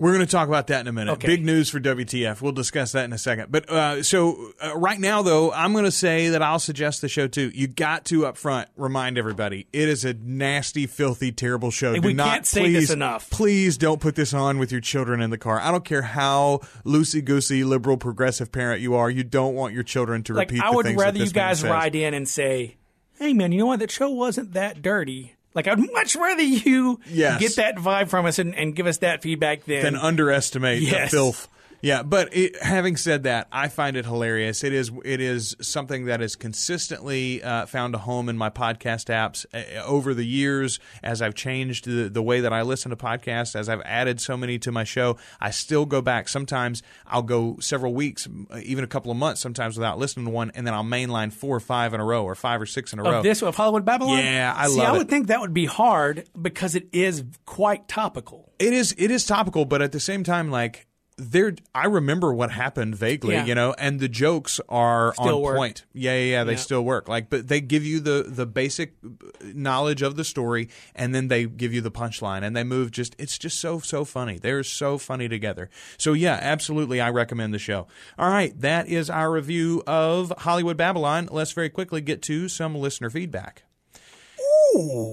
We're 0.00 0.14
going 0.14 0.24
to 0.24 0.32
talk 0.32 0.48
about 0.48 0.68
that 0.68 0.80
in 0.80 0.88
a 0.88 0.92
minute. 0.92 1.12
Okay. 1.12 1.26
Big 1.26 1.44
news 1.44 1.68
for 1.68 1.78
WTF. 1.78 2.40
We'll 2.40 2.52
discuss 2.52 2.92
that 2.92 3.04
in 3.04 3.12
a 3.12 3.18
second. 3.18 3.52
But 3.52 3.68
uh, 3.68 4.02
so 4.02 4.52
uh, 4.64 4.74
right 4.74 4.98
now, 4.98 5.20
though, 5.20 5.52
I'm 5.52 5.74
going 5.74 5.84
to 5.84 5.90
say 5.90 6.30
that 6.30 6.40
I'll 6.40 6.58
suggest 6.58 7.02
the 7.02 7.08
show 7.08 7.28
too. 7.28 7.52
You 7.54 7.66
got 7.66 8.06
to 8.06 8.24
up 8.24 8.38
front 8.38 8.70
remind 8.76 9.18
everybody 9.18 9.66
it 9.74 9.90
is 9.90 10.06
a 10.06 10.14
nasty, 10.14 10.86
filthy, 10.86 11.32
terrible 11.32 11.70
show. 11.70 11.92
We 12.00 12.14
not, 12.14 12.28
can't 12.28 12.46
say 12.46 12.62
please, 12.62 12.88
this 12.88 12.90
enough. 12.90 13.28
Please 13.28 13.76
don't 13.76 14.00
put 14.00 14.14
this 14.14 14.32
on 14.32 14.58
with 14.58 14.72
your 14.72 14.80
children 14.80 15.20
in 15.20 15.28
the 15.28 15.38
car. 15.38 15.60
I 15.60 15.70
don't 15.70 15.84
care 15.84 16.02
how 16.02 16.60
loosey 16.86 17.22
goosey, 17.22 17.62
liberal, 17.62 17.98
progressive 17.98 18.50
parent 18.50 18.80
you 18.80 18.94
are. 18.94 19.10
You 19.10 19.22
don't 19.22 19.54
want 19.54 19.74
your 19.74 19.82
children 19.82 20.22
to 20.24 20.32
Like 20.32 20.50
repeat. 20.50 20.64
I 20.64 20.70
would 20.70 20.86
rather 20.96 21.18
you 21.18 21.30
guys 21.30 21.62
ride 21.62 21.94
in 21.94 22.14
and 22.14 22.26
say, 22.26 22.78
"Hey 23.18 23.34
man, 23.34 23.52
you 23.52 23.58
know 23.58 23.66
what? 23.66 23.80
That 23.80 23.90
show 23.90 24.08
wasn't 24.08 24.54
that 24.54 24.80
dirty." 24.80 25.36
Like 25.54 25.66
I'd 25.68 25.78
much 25.92 26.14
rather 26.16 26.42
you 26.42 27.00
Yes. 27.10 27.40
get 27.40 27.56
that 27.56 27.76
vibe 27.76 28.08
from 28.08 28.26
us 28.26 28.38
and, 28.38 28.54
and 28.54 28.74
give 28.74 28.86
us 28.86 28.98
that 28.98 29.22
feedback 29.22 29.64
than 29.64 29.82
than 29.82 29.96
underestimate 29.96 30.82
Yes. 30.82 31.10
the 31.10 31.16
filth. 31.16 31.48
Yeah, 31.82 32.02
but 32.02 32.34
it, 32.36 32.60
having 32.62 32.96
said 32.96 33.22
that, 33.22 33.48
I 33.50 33.68
find 33.68 33.96
it 33.96 34.04
hilarious. 34.04 34.62
It 34.64 34.72
is 34.72 34.90
it 35.04 35.20
is 35.20 35.56
something 35.60 36.06
that 36.06 36.20
has 36.20 36.36
consistently 36.36 37.42
uh, 37.42 37.66
found 37.66 37.94
a 37.94 37.98
home 37.98 38.28
in 38.28 38.36
my 38.36 38.50
podcast 38.50 39.06
apps 39.06 39.46
uh, 39.54 39.82
over 39.84 40.14
the 40.14 40.24
years. 40.26 40.78
As 41.02 41.22
I've 41.22 41.34
changed 41.34 41.86
the, 41.86 42.08
the 42.08 42.22
way 42.22 42.40
that 42.40 42.52
I 42.52 42.62
listen 42.62 42.90
to 42.90 42.96
podcasts, 42.96 43.56
as 43.56 43.68
I've 43.68 43.80
added 43.82 44.20
so 44.20 44.36
many 44.36 44.58
to 44.60 44.72
my 44.72 44.84
show, 44.84 45.16
I 45.40 45.50
still 45.50 45.86
go 45.86 46.02
back. 46.02 46.28
Sometimes 46.28 46.82
I'll 47.06 47.22
go 47.22 47.56
several 47.60 47.94
weeks, 47.94 48.28
even 48.62 48.84
a 48.84 48.88
couple 48.88 49.10
of 49.10 49.16
months, 49.16 49.40
sometimes 49.40 49.76
without 49.76 49.98
listening 49.98 50.26
to 50.26 50.32
one, 50.32 50.50
and 50.54 50.66
then 50.66 50.74
I'll 50.74 50.84
mainline 50.84 51.32
four 51.32 51.56
or 51.56 51.60
five 51.60 51.94
in 51.94 52.00
a 52.00 52.04
row, 52.04 52.24
or 52.24 52.34
five 52.34 52.60
or 52.60 52.66
six 52.66 52.92
in 52.92 52.98
a 52.98 53.02
row. 53.02 53.22
this 53.22 53.42
of 53.42 53.56
Hollywood 53.56 53.84
Babble-On. 53.84 54.18
Yeah, 54.18 54.52
I 54.56 54.68
See, 54.68 54.76
love 54.78 54.88
I 54.88 54.92
would 54.92 55.06
it. 55.06 55.10
think 55.10 55.28
that 55.28 55.40
would 55.40 55.54
be 55.54 55.66
hard 55.66 56.28
because 56.40 56.74
it 56.74 56.88
is 56.92 57.24
quite 57.46 57.88
topical. 57.88 58.52
It 58.58 58.72
is 58.74 58.94
it 58.98 59.10
is 59.10 59.24
topical, 59.24 59.64
but 59.64 59.80
at 59.80 59.92
the 59.92 60.00
same 60.00 60.22
time, 60.24 60.50
like 60.50 60.86
there, 61.16 61.54
I 61.74 61.84
remember 61.86 62.32
what 62.32 62.50
happened 62.50 62.94
vaguely, 62.96 63.34
Yeah. 63.34 63.44
you 63.44 63.54
know, 63.54 63.74
and 63.78 64.00
the 64.00 64.08
jokes 64.08 64.58
are 64.68 65.12
Still 65.14 65.36
on 65.36 65.42
work. 65.42 65.56
point. 65.56 65.84
Yeah, 65.92 66.16
yeah, 66.16 66.24
yeah, 66.30 66.44
they 66.44 66.52
Yeah. 66.52 66.58
still 66.58 66.82
work. 66.82 67.08
Like, 67.08 67.28
but 67.28 67.48
they 67.48 67.60
give 67.60 67.84
you 67.84 68.00
the 68.00 68.24
the 68.26 68.46
basic 68.46 68.94
uh, 69.04 69.08
knowledge 69.54 70.00
of 70.02 70.16
the 70.16 70.24
story, 70.24 70.68
and 70.94 71.14
then 71.14 71.28
they 71.28 71.44
give 71.44 71.74
you 71.74 71.80
the 71.82 71.90
punchline, 71.90 72.42
and 72.42 72.56
they 72.56 72.64
move. 72.64 72.90
Just 72.90 73.14
it's 73.18 73.36
just 73.38 73.58
so 73.60 73.80
so 73.80 74.04
funny. 74.04 74.38
They're 74.38 74.62
so 74.64 74.96
funny 74.98 75.28
together. 75.28 75.68
So 75.98 76.14
yeah, 76.14 76.38
absolutely, 76.40 77.00
I 77.00 77.10
recommend 77.10 77.52
the 77.52 77.58
show. 77.58 77.86
All 78.18 78.30
right, 78.30 78.58
that 78.60 78.88
is 78.88 79.10
our 79.10 79.30
review 79.30 79.82
of 79.86 80.32
Hollywood 80.38 80.76
Babble-On. 80.78 81.28
Let's 81.30 81.52
very 81.52 81.68
quickly 81.68 82.00
get 82.00 82.22
to 82.22 82.48
some 82.48 82.74
listener 82.74 83.10
feedback. 83.10 83.64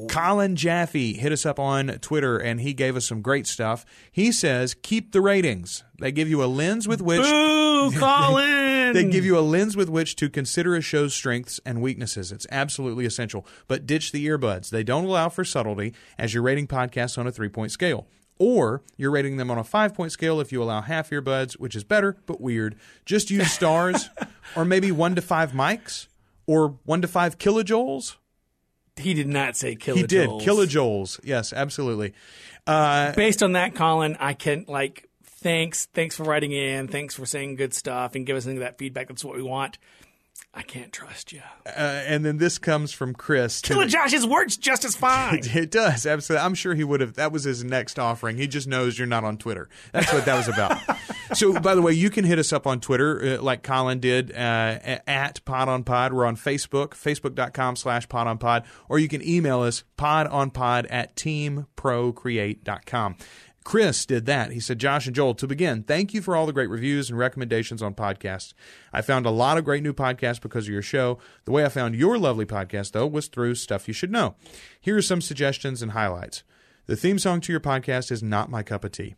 Colin 0.09 0.55
Jaffe 0.55 1.13
hit 1.13 1.31
us 1.31 1.45
up 1.45 1.59
on 1.59 1.87
Twitter 1.99 2.37
and 2.37 2.61
he 2.61 2.73
gave 2.73 2.95
us 2.95 3.05
some 3.05 3.21
great 3.21 3.47
stuff. 3.47 3.85
He 4.11 4.31
says, 4.31 4.73
keep 4.73 5.11
the 5.11 5.21
ratings. 5.21 5.83
They 5.99 6.11
give 6.11 6.29
you 6.29 6.43
a 6.43 6.45
lens 6.45 6.87
with 6.87 7.01
which. 7.01 7.21
Boo, 7.21 7.91
Colin! 7.97 8.93
They 8.93 9.03
give 9.05 9.25
you 9.25 9.37
a 9.37 9.41
lens 9.41 9.75
with 9.75 9.89
which 9.89 10.15
to 10.17 10.29
consider 10.29 10.75
a 10.75 10.81
show's 10.81 11.13
strengths 11.13 11.59
and 11.65 11.81
weaknesses. 11.81 12.31
It's 12.31 12.47
absolutely 12.51 13.05
essential. 13.05 13.45
But 13.67 13.85
ditch 13.85 14.11
the 14.11 14.25
earbuds. 14.27 14.69
They 14.69 14.83
don't 14.83 15.05
allow 15.05 15.29
for 15.29 15.43
subtlety 15.43 15.93
as 16.17 16.33
you're 16.33 16.43
rating 16.43 16.67
podcasts 16.67 17.17
on 17.17 17.27
a 17.27 17.31
three 17.31 17.49
point 17.49 17.71
scale. 17.71 18.07
Or 18.39 18.83
you're 18.97 19.11
rating 19.11 19.37
them 19.37 19.49
on 19.49 19.57
a 19.57 19.63
five 19.63 19.93
point 19.93 20.11
scale 20.11 20.39
if 20.39 20.51
you 20.51 20.61
allow 20.61 20.81
half 20.81 21.09
earbuds, 21.09 21.53
which 21.53 21.75
is 21.75 21.83
better 21.83 22.17
but 22.25 22.39
weird. 22.39 22.75
Just 23.05 23.31
use 23.31 23.51
stars 23.51 24.09
or 24.55 24.63
maybe 24.63 24.91
one 24.91 25.15
to 25.15 25.21
five 25.21 25.51
mics 25.51 26.07
or 26.45 26.77
one 26.85 27.01
to 27.01 27.07
five 27.07 27.37
kilojoules. 27.37 28.15
He 28.97 29.13
did 29.13 29.27
not 29.27 29.55
say 29.55 29.75
kilojoules. 29.75 29.95
He 29.95 30.03
did. 30.03 30.29
Kilojoules. 30.29 31.19
Yes, 31.23 31.53
absolutely. 31.53 32.13
Uh, 32.65 33.13
Based 33.13 33.41
on 33.43 33.53
that, 33.53 33.75
Colin, 33.75 34.17
I 34.19 34.33
can 34.33 34.65
like 34.67 35.07
thanks, 35.23 35.85
thanks 35.93 36.15
for 36.15 36.23
writing 36.23 36.51
in, 36.51 36.87
thanks 36.87 37.13
for 37.15 37.25
saying 37.25 37.55
good 37.55 37.73
stuff 37.73 38.15
and 38.15 38.25
give 38.25 38.35
us 38.35 38.45
any 38.45 38.55
of 38.55 38.61
that 38.61 38.77
feedback. 38.77 39.07
That's 39.07 39.23
what 39.23 39.35
we 39.37 39.43
want. 39.43 39.77
I 40.53 40.63
can't 40.63 40.91
trust 40.91 41.31
you. 41.33 41.41
uh, 41.67 41.69
and 41.69 42.25
then 42.25 42.37
this 42.37 42.57
comes 42.57 42.91
from 42.91 43.13
Chris. 43.13 43.61
to- 43.61 43.73
Kilojosh's 43.75 44.25
works 44.25 44.57
just 44.57 44.85
as 44.85 44.95
fine. 44.95 45.41
It 45.53 45.69
does 45.71 46.05
absolutely. 46.05 46.43
I'm 46.45 46.55
sure 46.55 46.73
he 46.73 46.83
would 46.83 46.99
have. 47.01 47.13
That 47.13 47.31
was 47.31 47.43
his 47.43 47.63
next 47.63 47.99
offering. 47.99 48.37
He 48.37 48.47
just 48.47 48.67
knows 48.67 48.97
you're 48.97 49.07
not 49.07 49.23
on 49.23 49.37
Twitter. 49.37 49.69
That's 49.93 50.11
what 50.11 50.25
that 50.25 50.35
was 50.35 50.47
about. 50.47 50.81
so, 51.33 51.59
by 51.59 51.75
the 51.75 51.81
way, 51.81 51.93
you 51.93 52.09
can 52.09 52.25
hit 52.25 52.39
us 52.39 52.51
up 52.53 52.65
on 52.67 52.79
Twitter, 52.79 53.37
uh, 53.37 53.41
like 53.41 53.63
Colin 53.63 53.99
did 53.99 54.31
uh, 54.31 54.99
at 55.07 55.43
Pod 55.45 55.69
on 55.69 55.83
Pod. 55.83 56.13
We're 56.13 56.25
on 56.25 56.35
Facebook, 56.35 56.89
facebook.com/slash 56.89 58.09
Pod 58.09 58.27
on 58.27 58.37
Pod, 58.37 58.65
or 58.89 58.99
you 58.99 59.07
can 59.07 59.25
email 59.27 59.61
us 59.61 59.83
Pod 59.97 60.27
on 60.27 60.51
Pod 60.51 60.85
at 60.87 61.15
teamprocreate.com. 61.15 63.15
Chris 63.67 64.05
did 64.05 64.25
that. 64.27 64.53
He 64.53 64.61
said, 64.61 64.79
Josh 64.79 65.07
and 65.07 65.15
Joel, 65.15 65.35
to 65.35 65.45
begin, 65.45 65.83
thank 65.83 66.13
you 66.13 66.21
for 66.21 66.37
all 66.37 66.45
the 66.45 66.53
great 66.53 66.69
reviews 66.69 67.09
and 67.09 67.19
recommendations 67.19 67.81
on 67.81 67.95
podcasts. 67.95 68.53
I 68.93 69.01
found 69.01 69.25
a 69.25 69.29
lot 69.29 69.57
of 69.57 69.65
great 69.65 69.83
new 69.83 69.91
podcasts 69.91 70.41
because 70.41 70.67
of 70.67 70.73
your 70.73 70.81
show. 70.81 71.19
The 71.43 71.51
way 71.51 71.65
I 71.65 71.69
found 71.69 71.93
your 71.93 72.17
lovely 72.17 72.45
podcast, 72.45 72.93
though, 72.93 73.05
was 73.05 73.27
through 73.27 73.55
Stuff 73.55 73.89
You 73.89 73.93
Should 73.93 74.09
Know. 74.09 74.35
Here 74.79 74.95
are 74.95 75.01
some 75.01 75.19
suggestions 75.19 75.81
and 75.81 75.91
highlights. 75.91 76.43
The 76.85 76.95
theme 76.95 77.19
song 77.19 77.41
to 77.41 77.51
your 77.51 77.59
podcast 77.59 78.09
is 78.09 78.23
not 78.23 78.49
my 78.49 78.63
cup 78.63 78.85
of 78.85 78.93
tea. 78.93 79.15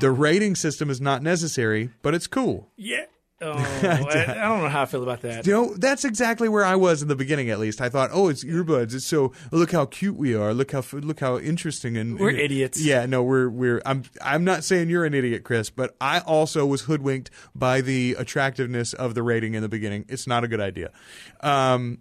The 0.00 0.10
rating 0.10 0.54
system 0.54 0.90
is 0.90 1.00
not 1.00 1.22
necessary, 1.22 1.90
but 2.02 2.14
it's 2.14 2.26
cool. 2.26 2.70
Yeah. 2.76 3.04
Oh, 3.40 3.52
I, 3.82 4.24
I 4.28 4.48
don't 4.48 4.62
know 4.62 4.68
how 4.68 4.82
I 4.82 4.86
feel 4.86 5.02
about 5.02 5.20
that. 5.22 5.46
You 5.46 5.52
know, 5.52 5.74
that's 5.74 6.04
exactly 6.04 6.48
where 6.48 6.64
I 6.64 6.76
was 6.76 7.02
in 7.02 7.08
the 7.08 7.16
beginning. 7.16 7.50
At 7.50 7.58
least 7.58 7.80
I 7.80 7.88
thought, 7.88 8.10
oh, 8.12 8.28
it's 8.28 8.44
earbuds. 8.44 8.94
It's 8.94 9.04
so 9.04 9.32
look 9.50 9.72
how 9.72 9.86
cute 9.86 10.16
we 10.16 10.34
are. 10.34 10.54
Look 10.54 10.72
how 10.72 10.82
look 10.92 11.20
how 11.20 11.38
interesting 11.38 11.96
and 11.96 12.18
We're 12.18 12.30
idiots. 12.30 12.82
Yeah, 12.82 13.06
no, 13.06 13.22
we're 13.22 13.48
we're. 13.48 13.82
I'm 13.84 14.04
I'm 14.22 14.44
not 14.44 14.64
saying 14.64 14.88
you're 14.88 15.04
an 15.04 15.14
idiot, 15.14 15.44
Chris, 15.44 15.68
but 15.68 15.94
I 16.00 16.20
also 16.20 16.64
was 16.64 16.82
hoodwinked 16.82 17.30
by 17.54 17.80
the 17.80 18.16
attractiveness 18.18 18.92
of 18.94 19.14
the 19.14 19.22
rating 19.22 19.54
in 19.54 19.62
the 19.62 19.68
beginning. 19.68 20.06
It's 20.08 20.26
not 20.26 20.44
a 20.44 20.48
good 20.48 20.60
idea. 20.60 20.92
Um, 21.40 21.98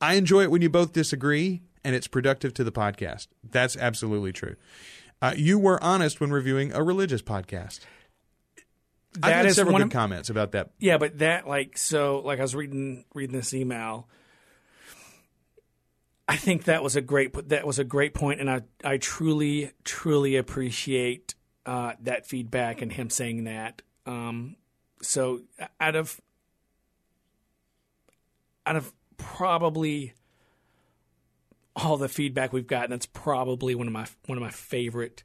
I 0.00 0.14
enjoy 0.14 0.42
it 0.42 0.50
when 0.50 0.62
you 0.62 0.70
both 0.70 0.92
disagree, 0.92 1.62
and 1.84 1.94
it's 1.94 2.08
productive 2.08 2.52
to 2.54 2.64
the 2.64 2.72
podcast. 2.72 3.28
That's 3.48 3.76
absolutely 3.76 4.32
true. 4.32 4.56
Uh, 5.22 5.32
you 5.36 5.58
were 5.58 5.82
honest 5.82 6.20
when 6.20 6.30
reviewing 6.30 6.72
a 6.72 6.82
religious 6.82 7.22
podcast. 7.22 7.80
I've 9.16 9.20
That 9.22 9.32
had 9.36 9.46
is 9.46 9.56
several 9.56 9.76
good 9.78 9.84
of- 9.86 9.90
comments 9.92 10.28
about 10.28 10.52
that. 10.52 10.70
Yeah, 10.78 10.98
but 10.98 11.18
that 11.20 11.46
like 11.48 11.78
so 11.78 12.20
like 12.24 12.38
I 12.40 12.42
was 12.42 12.54
reading 12.54 13.04
reading 13.14 13.36
this 13.36 13.54
email. 13.54 14.08
I 16.26 16.36
think 16.36 16.64
that 16.64 16.82
was 16.82 16.96
a 16.96 17.00
great 17.02 17.48
that 17.50 17.66
was 17.66 17.78
a 17.78 17.84
great 17.84 18.14
point, 18.14 18.40
and 18.40 18.50
I 18.50 18.62
I 18.82 18.96
truly 18.96 19.72
truly 19.84 20.36
appreciate 20.36 21.34
uh, 21.66 21.92
that 22.02 22.26
feedback 22.26 22.82
and 22.82 22.90
him 22.92 23.08
saying 23.10 23.44
that. 23.44 23.82
Um, 24.06 24.56
so 25.02 25.42
out 25.80 25.94
of 25.96 26.20
out 28.66 28.76
of 28.76 28.92
probably 29.16 30.14
all 31.76 31.96
the 31.96 32.08
feedback 32.08 32.52
we've 32.52 32.66
gotten, 32.66 32.92
it's 32.92 33.06
probably 33.06 33.74
one 33.74 33.86
of 33.86 33.92
my 33.92 34.06
one 34.26 34.38
of 34.38 34.42
my 34.42 34.50
favorite. 34.50 35.24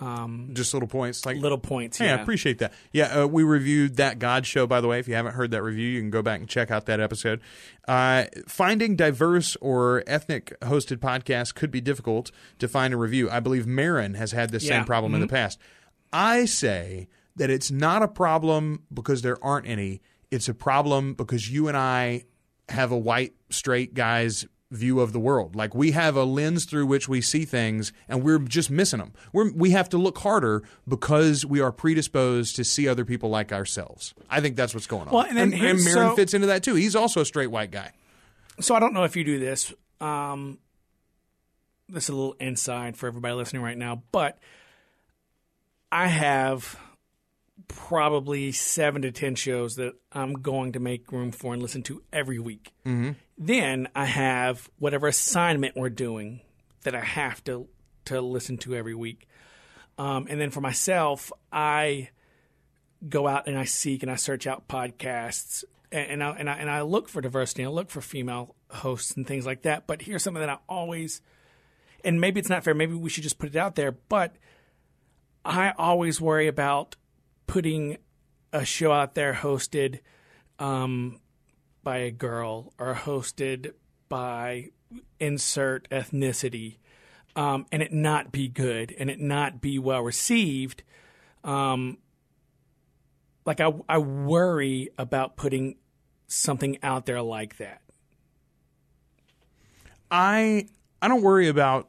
Um, 0.00 0.50
Just 0.52 0.72
little 0.74 0.86
points, 0.88 1.26
like 1.26 1.38
little 1.38 1.58
points. 1.58 1.98
Hey, 1.98 2.08
I 2.08 2.12
appreciate 2.12 2.58
that. 2.58 2.72
Yeah, 2.92 3.22
uh, 3.22 3.26
we 3.26 3.42
reviewed 3.42 3.96
that 3.96 4.20
God 4.20 4.46
show, 4.46 4.64
by 4.64 4.80
the 4.80 4.86
way. 4.86 5.00
If 5.00 5.08
you 5.08 5.14
haven't 5.14 5.32
heard 5.32 5.50
that 5.50 5.62
review, 5.64 5.88
you 5.88 6.00
can 6.00 6.10
go 6.10 6.22
back 6.22 6.38
and 6.38 6.48
check 6.48 6.70
out 6.70 6.86
that 6.86 7.00
episode. 7.00 7.40
Uh, 7.88 8.26
finding 8.46 8.94
diverse 8.94 9.56
or 9.60 10.04
ethnic 10.06 10.52
hosted 10.60 10.98
podcasts 10.98 11.52
could 11.52 11.72
be 11.72 11.80
difficult 11.80 12.30
to 12.60 12.68
find 12.68 12.94
a 12.94 12.96
review. 12.96 13.28
I 13.28 13.40
believe 13.40 13.66
Maron 13.66 14.14
has 14.14 14.30
had 14.30 14.50
this 14.50 14.62
Yeah. 14.62 14.78
same 14.78 14.84
problem 14.84 15.16
in 15.16 15.20
the 15.20 15.26
Mhm. 15.26 15.30
past. 15.30 15.58
I 16.12 16.44
say 16.44 17.08
that 17.34 17.50
it's 17.50 17.72
not 17.72 18.00
a 18.04 18.08
problem 18.08 18.84
because 18.94 19.22
there 19.22 19.42
aren't 19.44 19.66
any. 19.66 20.00
It's 20.30 20.48
a 20.48 20.54
problem 20.54 21.14
because 21.14 21.50
you 21.50 21.66
and 21.66 21.76
I 21.76 22.22
have 22.68 22.92
a 22.92 22.98
white, 22.98 23.34
straight 23.50 23.94
guy's 23.94 24.46
view 24.70 25.00
of 25.00 25.12
the 25.12 25.20
world. 25.20 25.56
Like 25.56 25.74
we 25.74 25.92
have 25.92 26.14
a 26.16 26.24
lens 26.24 26.64
through 26.66 26.86
which 26.86 27.08
we 27.08 27.20
see 27.20 27.44
things, 27.44 27.92
and 28.08 28.22
we're 28.22 28.38
just 28.38 28.70
missing 28.70 28.98
them. 28.98 29.12
We're, 29.32 29.50
we 29.52 29.70
have 29.70 29.88
to 29.90 29.98
look 29.98 30.18
harder 30.18 30.62
because 30.86 31.46
we 31.46 31.60
are 31.60 31.72
predisposed 31.72 32.56
to 32.56 32.64
see 32.64 32.86
other 32.86 33.04
people 33.04 33.30
like 33.30 33.52
ourselves. 33.52 34.14
I 34.28 34.40
think 34.40 34.56
that's 34.56 34.74
what's 34.74 34.86
going 34.86 35.08
on. 35.08 35.14
Well, 35.14 35.24
and 35.24 35.36
then 35.36 35.52
and, 35.52 35.54
here's- 35.54 35.84
Maron 35.84 36.10
so- 36.10 36.16
fits 36.16 36.34
into 36.34 36.48
that 36.48 36.62
too. 36.62 36.74
He's 36.74 36.94
also 36.94 37.20
a 37.20 37.24
straight 37.24 37.50
white 37.50 37.70
guy. 37.70 37.92
So 38.60 38.74
I 38.74 38.80
don't 38.80 38.92
know 38.92 39.04
if 39.04 39.16
you 39.16 39.24
do 39.24 39.38
this. 39.38 39.72
Um, 40.00 40.58
this 41.88 42.04
is 42.04 42.08
a 42.10 42.14
little 42.14 42.36
inside 42.40 42.96
for 42.96 43.06
everybody 43.06 43.34
listening 43.34 43.62
right 43.62 43.78
now, 43.78 44.02
but 44.12 44.38
I 45.90 46.08
have 46.08 46.78
probably 47.68 48.52
seven 48.52 49.02
to 49.02 49.12
ten 49.12 49.34
shows 49.34 49.76
that 49.76 49.94
I'm 50.12 50.34
going 50.34 50.72
to 50.72 50.80
make 50.80 51.12
room 51.12 51.30
for 51.30 51.52
and 51.52 51.62
listen 51.62 51.82
to 51.84 52.02
every 52.12 52.38
week. 52.38 52.72
Mm-hmm. 52.84 53.12
Then 53.36 53.88
I 53.94 54.06
have 54.06 54.68
whatever 54.78 55.06
assignment 55.06 55.76
we're 55.76 55.90
doing 55.90 56.40
that 56.82 56.94
I 56.94 57.00
have 57.00 57.44
to 57.44 57.68
to 58.06 58.20
listen 58.20 58.56
to 58.58 58.74
every 58.74 58.94
week. 58.94 59.28
Um, 59.98 60.26
and 60.30 60.40
then 60.40 60.50
for 60.50 60.60
myself, 60.60 61.32
I 61.52 62.10
go 63.06 63.28
out 63.28 63.46
and 63.46 63.58
I 63.58 63.64
seek 63.64 64.02
and 64.02 64.10
I 64.10 64.16
search 64.16 64.46
out 64.46 64.68
podcasts 64.68 65.64
and, 65.92 66.10
and 66.10 66.24
I 66.24 66.30
and 66.30 66.50
I 66.50 66.54
and 66.54 66.70
I 66.70 66.82
look 66.82 67.08
for 67.08 67.20
diversity. 67.20 67.64
I 67.64 67.68
look 67.68 67.90
for 67.90 68.00
female 68.00 68.54
hosts 68.70 69.16
and 69.16 69.26
things 69.26 69.46
like 69.46 69.62
that. 69.62 69.86
But 69.86 70.02
here's 70.02 70.22
something 70.22 70.40
that 70.40 70.50
I 70.50 70.58
always 70.68 71.20
and 72.04 72.20
maybe 72.20 72.40
it's 72.40 72.48
not 72.48 72.64
fair. 72.64 72.74
Maybe 72.74 72.94
we 72.94 73.10
should 73.10 73.24
just 73.24 73.38
put 73.38 73.50
it 73.50 73.56
out 73.56 73.74
there. 73.74 73.92
But 73.92 74.36
I 75.44 75.72
always 75.76 76.20
worry 76.20 76.46
about 76.46 76.96
putting 77.48 77.96
a 78.52 78.64
show 78.64 78.92
out 78.92 79.16
there 79.16 79.34
hosted 79.34 79.98
um, 80.60 81.18
by 81.82 81.98
a 81.98 82.12
girl 82.12 82.72
or 82.78 82.94
hosted 82.94 83.72
by 84.08 84.68
insert 85.18 85.88
ethnicity, 85.90 86.76
um, 87.34 87.66
and 87.72 87.82
it 87.82 87.92
not 87.92 88.30
be 88.30 88.46
good 88.46 88.94
and 88.98 89.10
it 89.10 89.18
not 89.18 89.60
be 89.60 89.78
well 89.78 90.02
received. 90.02 90.84
Um, 91.42 91.98
like 93.44 93.60
I, 93.60 93.72
I 93.88 93.98
worry 93.98 94.90
about 94.98 95.36
putting 95.36 95.76
something 96.26 96.78
out 96.82 97.06
there 97.06 97.22
like 97.22 97.56
that. 97.56 97.80
I 100.10 100.68
I 101.00 101.08
don't 101.08 101.22
worry 101.22 101.48
about 101.48 101.88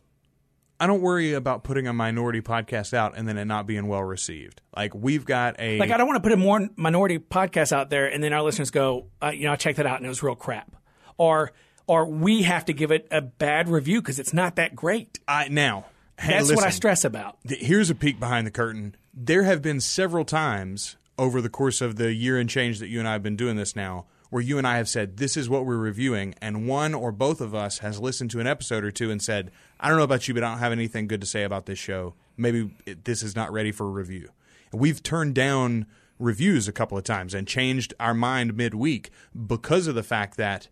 I 0.79 0.87
don't 0.87 1.01
worry 1.01 1.33
about 1.33 1.63
putting 1.63 1.87
a 1.87 1.93
minority 1.93 2.41
podcast 2.41 2.93
out 2.93 3.17
and 3.17 3.27
then 3.27 3.37
it 3.37 3.45
not 3.45 3.67
being 3.67 3.87
well 3.87 4.03
received. 4.03 4.61
Like 4.75 4.95
we've 4.95 5.25
got 5.25 5.55
a 5.59 5.77
Like 5.77 5.91
I 5.91 5.97
don't 5.97 6.07
want 6.07 6.17
to 6.17 6.27
put 6.27 6.31
a 6.31 6.37
more 6.37 6.69
minority 6.75 7.19
podcast 7.19 7.71
out 7.71 7.89
there, 7.89 8.07
and 8.07 8.23
then 8.23 8.33
our 8.33 8.41
listeners 8.41 8.71
go, 8.71 9.07
uh, 9.21 9.29
you 9.29 9.43
know, 9.43 9.51
I 9.51 9.55
checked 9.55 9.77
that 9.77 9.85
out 9.85 9.97
and 9.97 10.05
it 10.05 10.09
was 10.09 10.23
real 10.23 10.35
crap, 10.35 10.75
or 11.17 11.51
or 11.87 12.05
we 12.05 12.43
have 12.43 12.65
to 12.65 12.73
give 12.73 12.91
it 12.91 13.07
a 13.11 13.21
bad 13.21 13.67
review 13.67 14.01
because 14.01 14.19
it's 14.19 14.33
not 14.33 14.55
that 14.55 14.75
great. 14.75 15.19
I 15.27 15.47
now 15.49 15.85
hey, 16.19 16.33
That's 16.33 16.53
what 16.53 16.65
I 16.65 16.69
stress 16.69 17.03
about. 17.03 17.37
Th- 17.47 17.61
Here's 17.61 17.89
a 17.89 17.95
peek 17.95 18.19
behind 18.19 18.45
the 18.45 18.51
curtain. 18.51 18.95
There 19.13 19.43
have 19.43 19.61
been 19.61 19.79
several 19.79 20.25
times 20.25 20.97
over 21.17 21.41
the 21.41 21.49
course 21.49 21.81
of 21.81 21.95
the 21.97 22.13
year 22.13 22.37
and 22.37 22.49
change 22.49 22.79
that 22.79 22.87
you 22.87 22.99
and 22.99 23.07
I 23.07 23.13
have 23.13 23.23
been 23.23 23.35
doing 23.35 23.55
this 23.57 23.75
now 23.75 24.05
where 24.29 24.41
you 24.41 24.57
and 24.57 24.67
I 24.67 24.77
have 24.77 24.89
said, 24.89 25.17
This 25.17 25.35
is 25.35 25.49
what 25.49 25.65
we're 25.65 25.77
reviewing. 25.77 26.35
And 26.41 26.67
one 26.67 26.93
or 26.93 27.11
both 27.11 27.41
of 27.41 27.55
us 27.55 27.79
has 27.79 27.99
listened 27.99 28.31
to 28.31 28.39
an 28.39 28.47
episode 28.47 28.83
or 28.83 28.91
two 28.91 29.11
and 29.11 29.21
said, 29.21 29.51
I 29.79 29.89
don't 29.89 29.97
know 29.97 30.03
about 30.03 30.27
you, 30.27 30.33
but 30.33 30.43
I 30.43 30.49
don't 30.49 30.59
have 30.59 30.71
anything 30.71 31.07
good 31.07 31.21
to 31.21 31.27
say 31.27 31.43
about 31.43 31.65
this 31.65 31.79
show. 31.79 32.15
Maybe 32.37 32.71
it, 32.85 33.05
this 33.05 33.23
is 33.23 33.35
not 33.35 33.51
ready 33.51 33.71
for 33.71 33.89
review. 33.89 34.29
And 34.71 34.79
we've 34.79 35.01
turned 35.01 35.35
down 35.35 35.87
reviews 36.19 36.67
a 36.67 36.73
couple 36.73 36.97
of 36.97 37.03
times 37.03 37.33
and 37.33 37.47
changed 37.47 37.93
our 37.99 38.13
mind 38.13 38.55
midweek 38.55 39.09
because 39.47 39.87
of 39.87 39.95
the 39.95 40.03
fact 40.03 40.37
that 40.37 40.67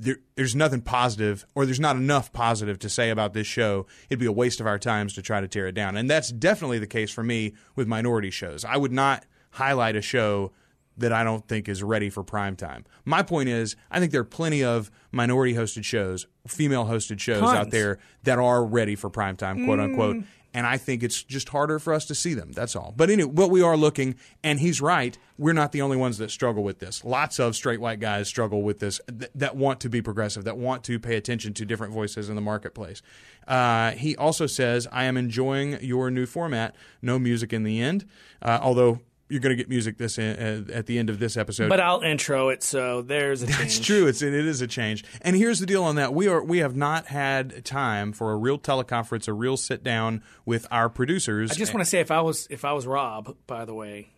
there, 0.00 0.16
there's 0.36 0.54
nothing 0.54 0.80
positive 0.80 1.44
or 1.54 1.66
there's 1.66 1.80
not 1.80 1.96
enough 1.96 2.32
positive 2.32 2.78
to 2.78 2.88
say 2.88 3.10
about 3.10 3.34
this 3.34 3.46
show. 3.46 3.86
It'd 4.08 4.20
be 4.20 4.26
a 4.26 4.32
waste 4.32 4.60
of 4.60 4.66
our 4.66 4.78
times 4.78 5.12
to 5.14 5.22
try 5.22 5.40
to 5.40 5.48
tear 5.48 5.66
it 5.66 5.74
down. 5.74 5.96
And 5.96 6.08
that's 6.08 6.30
definitely 6.30 6.78
the 6.78 6.86
case 6.86 7.10
for 7.10 7.22
me 7.22 7.54
with 7.74 7.88
minority 7.88 8.30
shows. 8.30 8.64
I 8.64 8.76
would 8.76 8.92
not 8.92 9.26
highlight 9.52 9.96
a 9.96 10.02
show 10.02 10.52
that 10.98 11.12
I 11.12 11.24
don't 11.24 11.46
think 11.46 11.68
is 11.68 11.82
ready 11.82 12.10
for 12.10 12.22
prime 12.22 12.56
time. 12.56 12.84
My 13.04 13.22
point 13.22 13.48
is, 13.48 13.76
I 13.90 14.00
think 14.00 14.12
there 14.12 14.20
are 14.20 14.24
plenty 14.24 14.62
of 14.62 14.90
minority 15.12 15.54
hosted 15.54 15.84
shows, 15.84 16.26
female 16.46 16.84
hosted 16.84 17.20
shows 17.20 17.42
out 17.42 17.70
there 17.70 17.98
that 18.24 18.38
are 18.38 18.64
ready 18.64 18.96
for 18.96 19.08
prime 19.08 19.36
time, 19.36 19.64
quote 19.64 19.80
unquote. 19.80 20.16
Mm. 20.16 20.24
And 20.54 20.66
I 20.66 20.78
think 20.78 21.02
it's 21.02 21.22
just 21.22 21.50
harder 21.50 21.78
for 21.78 21.92
us 21.92 22.06
to 22.06 22.14
see 22.14 22.32
them. 22.32 22.52
That's 22.52 22.74
all. 22.74 22.94
But 22.96 23.10
anyway, 23.10 23.30
what 23.30 23.50
we 23.50 23.62
are 23.62 23.76
looking, 23.76 24.14
and 24.42 24.58
he's 24.58 24.80
right, 24.80 25.16
we're 25.36 25.52
not 25.52 25.72
the 25.72 25.82
only 25.82 25.98
ones 25.98 26.16
that 26.18 26.30
struggle 26.30 26.64
with 26.64 26.78
this. 26.78 27.04
Lots 27.04 27.38
of 27.38 27.54
straight 27.54 27.82
white 27.82 28.00
guys 28.00 28.28
struggle 28.28 28.62
with 28.62 28.78
this 28.78 28.98
th- 29.06 29.30
that 29.34 29.56
want 29.56 29.78
to 29.80 29.90
be 29.90 30.00
progressive, 30.00 30.44
that 30.44 30.56
want 30.56 30.84
to 30.84 30.98
pay 30.98 31.16
attention 31.16 31.52
to 31.52 31.66
different 31.66 31.92
voices 31.92 32.30
in 32.30 32.34
the 32.34 32.40
marketplace. 32.40 33.02
Uh, 33.46 33.90
he 33.92 34.16
also 34.16 34.46
says, 34.46 34.88
I 34.90 35.04
am 35.04 35.18
enjoying 35.18 35.82
your 35.82 36.10
new 36.10 36.24
format, 36.24 36.74
no 37.02 37.18
music 37.18 37.52
in 37.52 37.62
the 37.62 37.80
end, 37.82 38.06
uh, 38.40 38.58
although 38.60 39.00
you're 39.28 39.40
going 39.40 39.50
to 39.50 39.56
get 39.56 39.68
music 39.68 39.98
this 39.98 40.18
uh, 40.18 40.64
at 40.72 40.86
the 40.86 40.98
end 40.98 41.10
of 41.10 41.18
this 41.18 41.36
episode. 41.36 41.68
But 41.68 41.80
I'll 41.80 42.00
intro 42.00 42.48
it, 42.48 42.62
so 42.62 43.02
there's 43.02 43.42
a 43.42 43.46
That's 43.46 43.78
true. 43.78 44.06
It's 44.06 44.22
it 44.22 44.32
is 44.34 44.60
a 44.60 44.66
change. 44.66 45.04
And 45.20 45.36
here's 45.36 45.58
the 45.58 45.66
deal 45.66 45.84
on 45.84 45.96
that: 45.96 46.14
we 46.14 46.28
are 46.28 46.42
we 46.42 46.58
have 46.58 46.76
not 46.76 47.06
had 47.06 47.64
time 47.64 48.12
for 48.12 48.32
a 48.32 48.36
real 48.36 48.58
teleconference, 48.58 49.28
a 49.28 49.32
real 49.32 49.56
sit 49.56 49.84
down 49.84 50.22
with 50.46 50.66
our 50.70 50.88
producers. 50.88 51.50
I 51.50 51.54
just 51.54 51.74
want 51.74 51.84
to 51.84 51.90
say, 51.90 52.00
if 52.00 52.10
I 52.10 52.20
was 52.20 52.46
if 52.50 52.64
I 52.64 52.72
was 52.72 52.86
Rob, 52.86 53.36
by 53.46 53.64
the 53.64 53.74
way, 53.74 54.08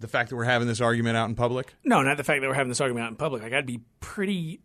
the 0.00 0.08
fact 0.08 0.30
that 0.30 0.36
we're 0.36 0.44
having 0.44 0.68
this 0.68 0.80
argument 0.80 1.16
out 1.16 1.28
in 1.28 1.34
public. 1.34 1.74
no, 1.84 2.02
not 2.02 2.16
the 2.16 2.24
fact 2.24 2.40
that 2.40 2.48
we're 2.48 2.54
having 2.54 2.70
this 2.70 2.80
argument 2.80 3.04
out 3.04 3.10
in 3.10 3.16
public. 3.16 3.42
Like 3.42 3.52
I'd 3.52 3.66
be 3.66 3.80
pretty 4.00 4.60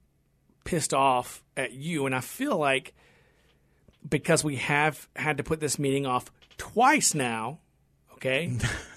pissed 0.64 0.94
off 0.94 1.44
at 1.58 1.74
you, 1.74 2.06
and 2.06 2.16
I 2.16 2.22
feel 2.22 2.58
like 2.58 2.94
because 4.08 4.44
we 4.44 4.58
have 4.58 5.08
had 5.16 5.38
to 5.38 5.44
put 5.44 5.60
this 5.60 5.78
meeting 5.80 6.06
off 6.06 6.32
twice 6.58 7.14
now. 7.14 7.60
Okay, 8.14 8.58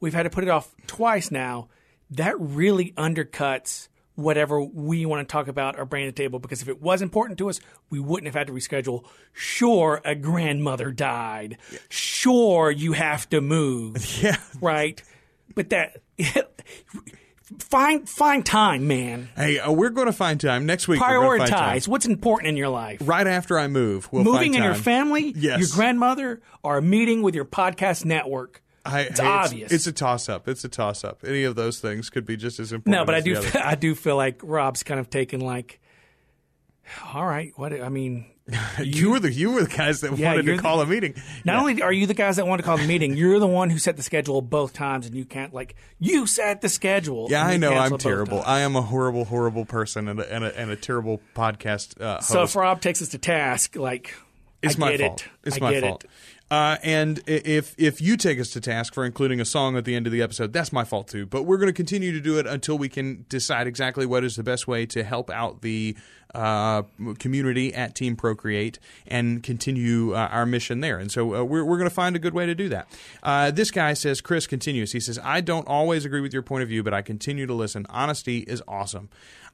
we've 0.00 0.14
had 0.14 0.24
to 0.24 0.30
put 0.30 0.44
it 0.44 0.50
off 0.50 0.74
twice 0.86 1.30
now. 1.30 1.68
That 2.10 2.34
really 2.38 2.92
undercuts 2.96 3.88
whatever 4.14 4.62
we 4.62 5.04
want 5.04 5.26
to 5.28 5.30
talk 5.30 5.46
about 5.48 5.78
or 5.78 5.84
bring 5.84 6.06
to 6.06 6.10
the 6.10 6.16
table 6.16 6.38
because 6.38 6.62
if 6.62 6.68
it 6.68 6.80
was 6.80 7.02
important 7.02 7.38
to 7.38 7.50
us, 7.50 7.60
we 7.90 8.00
wouldn't 8.00 8.26
have 8.26 8.34
had 8.34 8.46
to 8.46 8.52
reschedule. 8.52 9.04
Sure, 9.34 10.00
a 10.04 10.14
grandmother 10.14 10.90
died. 10.90 11.58
Sure, 11.90 12.70
you 12.70 12.92
have 12.94 13.28
to 13.30 13.40
move. 13.40 13.96
Yeah. 14.22 14.36
Right? 14.60 15.02
But 15.54 15.70
that 15.70 16.00
find 17.58 18.08
find 18.08 18.44
time, 18.44 18.86
man. 18.88 19.28
Hey, 19.36 19.58
uh, 19.58 19.70
we're 19.72 19.90
going 19.90 20.06
to 20.06 20.12
find 20.12 20.40
time 20.40 20.66
next 20.66 20.88
week. 20.88 21.00
we're 21.00 21.20
gonna 21.20 21.38
find 21.38 21.50
time. 21.50 21.76
Prioritize 21.78 21.88
what's 21.88 22.06
important 22.06 22.48
in 22.48 22.56
your 22.56 22.68
life. 22.68 23.00
right 23.04 23.26
after 23.26 23.58
I 23.58 23.68
move. 23.68 24.08
We'll 24.12 24.24
Moving 24.24 24.54
in 24.54 24.62
your 24.62 24.74
family, 24.74 25.32
Yes. 25.36 25.60
your 25.60 25.68
grandmother, 25.72 26.40
or 26.62 26.78
a 26.78 26.82
meeting 26.82 27.22
with 27.22 27.34
your 27.34 27.44
podcast 27.44 28.04
network. 28.04 28.62
I, 28.86 29.00
it's 29.02 29.20
hey, 29.20 29.26
obvious. 29.26 29.72
It's, 29.72 29.86
a 29.86 29.92
toss 29.92 30.28
up. 30.28 30.48
It's 30.48 30.64
a 30.64 30.68
toss 30.68 31.04
up. 31.04 31.20
Any 31.26 31.44
of 31.44 31.54
those 31.56 31.80
things 31.80 32.10
could 32.10 32.24
be 32.26 32.36
just 32.36 32.58
as 32.60 32.72
important. 32.72 32.92
no, 33.00 33.04
but 33.04 33.14
I 33.14 33.20
do 33.20 33.36
other. 33.36 33.50
I 33.64 33.74
do 33.74 33.94
feel 33.94 34.16
like 34.16 34.40
Rob's 34.42 34.82
kind 34.82 35.00
of 35.00 35.10
taken 35.10 35.40
like, 35.40 35.80
all 37.14 37.26
right, 37.26 37.52
what 37.56 37.72
I 37.72 37.88
mean. 37.88 38.26
you 38.80 39.10
were 39.10 39.18
the 39.18 39.32
you 39.32 39.50
were 39.50 39.64
the 39.64 39.76
guys 39.76 40.02
that 40.02 40.16
Yeah, 40.16 40.28
wanted 40.30 40.46
to 40.46 40.56
the- 40.56 40.62
call 40.62 40.80
a 40.80 40.86
meeting. 40.86 41.14
Not 41.44 41.54
Yeah. 41.54 41.60
only 41.60 41.82
are 41.82 41.92
you 41.92 42.06
the 42.06 42.14
guys 42.14 42.36
that 42.36 42.46
want 42.46 42.60
to 42.60 42.64
call 42.64 42.76
the 42.78 42.86
meeting, 42.86 43.16
you're 43.16 43.40
the 43.40 43.46
one 43.48 43.70
who 43.70 43.78
set 43.78 43.96
the 43.96 44.04
schedule 44.04 44.40
both 44.40 44.72
times, 44.72 45.04
and 45.04 45.16
you 45.16 45.24
can't 45.24 45.52
like 45.52 45.74
you 45.98 46.26
set 46.28 46.60
the 46.60 46.68
schedule. 46.68 47.26
Yeah, 47.28 47.44
I 47.44 47.56
know 47.56 47.72
I'm 47.72 47.98
terrible. 47.98 48.36
times. 48.38 48.48
I 48.48 48.60
am 48.60 48.76
a 48.76 48.82
horrible, 48.82 49.24
horrible 49.24 49.64
person 49.64 50.06
and 50.06 50.20
a, 50.20 50.32
and 50.32 50.44
a, 50.44 50.56
and 50.56 50.70
a 50.70 50.76
terrible 50.76 51.20
podcast 51.34 52.00
uh, 52.00 52.16
host. 52.18 52.28
So 52.28 52.42
if 52.44 52.54
Rob 52.54 52.80
takes 52.80 53.02
us 53.02 53.08
to 53.08 53.18
task, 53.18 53.74
like 53.74 54.14
It's 54.62 54.76
I 54.76 54.78
my 54.78 54.96
fault. 54.96 55.22
it. 55.22 55.28
It's 55.48 55.56
I 55.56 55.60
my 55.60 55.80
fault. 55.80 56.04
It. 56.04 56.10
Uh, 56.48 56.76
and 56.84 57.20
if 57.26 57.74
if 57.76 58.00
you 58.00 58.16
take 58.16 58.38
us 58.38 58.50
to 58.50 58.60
task 58.60 58.94
for 58.94 59.04
including 59.04 59.40
a 59.40 59.44
song 59.44 59.76
at 59.76 59.84
the 59.84 59.96
end 59.96 60.06
of 60.06 60.12
the 60.12 60.22
episode, 60.22 60.52
that's 60.52 60.72
my 60.72 60.84
fault 60.84 61.08
too. 61.08 61.26
But 61.26 61.42
we're 61.42 61.56
going 61.56 61.68
to 61.68 61.72
continue 61.72 62.12
to 62.12 62.20
do 62.20 62.38
it 62.38 62.46
until 62.46 62.78
we 62.78 62.88
can 62.88 63.26
decide 63.28 63.66
exactly 63.66 64.06
what 64.06 64.22
is 64.22 64.36
the 64.36 64.44
best 64.44 64.68
way 64.68 64.86
to 64.86 65.02
help 65.02 65.28
out 65.28 65.62
the 65.62 65.96
uh, 66.36 66.82
community 67.18 67.74
at 67.74 67.94
Team 67.94 68.14
Procreate 68.14 68.78
and 69.08 69.42
continue 69.42 70.12
uh, 70.14 70.28
our 70.30 70.46
mission 70.46 70.80
there. 70.80 70.98
And 70.98 71.10
so 71.10 71.34
uh, 71.34 71.42
we're 71.42 71.64
we're 71.64 71.78
going 71.78 71.88
to 71.88 71.94
find 71.94 72.14
a 72.14 72.20
good 72.20 72.34
way 72.34 72.46
to 72.46 72.54
do 72.54 72.68
that. 72.68 72.88
Uh, 73.22 73.50
this 73.50 73.72
guy 73.72 73.94
says, 73.94 74.20
Chris 74.20 74.46
continues. 74.46 74.92
He 74.92 75.00
says, 75.00 75.18
I 75.24 75.40
don't 75.40 75.66
always 75.66 76.04
agree 76.04 76.20
with 76.20 76.32
your 76.32 76.42
point 76.42 76.62
of 76.62 76.68
view, 76.68 76.84
but 76.84 76.94
I 76.94 77.02
continue 77.02 77.46
to 77.46 77.54
listen. 77.54 77.86
Honesty 77.90 78.38
is 78.40 78.62
awesome. 78.68 79.08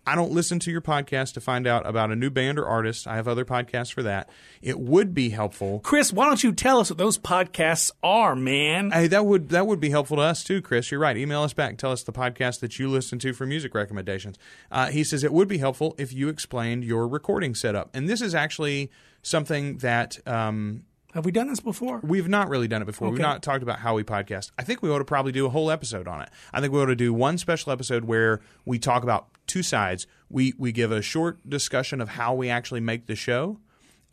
I 0.06 0.16
don't 0.16 0.32
listen 0.32 0.58
to 0.60 0.70
your 0.70 0.80
podcast 0.80 1.34
to 1.34 1.40
find 1.40 1.66
out 1.66 1.86
about 1.86 2.10
a 2.10 2.16
new 2.16 2.30
band 2.30 2.58
or 2.58 2.66
artist. 2.66 3.06
I 3.06 3.16
have 3.16 3.28
other 3.28 3.44
podcasts 3.44 3.92
for 3.92 4.02
that. 4.02 4.28
It 4.60 4.80
would 4.80 5.14
be 5.14 5.30
helpful. 5.30 5.80
Chris, 5.80 6.12
why 6.12 6.26
don't 6.26 6.42
you 6.42 6.52
tell 6.52 6.80
us 6.80 6.90
what 6.90 6.98
those 6.98 7.18
podcasts 7.18 7.90
are, 8.02 8.34
man? 8.34 8.90
Hey, 8.90 9.06
that 9.06 9.26
would 9.26 9.50
that 9.50 9.66
would 9.66 9.78
be 9.80 9.90
helpful 9.90 10.16
to 10.16 10.22
us 10.22 10.42
too, 10.42 10.60
Chris. 10.60 10.90
You're 10.90 11.00
right. 11.00 11.16
Email 11.16 11.42
us 11.42 11.52
back. 11.52 11.78
Tell 11.78 11.92
us 11.92 12.02
the 12.02 12.12
podcast 12.12 12.60
that 12.60 12.78
you 12.78 12.88
listen 12.88 13.18
to 13.20 13.32
for 13.32 13.46
music 13.46 13.74
recommendations. 13.74 14.38
Uh, 14.70 14.86
he 14.86 15.04
says 15.04 15.22
it 15.22 15.32
would 15.32 15.48
be 15.48 15.58
helpful 15.58 15.94
if 15.98 16.12
you 16.12 16.28
explained 16.28 16.84
your 16.84 17.06
recording 17.06 17.54
setup, 17.54 17.90
and 17.94 18.08
this 18.08 18.20
is 18.20 18.34
actually 18.34 18.90
something 19.22 19.78
that 19.78 20.18
um, 20.26 20.82
Have 21.14 21.24
we 21.26 21.32
done 21.32 21.48
this 21.48 21.60
before? 21.60 22.00
We've 22.02 22.28
not 22.28 22.48
really 22.48 22.68
done 22.68 22.80
it 22.82 22.86
before. 22.86 23.10
We've 23.10 23.20
not 23.20 23.42
talked 23.42 23.62
about 23.62 23.80
how 23.80 23.94
we 23.94 24.02
podcast. 24.02 24.50
I 24.58 24.62
think 24.64 24.80
we 24.82 24.90
ought 24.90 24.98
to 24.98 25.04
probably 25.04 25.32
do 25.32 25.44
a 25.44 25.50
whole 25.50 25.70
episode 25.70 26.08
on 26.08 26.22
it. 26.22 26.30
I 26.54 26.60
think 26.60 26.72
we 26.72 26.80
ought 26.80 26.86
to 26.86 26.96
do 26.96 27.12
one 27.12 27.36
special 27.36 27.70
episode 27.70 28.04
where 28.04 28.40
we 28.64 28.78
talk 28.78 29.02
about 29.02 29.28
two 29.46 29.62
sides. 29.62 30.06
We 30.30 30.54
we 30.58 30.72
give 30.72 30.90
a 30.90 31.02
short 31.02 31.46
discussion 31.48 32.00
of 32.00 32.10
how 32.10 32.34
we 32.34 32.48
actually 32.48 32.80
make 32.80 33.06
the 33.06 33.14
show. 33.16 33.60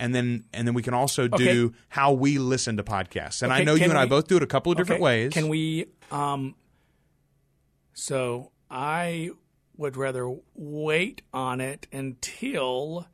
And 0.02 0.16
then, 0.16 0.46
and 0.54 0.66
then 0.66 0.74
we 0.74 0.82
can 0.82 0.94
also 0.94 1.28
do 1.28 1.66
Okay. 1.68 1.76
how 1.90 2.14
we 2.14 2.38
listen 2.38 2.78
to 2.78 2.84
podcasts. 2.84 3.42
And 3.42 3.52
I 3.52 3.64
know 3.64 3.76
you 3.76 3.84
and 3.84 3.98
I 3.98 4.06
both 4.06 4.28
do 4.28 4.38
it 4.38 4.44
a 4.44 4.48
couple 4.48 4.72
of 4.72 4.78
different 4.78 5.02
Okay, 5.02 5.04
ways. 5.26 5.34
Can 5.34 5.50
we? 5.50 5.88
Um, 6.10 6.56
so 7.94 8.52
I 8.70 9.32
would 9.76 9.98
rather 9.98 10.34
wait 10.56 11.22
on 11.34 11.60
it 11.62 11.88
until 11.92 13.08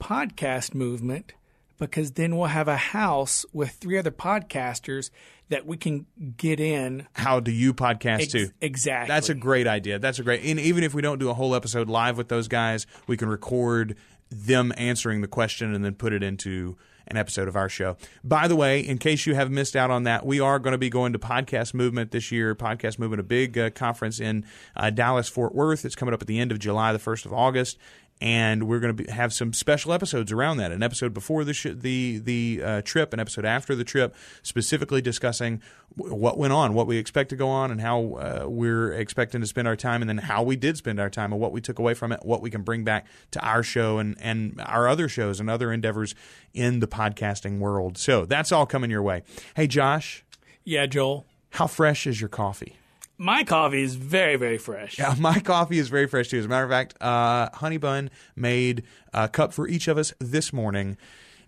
podcast 0.00 0.74
movement 0.74 1.34
because 1.80 2.12
then 2.12 2.36
we'll 2.36 2.46
have 2.46 2.68
a 2.68 2.76
house 2.76 3.44
with 3.52 3.72
three 3.72 3.98
other 3.98 4.12
podcasters 4.12 5.10
that 5.48 5.66
we 5.66 5.76
can 5.76 6.06
get 6.36 6.60
in. 6.60 7.08
how 7.14 7.40
do 7.40 7.50
you 7.50 7.74
podcast 7.74 8.20
Ex- 8.22 8.32
too? 8.32 8.50
exactly. 8.60 9.12
That's 9.12 9.28
a 9.28 9.34
great 9.34 9.66
idea. 9.66 9.98
That's 9.98 10.20
a 10.20 10.22
great. 10.22 10.44
And 10.44 10.60
even 10.60 10.84
if 10.84 10.94
we 10.94 11.02
don't 11.02 11.18
do 11.18 11.28
a 11.30 11.34
whole 11.34 11.56
episode 11.56 11.88
live 11.88 12.16
with 12.16 12.28
those 12.28 12.46
guys, 12.46 12.86
we 13.08 13.16
can 13.16 13.28
record 13.28 13.96
them 14.30 14.72
answering 14.76 15.22
the 15.22 15.26
question 15.28 15.74
and 15.74 15.84
then 15.84 15.94
put 15.94 16.12
it 16.12 16.22
into 16.22 16.76
an 17.08 17.16
episode 17.16 17.48
of 17.48 17.56
our 17.56 17.68
show. 17.68 17.96
By 18.22 18.46
the 18.46 18.54
way, 18.54 18.78
in 18.78 18.96
case 18.98 19.26
you 19.26 19.34
have 19.34 19.50
missed 19.50 19.74
out 19.74 19.90
on 19.90 20.04
that, 20.04 20.24
we 20.24 20.38
are 20.38 20.60
going 20.60 20.70
to 20.72 20.78
be 20.78 20.88
going 20.88 21.12
to 21.14 21.18
Podcast 21.18 21.74
Movement 21.74 22.12
this 22.12 22.30
year. 22.30 22.54
Podcast 22.54 23.00
Movement, 23.00 23.18
a 23.18 23.24
big 23.24 23.58
uh, 23.58 23.70
conference 23.70 24.20
in 24.20 24.44
uh, 24.76 24.90
Dallas, 24.90 25.28
Fort 25.28 25.52
Worth. 25.52 25.84
It's 25.84 25.96
coming 25.96 26.14
up 26.14 26.22
at 26.22 26.28
the 26.28 26.38
end 26.38 26.52
of 26.52 26.60
July, 26.60 26.92
the 26.92 27.00
first 27.00 27.26
of 27.26 27.32
August. 27.32 27.78
And 28.20 28.68
we're 28.68 28.80
going 28.80 28.96
to 28.96 29.12
have 29.12 29.32
some 29.32 29.52
special 29.52 29.92
episodes 29.92 30.30
around 30.30 30.58
that. 30.58 30.72
An 30.72 30.82
episode 30.82 31.14
before 31.14 31.44
the 31.44 31.54
sh- 31.54 31.68
the 31.72 32.18
the 32.18 32.60
uh, 32.62 32.82
trip, 32.82 33.12
an 33.12 33.20
episode 33.20 33.44
after 33.44 33.74
the 33.74 33.84
trip, 33.84 34.14
specifically 34.42 35.00
discussing 35.00 35.62
w- 35.96 36.14
what 36.14 36.36
went 36.36 36.52
on, 36.52 36.74
what 36.74 36.86
we 36.86 36.98
expect 36.98 37.30
to 37.30 37.36
go 37.36 37.48
on, 37.48 37.70
and 37.70 37.80
how 37.80 38.14
uh, 38.14 38.44
we're 38.46 38.92
expecting 38.92 39.40
to 39.40 39.46
spend 39.46 39.66
our 39.66 39.76
time, 39.76 40.02
and 40.02 40.08
then 40.08 40.18
how 40.18 40.42
we 40.42 40.56
did 40.56 40.76
spend 40.76 41.00
our 41.00 41.10
time, 41.10 41.32
and 41.32 41.40
what 41.40 41.52
we 41.52 41.60
took 41.60 41.78
away 41.78 41.94
from 41.94 42.12
it, 42.12 42.20
what 42.22 42.42
we 42.42 42.50
can 42.50 42.62
bring 42.62 42.84
back 42.84 43.06
to 43.30 43.40
our 43.40 43.62
show 43.62 43.98
and 43.98 44.16
and 44.20 44.60
our 44.66 44.86
other 44.88 45.08
shows 45.08 45.40
and 45.40 45.48
other 45.48 45.72
endeavors 45.72 46.14
in 46.52 46.80
the 46.80 46.88
podcasting 46.88 47.58
world. 47.58 47.96
So 47.96 48.26
that's 48.26 48.52
all 48.52 48.66
coming 48.66 48.90
your 48.90 49.02
way. 49.02 49.22
Hey, 49.54 49.66
Josh. 49.66 50.24
Yeah, 50.64 50.86
Joel. 50.86 51.26
How 51.50 51.66
fresh 51.66 52.06
is 52.06 52.20
your 52.20 52.28
coffee? 52.28 52.76
My 53.22 53.44
coffee 53.44 53.82
is 53.82 53.96
very, 53.96 54.36
very 54.36 54.56
fresh. 54.56 54.98
Yeah, 54.98 55.14
my 55.18 55.40
coffee 55.40 55.78
is 55.78 55.90
very 55.90 56.06
fresh 56.06 56.28
too. 56.28 56.38
As 56.38 56.46
a 56.46 56.48
matter 56.48 56.64
of 56.64 56.70
fact, 56.70 56.94
uh, 57.02 57.50
Honey 57.52 57.76
Bun 57.76 58.08
made 58.34 58.84
a 59.12 59.28
cup 59.28 59.52
for 59.52 59.68
each 59.68 59.88
of 59.88 59.98
us 59.98 60.14
this 60.20 60.54
morning. 60.54 60.96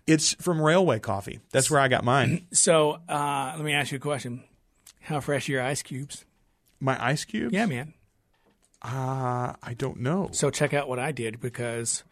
It's 0.05 0.35
from 0.35 0.61
Railway 0.61 0.99
Coffee. 0.99 1.39
That's 1.49 1.71
where 1.71 1.79
I 1.79 1.87
got 1.87 2.03
mine. 2.03 2.45
So 2.53 2.99
uh, 3.09 3.53
let 3.55 3.65
me 3.65 3.73
ask 3.73 3.91
you 3.91 3.95
a 3.95 3.99
question: 3.99 4.43
How 5.01 5.19
fresh 5.19 5.49
are 5.49 5.53
your 5.53 5.63
ice 5.63 5.81
cubes? 5.81 6.25
My 6.79 7.03
ice 7.03 7.25
cubes? 7.25 7.51
Yeah, 7.51 7.65
man. 7.65 7.95
Uh, 8.83 9.53
I 9.63 9.73
don't 9.75 10.01
know. 10.01 10.29
So 10.31 10.51
check 10.51 10.75
out 10.75 10.87
what 10.87 10.99
I 10.99 11.11
did 11.11 11.41
because 11.41 12.03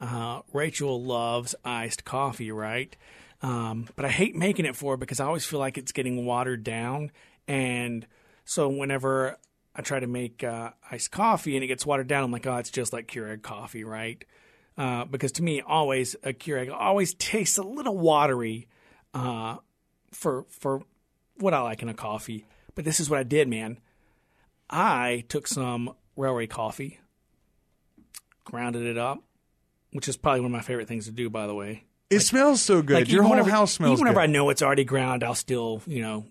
uh, 0.00 0.42
Rachel 0.52 1.02
loves 1.02 1.56
iced 1.64 2.04
coffee, 2.04 2.52
right? 2.52 2.96
Um, 3.42 3.88
but 3.96 4.04
I 4.04 4.10
hate 4.10 4.36
making 4.36 4.66
it 4.66 4.76
for 4.76 4.92
her 4.92 4.96
because 4.96 5.18
I 5.18 5.24
always 5.24 5.44
feel 5.44 5.58
like 5.58 5.78
it's 5.78 5.90
getting 5.90 6.24
watered 6.24 6.62
down. 6.62 7.10
And 7.48 8.06
so 8.50 8.68
whenever 8.68 9.36
I 9.76 9.82
try 9.82 10.00
to 10.00 10.08
make 10.08 10.42
uh, 10.42 10.72
iced 10.90 11.12
coffee 11.12 11.54
and 11.54 11.62
it 11.62 11.68
gets 11.68 11.86
watered 11.86 12.08
down, 12.08 12.24
I'm 12.24 12.32
like, 12.32 12.48
oh, 12.48 12.56
it's 12.56 12.68
just 12.70 12.92
like 12.92 13.06
Keurig 13.06 13.42
coffee, 13.42 13.84
right? 13.84 14.24
Uh, 14.76 15.04
because 15.04 15.30
to 15.32 15.42
me, 15.44 15.60
always 15.60 16.16
a 16.24 16.32
Keurig 16.32 16.68
always 16.68 17.14
tastes 17.14 17.58
a 17.58 17.62
little 17.62 17.96
watery 17.96 18.66
uh, 19.14 19.58
for 20.10 20.46
for 20.48 20.82
what 21.36 21.54
I 21.54 21.60
like 21.60 21.80
in 21.80 21.88
a 21.88 21.94
coffee. 21.94 22.44
But 22.74 22.84
this 22.84 22.98
is 22.98 23.08
what 23.08 23.20
I 23.20 23.22
did, 23.22 23.46
man. 23.46 23.78
I 24.68 25.24
took 25.28 25.46
some 25.46 25.94
railway 26.16 26.48
coffee, 26.48 26.98
grounded 28.44 28.82
it 28.84 28.98
up, 28.98 29.22
which 29.92 30.08
is 30.08 30.16
probably 30.16 30.40
one 30.40 30.46
of 30.50 30.52
my 30.56 30.60
favorite 30.60 30.88
things 30.88 31.04
to 31.06 31.12
do, 31.12 31.30
by 31.30 31.46
the 31.46 31.54
way. 31.54 31.84
It 32.10 32.18
smells 32.20 32.60
so 32.60 32.82
good. 32.82 32.94
Like, 32.96 33.08
Your 33.12 33.22
whole 33.22 33.30
whenever- 33.30 33.50
house 33.50 33.72
smells 33.74 33.92
Even 33.92 34.06
whenever 34.06 34.20
good. 34.20 34.30
I 34.30 34.32
know 34.32 34.50
it's 34.50 34.62
already 34.62 34.82
ground, 34.84 35.22
I'll 35.22 35.36
still, 35.36 35.82
you 35.86 36.02
know, 36.02 36.24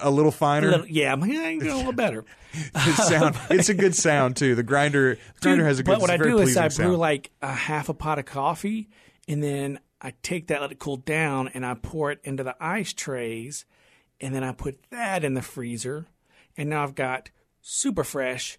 a 0.00 0.10
little 0.10 0.30
a 0.30 0.32
finer. 0.32 0.70
little- 0.70 0.86
yeah, 0.86 1.12
I'm 1.12 1.20
like, 1.20 1.32
yeah, 1.32 1.48
you 1.48 1.60
know, 1.60 1.74
a 1.74 1.78
little 1.78 1.92
better. 1.92 2.24
Good 2.84 2.94
sound. 2.96 3.36
It's 3.50 3.68
a 3.68 3.74
good 3.74 3.94
sound 3.94 4.36
too. 4.36 4.54
The 4.56 4.64
grinder, 4.64 5.18
grinder 5.40 5.62
Dude, 5.62 5.66
has 5.66 5.78
a 5.78 5.82
good. 5.84 5.92
But 5.92 6.00
what 6.00 6.10
I 6.10 6.16
do 6.16 6.38
is 6.38 6.56
I 6.56 6.62
brew 6.66 6.70
sound. 6.70 6.98
like 6.98 7.30
a 7.40 7.52
half 7.52 7.88
a 7.88 7.94
pot 7.94 8.18
of 8.18 8.24
coffee, 8.24 8.88
and 9.28 9.40
then 9.42 9.78
I 10.00 10.14
take 10.22 10.48
that, 10.48 10.60
let 10.60 10.72
it 10.72 10.80
cool 10.80 10.96
down, 10.96 11.48
and 11.54 11.64
I 11.64 11.74
pour 11.74 12.10
it 12.10 12.18
into 12.24 12.42
the 12.42 12.56
ice 12.60 12.92
trays, 12.92 13.66
and 14.20 14.34
then 14.34 14.42
I 14.42 14.50
put 14.50 14.80
that 14.90 15.22
in 15.22 15.34
the 15.34 15.42
freezer, 15.42 16.06
and 16.56 16.68
now 16.68 16.82
I've 16.82 16.96
got 16.96 17.30
super 17.60 18.02
fresh 18.02 18.58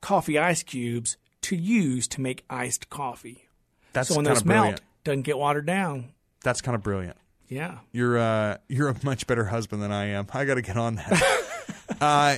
coffee 0.00 0.38
ice 0.38 0.62
cubes 0.62 1.16
to 1.42 1.56
use 1.56 2.06
to 2.08 2.20
make 2.20 2.44
iced 2.48 2.90
coffee. 2.90 3.48
That's 3.92 4.08
so 4.10 4.14
when 4.16 4.24
those 4.24 4.44
melt, 4.44 4.80
doesn't 5.02 5.22
get 5.22 5.36
watered 5.36 5.66
down. 5.66 6.12
That's 6.44 6.60
kind 6.60 6.76
of 6.76 6.82
brilliant. 6.82 7.16
Yeah. 7.48 7.78
You're 7.92 8.18
uh, 8.18 8.58
you're 8.68 8.88
a 8.88 8.96
much 9.02 9.26
better 9.26 9.46
husband 9.46 9.82
than 9.82 9.92
I 9.92 10.06
am. 10.06 10.26
I 10.32 10.44
got 10.44 10.54
to 10.54 10.62
get 10.62 10.76
on 10.76 10.96
that. 10.96 11.44
uh, 12.00 12.36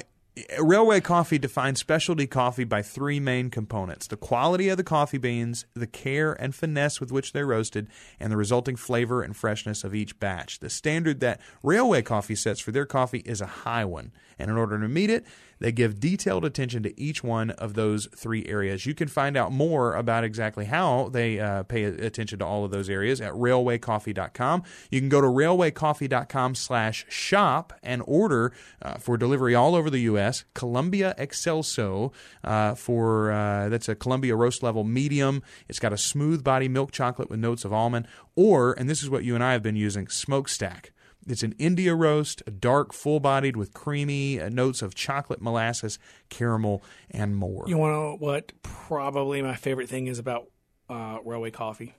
Railway 0.59 1.01
Coffee 1.01 1.39
defines 1.39 1.79
specialty 1.79 2.27
coffee 2.27 2.65
by 2.65 2.83
three 2.83 3.21
main 3.21 3.51
components: 3.51 4.09
the 4.09 4.17
quality 4.17 4.69
of 4.69 4.77
the 4.77 4.83
coffee 4.83 5.19
beans, 5.19 5.65
the 5.75 5.87
care 5.87 6.33
and 6.33 6.53
finesse 6.53 7.01
with 7.01 7.13
which 7.13 7.33
they're 7.33 7.47
roasted, 7.47 7.89
and 8.19 8.33
the 8.33 8.37
resulting 8.37 8.75
flavor 8.75 9.23
and 9.23 9.37
freshness 9.37 9.85
of 9.85 9.95
each 9.95 10.19
batch. 10.19 10.59
The 10.59 10.71
standard 10.71 11.21
that 11.21 11.41
Railway 11.63 12.03
Coffee 12.03 12.35
sets 12.35 12.61
for 12.61 12.73
their 12.73 12.87
coffee 12.87 13.23
is 13.25 13.41
a 13.41 13.47
high 13.47 13.85
one, 13.85 14.11
and 14.37 14.51
in 14.51 14.57
order 14.57 14.81
to 14.81 14.89
meet 14.89 15.11
it, 15.11 15.25
they 15.59 15.73
give 15.73 16.01
detailed 16.01 16.45
attention 16.45 16.83
to 16.83 17.01
each 17.01 17.23
one 17.23 17.51
of 17.51 17.75
those 17.75 18.09
three 18.17 18.45
areas. 18.47 18.87
You 18.87 18.95
can 18.95 19.09
find 19.09 19.37
out 19.37 19.53
more 19.53 19.95
about 19.95 20.25
exactly 20.25 20.67
how 20.67 21.09
they 21.11 21.41
uh, 21.41 21.63
pay 21.65 21.85
attention 21.85 22.39
to 22.41 22.47
all 22.47 22.65
of 22.65 22.71
those 22.71 22.89
areas 22.89 23.21
at 23.21 23.33
railwaycoffee.com. 23.33 24.63
You 24.91 25.01
can 25.01 25.09
go 25.09 25.21
to 25.21 25.27
railwaycoffee.com 25.27 26.55
slash 26.55 27.07
shop 27.09 27.73
and 27.83 28.03
order 28.07 28.53
uh, 28.83 28.95
for 28.95 29.17
delivery 29.17 29.55
all 29.55 29.75
over 29.75 29.91
the 29.91 30.01
U.S. 30.01 30.45
Colombia 30.55 31.15
Excelso 31.19 32.13
uh, 32.43 32.75
for 32.75 33.33
uh, 33.33 33.69
that's 33.69 33.89
a 33.89 33.95
Columbia 33.95 34.37
roast 34.37 34.63
level 34.63 34.85
medium. 34.85 35.43
It's 35.69 35.79
got 35.79 35.93
a 35.93 35.99
smooth 35.99 36.43
body 36.43 36.69
milk 36.69 36.93
chocolate 36.93 37.31
with 37.31 37.41
notes 37.41 37.65
of 37.65 37.73
almond, 37.73 38.07
or 38.35 38.73
and 38.73 38.89
this 38.89 39.03
is 39.03 39.11
what 39.11 39.25
you 39.25 39.35
and 39.35 39.45
I 39.45 39.53
have 39.53 39.63
been 39.63 39.77
using, 39.77 40.09
smokestack. 40.09 40.94
It's 41.27 41.43
an 41.43 41.55
India 41.59 41.95
roast, 41.95 42.43
dark, 42.61 42.93
full 42.93 43.21
bodied 43.21 43.57
with 43.57 43.73
creamy 43.73 44.41
uh, 44.41 44.49
notes 44.49 44.83
of 44.83 44.95
chocolate, 44.95 45.41
molasses, 45.41 45.99
caramel, 46.29 46.83
and 47.11 47.37
more. 47.37 47.65
You 47.67 47.79
want 47.79 47.91
to 47.91 47.95
know 47.95 48.17
what 48.19 48.53
probably 48.63 49.41
my 49.43 49.55
favorite 49.55 49.89
thing 49.89 50.07
is 50.07 50.19
about 50.19 50.51
uh, 50.89 51.19
railway 51.25 51.51
coffee? 51.51 51.95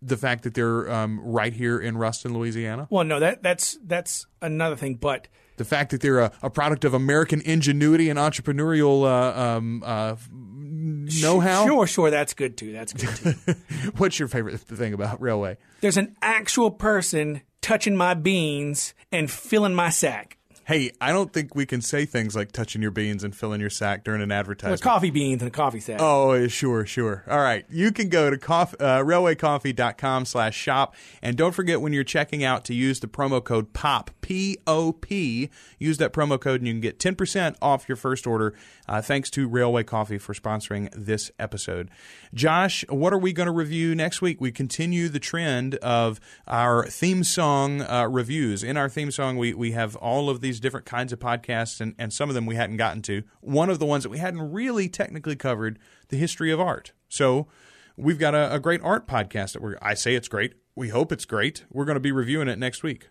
the 0.00 0.16
fact 0.16 0.44
that 0.44 0.54
they're 0.54 0.90
um, 0.90 1.20
right 1.20 1.52
here 1.52 1.78
in 1.78 1.96
Ruston, 1.96 2.32
Louisiana. 2.32 2.86
Well, 2.90 3.04
no, 3.04 3.18
that 3.20 3.42
that's 3.42 3.78
that's 3.84 4.26
another 4.40 4.76
thing, 4.76 4.94
but 4.94 5.28
The 5.56 5.64
fact 5.64 5.90
that 5.90 6.00
they're 6.00 6.20
a, 6.20 6.32
a 6.42 6.50
product 6.50 6.84
of 6.84 6.94
American 6.94 7.40
ingenuity 7.40 8.08
and 8.08 8.18
entrepreneurial 8.18 9.04
uh, 9.04 9.56
um, 9.56 9.82
uh, 9.84 10.14
know-how. 10.30 11.66
Sure, 11.66 11.86
sure, 11.86 12.10
that's 12.10 12.34
good 12.34 12.56
too. 12.56 12.72
That's 12.72 12.92
good 12.92 13.36
too. 13.36 13.54
What's 13.96 14.18
your 14.18 14.28
favorite 14.28 14.60
thing 14.60 14.92
about 14.92 15.20
Railway? 15.20 15.56
There's 15.80 15.96
an 15.96 16.16
actual 16.22 16.70
person 16.70 17.42
touching 17.68 17.94
my 17.94 18.14
beans 18.14 18.94
and 19.12 19.30
filling 19.30 19.74
my 19.74 19.90
sack. 19.90 20.37
Hey, 20.68 20.90
I 21.00 21.12
don't 21.12 21.32
think 21.32 21.54
we 21.54 21.64
can 21.64 21.80
say 21.80 22.04
things 22.04 22.36
like 22.36 22.52
touching 22.52 22.82
your 22.82 22.90
beans 22.90 23.24
and 23.24 23.34
filling 23.34 23.58
your 23.58 23.70
sack 23.70 24.04
during 24.04 24.20
an 24.20 24.30
advertisement. 24.30 24.82
coffee 24.82 25.08
beans 25.08 25.40
and 25.40 25.48
a 25.48 25.50
coffee 25.50 25.80
sack. 25.80 25.96
Oh, 25.98 26.46
sure, 26.46 26.84
sure. 26.84 27.24
All 27.26 27.38
right. 27.38 27.64
You 27.70 27.90
can 27.90 28.10
go 28.10 28.28
to 28.28 28.36
coff- 28.36 28.74
uh, 28.78 28.98
railwaycoffee.com 28.98 30.26
slash 30.26 30.54
shop. 30.54 30.94
And 31.22 31.38
don't 31.38 31.54
forget 31.54 31.80
when 31.80 31.94
you're 31.94 32.04
checking 32.04 32.44
out 32.44 32.66
to 32.66 32.74
use 32.74 33.00
the 33.00 33.06
promo 33.06 33.42
code 33.42 33.72
POP, 33.72 34.10
P-O-P. 34.20 35.48
Use 35.78 35.96
that 35.96 36.12
promo 36.12 36.38
code 36.38 36.60
and 36.60 36.68
you 36.68 36.74
can 36.74 36.82
get 36.82 36.98
10% 36.98 37.56
off 37.62 37.88
your 37.88 37.96
first 37.96 38.26
order. 38.26 38.52
Uh, 38.86 39.00
thanks 39.00 39.30
to 39.30 39.48
Railway 39.48 39.84
Coffee 39.84 40.18
for 40.18 40.34
sponsoring 40.34 40.90
this 40.94 41.30
episode. 41.38 41.88
Josh, 42.34 42.84
what 42.90 43.14
are 43.14 43.18
we 43.18 43.32
going 43.32 43.46
to 43.46 43.52
review 43.52 43.94
next 43.94 44.20
week? 44.20 44.38
We 44.38 44.52
continue 44.52 45.08
the 45.08 45.18
trend 45.18 45.76
of 45.76 46.20
our 46.46 46.86
theme 46.88 47.24
song 47.24 47.80
uh, 47.80 48.06
reviews. 48.10 48.62
In 48.62 48.76
our 48.76 48.90
theme 48.90 49.10
song, 49.10 49.38
we, 49.38 49.54
we 49.54 49.72
have 49.72 49.96
all 49.96 50.28
of 50.28 50.42
these 50.42 50.57
different 50.60 50.86
kinds 50.86 51.12
of 51.12 51.18
podcasts, 51.18 51.80
and, 51.80 51.94
and 51.98 52.12
some 52.12 52.28
of 52.28 52.34
them 52.34 52.46
we 52.46 52.56
hadn't 52.56 52.76
gotten 52.76 53.02
to. 53.02 53.22
One 53.40 53.70
of 53.70 53.78
the 53.78 53.86
ones 53.86 54.02
that 54.02 54.10
we 54.10 54.18
hadn't 54.18 54.52
really 54.52 54.88
technically 54.88 55.36
covered, 55.36 55.78
the 56.08 56.16
history 56.16 56.50
of 56.50 56.60
art. 56.60 56.92
So 57.08 57.48
we've 57.96 58.18
got 58.18 58.34
a, 58.34 58.54
a 58.54 58.60
great 58.60 58.80
art 58.82 59.06
podcast 59.06 59.52
that 59.52 59.62
we're, 59.62 59.76
I 59.82 59.94
say 59.94 60.14
it's 60.14 60.28
great. 60.28 60.54
We 60.74 60.88
hope 60.88 61.10
it's 61.12 61.24
great. 61.24 61.64
We're 61.70 61.84
going 61.84 61.96
to 61.96 62.00
be 62.00 62.12
reviewing 62.12 62.48
it 62.48 62.58
next 62.58 62.82
week. 62.82 63.08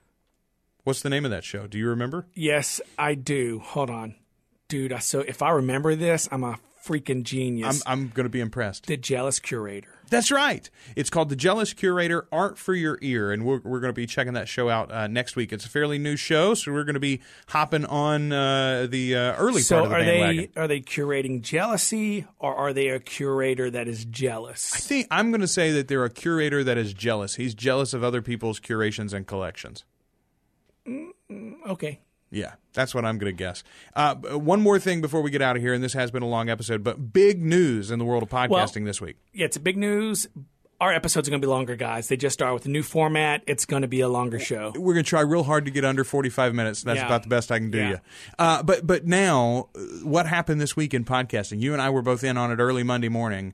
What's 0.84 1.02
the 1.02 1.10
name 1.10 1.26
of 1.26 1.32
that 1.32 1.43
show? 1.43 1.68
Do 1.68 1.78
you 1.78 1.89
remember? 1.89 2.28
Yes, 2.34 2.80
I 2.98 3.16
do. 3.16 3.60
Hold 3.60 3.89
on, 3.89 4.16
dude. 4.70 4.93
I, 4.93 5.00
so 5.00 5.20
if 5.20 5.41
I 5.41 5.50
remember 5.50 5.95
this, 5.95 6.30
I'm 6.32 6.45
a 6.45 6.60
freaking 6.86 7.18
I'm, 7.18 7.24
genius. 7.24 7.84
I'm 7.86 8.08
going 8.08 8.24
to 8.24 8.30
be 8.30 8.39
impressed. 8.39 8.86
the 8.86 8.95
jealous 8.95 9.39
curator. 9.39 9.89
That's 10.10 10.32
right. 10.32 10.70
It's 10.95 11.10
called 11.10 11.30
The 11.30 11.36
Jealous 11.36 11.74
Curator 11.74 12.28
Art 12.32 12.58
for 12.58 12.74
Your 12.74 12.97
Ear, 13.01 13.32
and 13.32 13.45
we're, 13.45 13.60
we're 13.64 13.80
going 13.80 13.89
to 13.89 13.93
be 13.93 14.05
checking 14.05 14.34
that 14.34 14.47
show 14.47 14.70
out 14.70 14.91
uh, 14.91 15.08
next 15.08 15.36
week. 15.36 15.51
It's 15.51 15.66
a 15.66 15.70
fairly 15.70 15.97
new 15.99 16.16
show, 16.16 16.53
so 16.53 16.72
we're 16.72 16.84
going 16.84 16.93
to 16.95 16.99
be 16.99 17.22
hopping 17.49 17.86
on 17.86 18.32
uh, 18.32 18.88
the 18.89 19.16
uh, 19.16 19.36
early 19.36 19.62
So 19.62 19.76
part 19.76 19.86
of 19.86 19.89
the 19.91 19.95
are 19.95 19.99
bandwagon. 20.05 20.49
they 20.53 20.62
are 20.62 20.68
they 20.68 20.80
curating 20.82 21.41
jealousy 21.41 22.26
or 22.39 22.55
are 22.55 22.74
they 22.74 22.88
a 22.89 22.99
curator 22.99 23.70
that 23.70 23.88
is 23.88 24.05
jealous? 24.05 24.74
I 24.74 24.80
think 24.80 25.08
I'm 25.12 25.32
going 25.32 25.41
to 25.41 25.47
say 25.47 25.72
that 25.72 25.88
they're 25.88 26.05
a 26.05 26.10
curator 26.10 26.64
that 26.64 26.78
is 26.78 26.93
jealous. 26.93 27.36
He's 27.36 27.53
jealous 27.53 27.93
of 27.93 28.03
other 28.03 28.22
people's 28.22 28.60
curations 28.60 29.14
and 29.14 29.28
collections. 29.28 29.84
Okay. 31.68 31.99
Yeah, 32.30 32.53
that's 32.73 32.93
what 32.93 33.05
I'm 33.05 33.17
going 33.17 33.32
to 33.32 33.38
guess. 33.38 33.63
Uh, 33.95 34.15
one 34.15 34.61
more 34.61 34.80
thing 34.80 34.99
before 35.01 35.21
we 35.21 35.32
get 35.32 35.41
out 35.41 35.55
of 35.55 35.61
here, 35.61 35.73
and 35.73 35.84
this 35.84 35.93
has 35.93 36.11
been 36.11 36.23
a 36.23 36.28
long 36.28 36.49
episode, 36.49 36.84
but 36.84 37.13
big 37.13 37.41
news 37.41 37.89
in 37.89 37.99
the 37.99 38.05
world 38.05 38.21
of 38.23 38.30
podcasting 38.30 38.84
this 38.86 38.99
week. 38.99 39.15
Yeah, 39.34 39.45
it's 39.45 39.55
a 39.55 39.61
big 39.61 39.78
news. 39.78 40.28
Our 40.80 40.93
episodes 40.93 41.28
are 41.28 41.32
going 41.32 41.41
to 41.41 41.47
be 41.47 41.49
longer, 41.49 41.75
guys. 41.75 42.07
They 42.07 42.17
just 42.17 42.34
start 42.34 42.53
with 42.53 42.65
a 42.65 42.69
new 42.69 42.84
format. 42.84 43.41
It's 43.47 43.65
going 43.65 43.82
to 43.82 43.88
be 43.88 44.01
a 44.01 44.07
longer 44.09 44.38
show. 44.39 44.73
We're 44.75 44.93
going 44.93 45.05
to 45.05 45.09
try 45.09 45.21
real 45.21 45.43
hard 45.43 45.65
to 45.65 45.71
get 45.71 45.84
under 45.86 46.03
45 46.03 46.53
minutes. 46.53 46.84
That's 46.84 46.99
Yeah. 46.99 47.05
about 47.07 47.23
the 47.23 47.30
best 47.30 47.51
I 47.51 47.57
can 47.57 47.71
do 47.71 47.78
Yeah. 47.80 47.89
you. 47.89 47.97
Uh, 48.38 48.61
but 48.61 48.86
but 48.86 49.05
now, 49.07 49.69
uh, 49.75 49.80
what 50.03 50.28
happened 50.28 50.61
this 50.61 50.75
week 50.75 50.93
in 50.93 51.03
podcasting? 51.03 51.61
You 51.61 51.73
and 51.73 51.82
I 51.82 51.89
were 51.89 52.03
both 52.03 52.23
in 52.23 52.38
on 52.38 52.51
it 52.51 52.59
early 52.59 52.84
Monday 52.84 53.09
morning. 53.09 53.53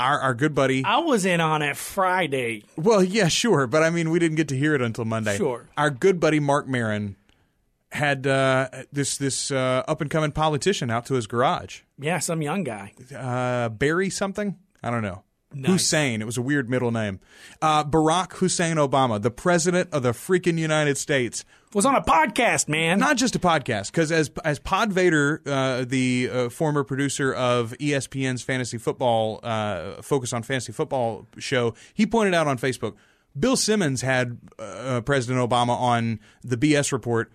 Our 0.00 0.18
our 0.18 0.34
good 0.34 0.54
buddy. 0.54 0.82
I 0.84 0.98
was 0.98 1.24
in 1.24 1.40
on 1.40 1.62
it 1.62 1.76
Friday. 1.76 2.64
Well, 2.76 3.04
yeah, 3.04 3.28
sure, 3.28 3.66
but 3.68 3.82
I 3.84 3.90
mean, 3.90 4.10
we 4.10 4.18
didn't 4.18 4.36
get 4.36 4.48
to 4.48 4.56
hear 4.56 4.74
it 4.74 4.82
until 4.82 5.04
Monday. 5.04 5.36
Sure. 5.36 5.66
Our 5.76 5.90
good 5.90 6.18
buddy 6.18 6.40
Mark 6.40 6.66
Maron 6.66 7.14
had 7.92 8.26
uh, 8.26 8.68
this 8.92 9.16
this 9.16 9.50
uh, 9.50 9.82
up 9.88 10.00
and 10.00 10.10
coming 10.10 10.32
politician 10.32 10.90
out 10.90 11.06
to 11.06 11.14
his 11.14 11.26
garage. 11.26 11.80
Yeah, 11.98 12.18
some 12.18 12.42
young 12.42 12.64
guy. 12.64 12.92
Uh, 13.14 13.68
Barry 13.70 14.10
something. 14.10 14.56
I 14.82 14.90
don't 14.90 15.02
know. 15.02 15.24
Hussein. 15.64 16.20
It 16.20 16.26
was 16.26 16.36
a 16.36 16.42
weird 16.42 16.68
middle 16.68 16.90
name. 16.90 17.20
Uh, 17.62 17.82
Barack 17.82 18.34
Hussein 18.34 18.76
Obama, 18.76 19.20
the 19.20 19.30
president 19.30 19.88
of 19.92 20.02
the 20.02 20.10
freaking 20.10 20.58
United 20.58 20.98
States, 20.98 21.44
was 21.72 21.86
on 21.86 21.94
a 21.94 22.02
podcast, 22.02 22.68
man. 22.68 22.98
Not 22.98 23.16
just 23.16 23.34
a 23.34 23.38
podcast, 23.38 23.90
because 23.90 24.12
as 24.12 24.30
as 24.44 24.58
Pod 24.58 24.92
Vader, 24.92 25.42
uh, 25.46 25.84
the 25.86 26.28
uh, 26.30 26.48
former 26.50 26.84
producer 26.84 27.32
of 27.32 27.72
ESPN's 27.78 28.42
fantasy 28.42 28.76
football 28.78 29.40
uh, 29.42 30.02
focus 30.02 30.32
on 30.32 30.42
fantasy 30.42 30.72
football 30.72 31.26
show, 31.38 31.74
he 31.94 32.06
pointed 32.06 32.34
out 32.34 32.46
on 32.46 32.58
Facebook. 32.58 32.94
Bill 33.38 33.56
Simmons 33.56 34.02
had 34.02 34.38
uh, 34.58 35.00
President 35.02 35.48
Obama 35.48 35.78
on 35.78 36.20
the 36.42 36.56
BS 36.56 36.92
report. 36.92 37.32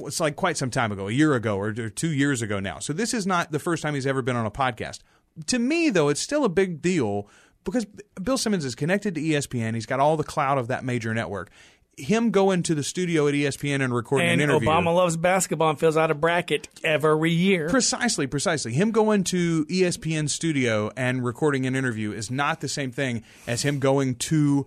It's 0.00 0.20
like 0.20 0.36
quite 0.36 0.56
some 0.56 0.70
time 0.70 0.92
ago, 0.92 1.08
a 1.08 1.12
year 1.12 1.34
ago 1.34 1.58
or, 1.58 1.72
two 1.72 2.12
years 2.12 2.42
ago 2.42 2.60
now. 2.60 2.78
So 2.78 2.92
this 2.92 3.12
is 3.12 3.26
not 3.26 3.52
the 3.52 3.58
first 3.58 3.82
time 3.82 3.94
he's 3.94 4.06
ever 4.06 4.22
been 4.22 4.36
on 4.36 4.46
a 4.46 4.50
podcast. 4.50 5.00
To 5.46 5.58
me, 5.58 5.90
though, 5.90 6.08
it's 6.08 6.20
still 6.20 6.44
a 6.44 6.48
big 6.48 6.82
deal 6.82 7.28
because 7.64 7.86
Bill 8.22 8.38
Simmons 8.38 8.64
is 8.64 8.74
connected 8.74 9.14
to 9.14 9.20
ESPN. 9.20 9.74
He's 9.74 9.86
got 9.86 10.00
all 10.00 10.16
the 10.16 10.24
clout 10.24 10.58
of 10.58 10.68
that 10.68 10.84
major 10.84 11.14
network. 11.14 11.50
Him 11.96 12.30
going 12.30 12.62
to 12.62 12.74
the 12.74 12.82
studio 12.82 13.28
at 13.28 13.34
ESPN 13.34 13.82
and 13.82 13.94
recording 13.94 14.28
and 14.28 14.40
an 14.40 14.48
interview. 14.48 14.68
Obama 14.68 14.94
loves 14.94 15.16
basketball 15.18 15.70
and 15.70 15.78
fills 15.78 15.98
out 15.98 16.10
a 16.10 16.14
bracket 16.14 16.68
every 16.82 17.32
year. 17.32 17.68
Precisely, 17.68 18.26
precisely. 18.26 18.72
Him 18.72 18.90
going 18.90 19.24
to 19.24 19.66
ESPN 19.66 20.30
studio 20.30 20.90
and 20.96 21.22
recording 21.22 21.66
an 21.66 21.76
interview 21.76 22.12
is 22.12 22.30
not 22.30 22.60
the 22.60 22.68
same 22.68 22.90
thing 22.90 23.22
as 23.46 23.62
him 23.62 23.80
going 23.80 24.14
to 24.14 24.66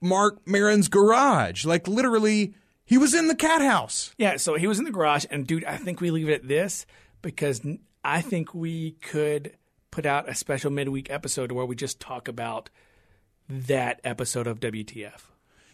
Mark 0.00 0.46
Maron's 0.46 0.88
garage. 0.88 1.64
Like 1.64 1.86
literally, 1.86 2.54
he 2.84 2.98
was 2.98 3.14
in 3.14 3.28
the 3.28 3.34
cat 3.34 3.62
house. 3.62 4.14
Yeah, 4.18 4.36
so 4.36 4.54
he 4.54 4.66
was 4.66 4.78
in 4.78 4.84
the 4.84 4.90
garage, 4.90 5.24
and 5.30 5.46
dude, 5.46 5.64
I 5.64 5.76
think 5.76 6.00
we 6.00 6.10
leave 6.10 6.28
it 6.28 6.34
at 6.34 6.48
this 6.48 6.86
because 7.22 7.62
I 8.02 8.20
think 8.20 8.54
we 8.54 8.92
could 8.92 9.56
put 9.90 10.06
out 10.06 10.28
a 10.28 10.34
special 10.34 10.70
midweek 10.70 11.10
episode 11.10 11.52
where 11.52 11.64
we 11.64 11.76
just 11.76 12.00
talk 12.00 12.28
about 12.28 12.68
that 13.48 14.00
episode 14.04 14.46
of 14.46 14.60
WTF. 14.60 15.20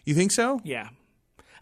You 0.05 0.13
think 0.13 0.31
so? 0.31 0.61
Yeah. 0.63 0.89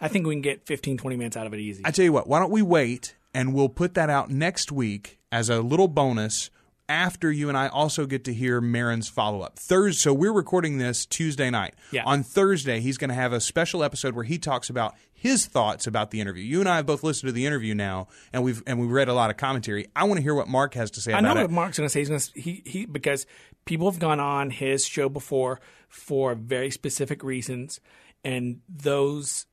I 0.02 0.08
think 0.08 0.28
we 0.28 0.36
can 0.36 0.41
get 0.41 0.66
15, 0.66 0.97
20 0.97 1.18
minutes 1.18 1.38
out 1.38 1.47
of 1.47 1.54
it 1.54 1.60
easy. 1.60 1.84
I 1.86 1.91
tell 1.91 2.06
you 2.06 2.14
what, 2.14 2.28
why 2.28 2.39
don't 2.39 2.52
we 2.52 2.62
wait 2.62 3.16
and 3.34 3.54
we'll 3.54 3.70
put 3.70 3.93
that 3.95 4.10
out 4.10 4.30
next 4.30 4.72
week 4.72 5.20
as 5.32 5.50
a 5.50 5.62
little 5.62 5.88
bonus 5.88 6.50
after 6.88 7.32
you 7.32 7.50
and 7.50 7.58
I 7.58 7.68
also 7.68 8.06
get 8.06 8.24
to 8.26 8.34
hear 8.34 8.62
Maron's 8.62 9.08
follow 9.08 9.41
up. 9.41 9.60
Thursday, 9.60 10.00
so 10.00 10.14
we're 10.14 10.34
recording 10.34 10.80
this 10.80 11.06
Tuesday 11.06 11.50
night. 11.50 11.76
Yeah. 11.91 12.04
On 12.06 12.24
Thursday, 12.24 12.80
he's 12.80 12.97
going 12.97 13.10
to 13.10 13.16
have 13.16 13.32
a 13.32 13.39
special 13.39 13.84
episode 13.84 14.16
where 14.16 14.24
he 14.24 14.38
talks 14.39 14.70
about 14.70 14.95
his 15.20 15.45
thoughts 15.45 15.86
about 15.86 16.11
the 16.11 16.22
interview. 16.22 16.43
You 16.43 16.59
and 16.61 16.70
I 16.70 16.78
have 16.78 16.86
both 16.86 17.03
listened 17.03 17.28
to 17.28 17.34
the 17.34 17.45
interview 17.45 17.76
now, 17.76 18.07
and 18.32 18.43
we've 18.43 18.63
and 18.65 18.80
we've 18.80 18.89
read 18.89 19.09
a 19.09 19.13
lot 19.13 19.30
of 19.30 19.38
commentary. 19.38 19.88
I 19.95 20.05
want 20.05 20.17
to 20.17 20.24
hear 20.24 20.34
what 20.34 20.47
Mark 20.47 20.74
has 20.76 20.91
to 20.91 21.01
say 21.01 21.13
I 21.13 21.20
know 21.20 21.32
it. 21.32 21.41
what 21.41 21.51
Mark's 21.51 21.78
going 21.78 21.88
to 21.88 21.91
say. 21.91 21.99
He's 21.99 22.09
going 22.09 22.22
to 22.22 22.39
he 22.39 22.63
he 22.65 22.86
because 22.86 23.26
people 23.65 23.89
have 23.91 23.99
gone 23.99 24.20
on 24.20 24.49
his 24.49 24.86
show 24.86 25.09
before 25.09 25.59
for 25.89 26.36
very 26.36 26.72
specific 26.72 27.24
reasons, 27.24 27.82
and 28.24 28.61
those 28.70 29.45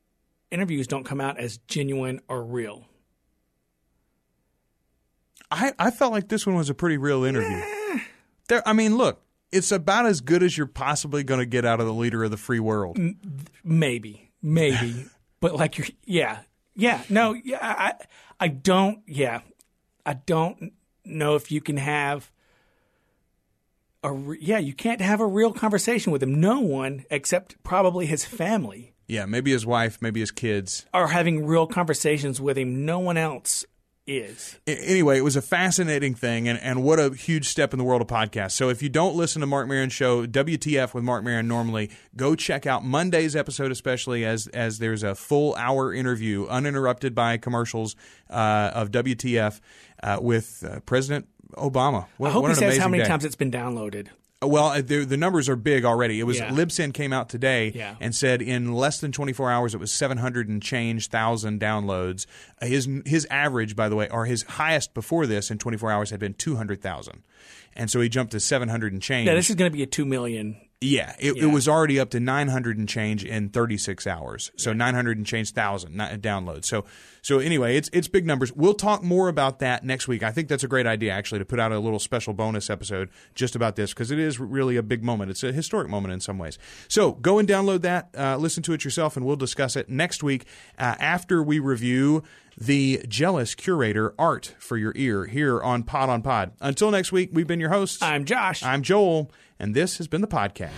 interviews 0.50 0.86
don't 0.86 1.04
come 1.04 1.20
out 1.20 1.38
as 1.38 1.58
genuine 1.66 2.20
or 2.28 2.44
real. 2.44 2.84
I, 5.50 5.72
I 5.78 5.90
felt 5.90 6.12
like 6.12 6.28
this 6.28 6.46
one 6.46 6.56
was 6.56 6.70
a 6.70 6.74
pretty 6.74 6.96
real 6.96 7.24
interview. 7.24 7.62
There, 8.48 8.66
I 8.66 8.72
mean, 8.72 8.96
look, 8.96 9.22
it's 9.52 9.70
about 9.72 10.06
as 10.06 10.20
good 10.20 10.42
as 10.42 10.56
you're 10.56 10.66
possibly 10.66 11.22
going 11.22 11.40
to 11.40 11.46
get 11.46 11.64
out 11.64 11.80
of 11.80 11.86
the 11.86 11.94
leader 11.94 12.24
of 12.24 12.30
the 12.30 12.36
free 12.36 12.60
world. 12.60 12.98
Maybe, 13.64 14.32
maybe, 14.42 15.06
but 15.50 15.54
like 15.54 15.78
you're, 15.78 15.86
yeah, 16.04 16.40
yeah, 16.74 17.02
no, 17.08 17.32
yeah, 17.32 17.58
I, 17.62 17.92
I 18.40 18.48
don't, 18.48 18.98
yeah, 19.06 19.40
I 20.04 20.14
don't 20.14 20.72
know 21.04 21.36
if 21.36 21.52
you 21.52 21.60
can 21.60 21.76
have 21.76 22.32
a, 24.02 24.12
re- 24.12 24.38
yeah, 24.40 24.58
you 24.58 24.72
can't 24.74 25.00
have 25.00 25.20
a 25.20 25.26
real 25.26 25.52
conversation 25.52 26.12
with 26.12 26.22
him. 26.22 26.40
No 26.40 26.60
one 26.60 27.04
except 27.10 27.62
probably 27.62 28.06
his 28.06 28.24
family 28.24 28.92
Yeah, 29.06 29.24
maybe 29.26 29.52
his 29.52 29.64
wife, 29.64 29.98
maybe 30.00 30.18
his 30.20 30.32
kids. 30.32 30.84
are 30.92 31.06
having 31.08 31.46
real 31.46 31.66
conversations 31.68 32.40
with 32.40 32.58
him. 32.58 32.84
No 32.84 32.98
one 32.98 33.16
else 33.16 33.64
is. 34.06 34.58
Anyway, 34.66 35.18
it 35.18 35.22
was 35.22 35.36
a 35.36 35.42
fascinating 35.42 36.14
thing, 36.14 36.48
and, 36.48 36.58
and 36.60 36.82
what 36.82 36.98
a 36.98 37.12
huge 37.12 37.48
step 37.48 37.72
in 37.72 37.78
the 37.78 37.84
world 37.84 38.00
of 38.00 38.08
podcasts. 38.08 38.52
So, 38.52 38.68
if 38.68 38.82
you 38.82 38.88
don't 38.88 39.16
listen 39.16 39.40
to 39.40 39.46
Mark 39.46 39.68
Maron 39.68 39.90
show 39.90 40.26
WTF 40.26 40.94
with 40.94 41.04
Mark 41.04 41.24
Maron 41.24 41.48
normally, 41.48 41.90
go 42.16 42.34
check 42.34 42.66
out 42.66 42.84
Monday's 42.84 43.34
episode, 43.34 43.72
especially 43.72 44.24
as 44.24 44.46
as 44.48 44.78
there's 44.78 45.02
a 45.02 45.14
full 45.14 45.54
hour 45.56 45.92
interview, 45.92 46.46
uninterrupted 46.46 47.14
by 47.14 47.36
commercials 47.36 47.96
uh, 48.30 48.70
of 48.74 48.90
WTF 48.90 49.60
uh, 50.02 50.18
with 50.20 50.64
uh, 50.66 50.80
President 50.80 51.26
Obama. 51.54 52.06
What, 52.16 52.28
I 52.28 52.32
hope 52.32 52.48
he 52.48 52.54
says 52.54 52.78
how 52.78 52.88
many 52.88 53.02
day. 53.02 53.08
times 53.08 53.24
it's 53.24 53.36
been 53.36 53.50
downloaded. 53.50 54.08
Well, 54.42 54.66
uh, 54.66 54.82
the, 54.82 55.06
the 55.06 55.16
numbers 55.16 55.48
are 55.48 55.56
big 55.56 55.86
already. 55.86 56.20
It 56.20 56.24
was 56.24 56.38
Yeah. 56.38 56.50
Libsyn 56.50 56.92
came 56.92 57.10
out 57.12 57.30
today 57.30 57.72
Yeah. 57.74 57.96
and 58.00 58.14
said 58.14 58.42
in 58.42 58.74
less 58.74 59.00
than 59.00 59.10
24 59.10 59.50
hours 59.50 59.72
it 59.74 59.78
was 59.80 59.90
700 59.90 60.46
and 60.46 60.62
change 60.62 61.08
thousand 61.08 61.58
downloads. 61.58 62.26
Uh, 62.60 62.66
His 62.66 62.86
his 63.06 63.26
average, 63.30 63.74
by 63.74 63.88
the 63.88 63.96
way, 63.96 64.10
or 64.10 64.26
his 64.26 64.42
highest 64.42 64.92
before 64.92 65.26
this 65.26 65.50
in 65.50 65.56
24 65.56 65.90
hours 65.90 66.10
had 66.10 66.20
been 66.20 66.34
200,000, 66.34 67.22
and 67.74 67.90
so 67.90 68.00
he 68.02 68.10
jumped 68.10 68.32
to 68.32 68.40
700 68.40 68.92
and 68.92 69.00
change. 69.00 69.26
Yeah, 69.26 69.34
this 69.34 69.48
is 69.48 69.56
going 69.56 69.70
to 69.70 69.74
be 69.76 69.82
a 69.82 69.86
two 69.86 70.04
million. 70.04 70.56
Yeah, 70.82 71.16
it, 71.18 71.38
it 71.38 71.46
was 71.46 71.66
already 71.66 71.98
up 71.98 72.10
to 72.10 72.20
900 72.20 72.76
and 72.76 72.86
change 72.86 73.24
in 73.24 73.48
36 73.48 74.06
hours. 74.06 74.50
So 74.56 74.74
900 74.74 75.16
and 75.16 75.26
change 75.26 75.52
thousand 75.52 75.96
ni- 75.96 76.18
downloads. 76.18 76.66
So 76.66 76.84
so 77.22 77.38
anyway, 77.38 77.78
it's 77.78 77.88
it's 77.94 78.08
big 78.08 78.26
numbers. 78.26 78.52
We'll 78.52 78.74
talk 78.74 79.02
more 79.02 79.28
about 79.28 79.58
that 79.60 79.84
next 79.84 80.06
week. 80.06 80.22
I 80.22 80.32
think 80.32 80.48
that's 80.48 80.64
a 80.64 80.68
great 80.68 80.86
idea 80.86 81.12
actually 81.12 81.38
to 81.38 81.46
put 81.46 81.58
out 81.58 81.72
a 81.72 81.78
little 81.78 81.98
special 81.98 82.34
bonus 82.34 82.68
episode 82.68 83.08
just 83.34 83.56
about 83.56 83.76
this 83.76 83.94
because 83.94 84.10
it 84.10 84.18
is 84.18 84.38
really 84.38 84.76
a 84.76 84.82
big 84.82 85.02
moment. 85.02 85.30
It's 85.30 85.42
a 85.42 85.50
historic 85.50 85.88
moment 85.88 86.12
in 86.12 86.20
some 86.20 86.36
ways. 86.38 86.58
So 86.88 87.12
go 87.12 87.38
and 87.38 87.48
download 87.48 87.80
that, 87.80 88.10
uh, 88.16 88.36
listen 88.36 88.62
to 88.64 88.74
it 88.74 88.84
yourself, 88.84 89.16
and 89.16 89.24
we'll 89.24 89.36
discuss 89.36 89.76
it 89.76 89.88
next 89.88 90.22
week 90.22 90.44
uh, 90.78 90.94
after 91.00 91.42
we 91.42 91.58
review 91.58 92.22
the 92.56 93.04
Jealous 93.08 93.54
Curator 93.54 94.14
art 94.18 94.54
for 94.58 94.76
your 94.76 94.92
ear 94.96 95.26
here 95.26 95.62
on 95.62 95.82
Pod 95.82 96.08
on 96.08 96.22
Pod. 96.22 96.52
Until 96.60 96.90
next 96.90 97.12
week, 97.12 97.30
we've 97.32 97.46
been 97.46 97.60
your 97.60 97.70
hosts. 97.70 98.02
I'm 98.02 98.24
Josh. 98.24 98.62
I'm 98.62 98.82
Joel, 98.82 99.30
and 99.58 99.74
this 99.74 99.98
has 99.98 100.08
been 100.08 100.20
the 100.20 100.28
podcast. 100.28 100.72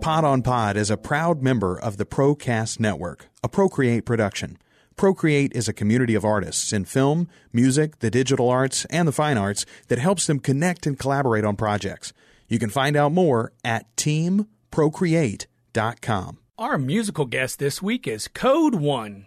Pod 0.00 0.24
on 0.24 0.40
Pod 0.40 0.78
is 0.78 0.90
a 0.90 0.96
proud 0.96 1.42
member 1.42 1.78
of 1.78 1.98
the 1.98 2.06
Procast 2.06 2.80
Network, 2.80 3.26
a 3.44 3.50
Procreate 3.50 4.06
production. 4.06 4.56
Procreate 4.96 5.52
is 5.54 5.68
a 5.68 5.74
community 5.74 6.14
of 6.14 6.24
artists 6.24 6.72
in 6.72 6.86
film, 6.86 7.28
music, 7.52 7.98
the 7.98 8.10
digital 8.10 8.48
arts, 8.48 8.86
and 8.86 9.06
the 9.06 9.12
fine 9.12 9.36
arts 9.36 9.66
that 9.88 9.98
helps 9.98 10.26
them 10.26 10.38
connect 10.38 10.86
and 10.86 10.98
collaborate 10.98 11.44
on 11.44 11.54
projects. 11.54 12.14
You 12.48 12.58
can 12.58 12.70
find 12.70 12.96
out 12.96 13.12
more 13.12 13.52
at 13.62 13.94
teamprocreate.com. 13.96 16.38
Our 16.56 16.78
musical 16.78 17.26
guest 17.26 17.58
this 17.58 17.82
week 17.82 18.08
is 18.08 18.26
Code 18.26 18.76
One. 18.76 19.26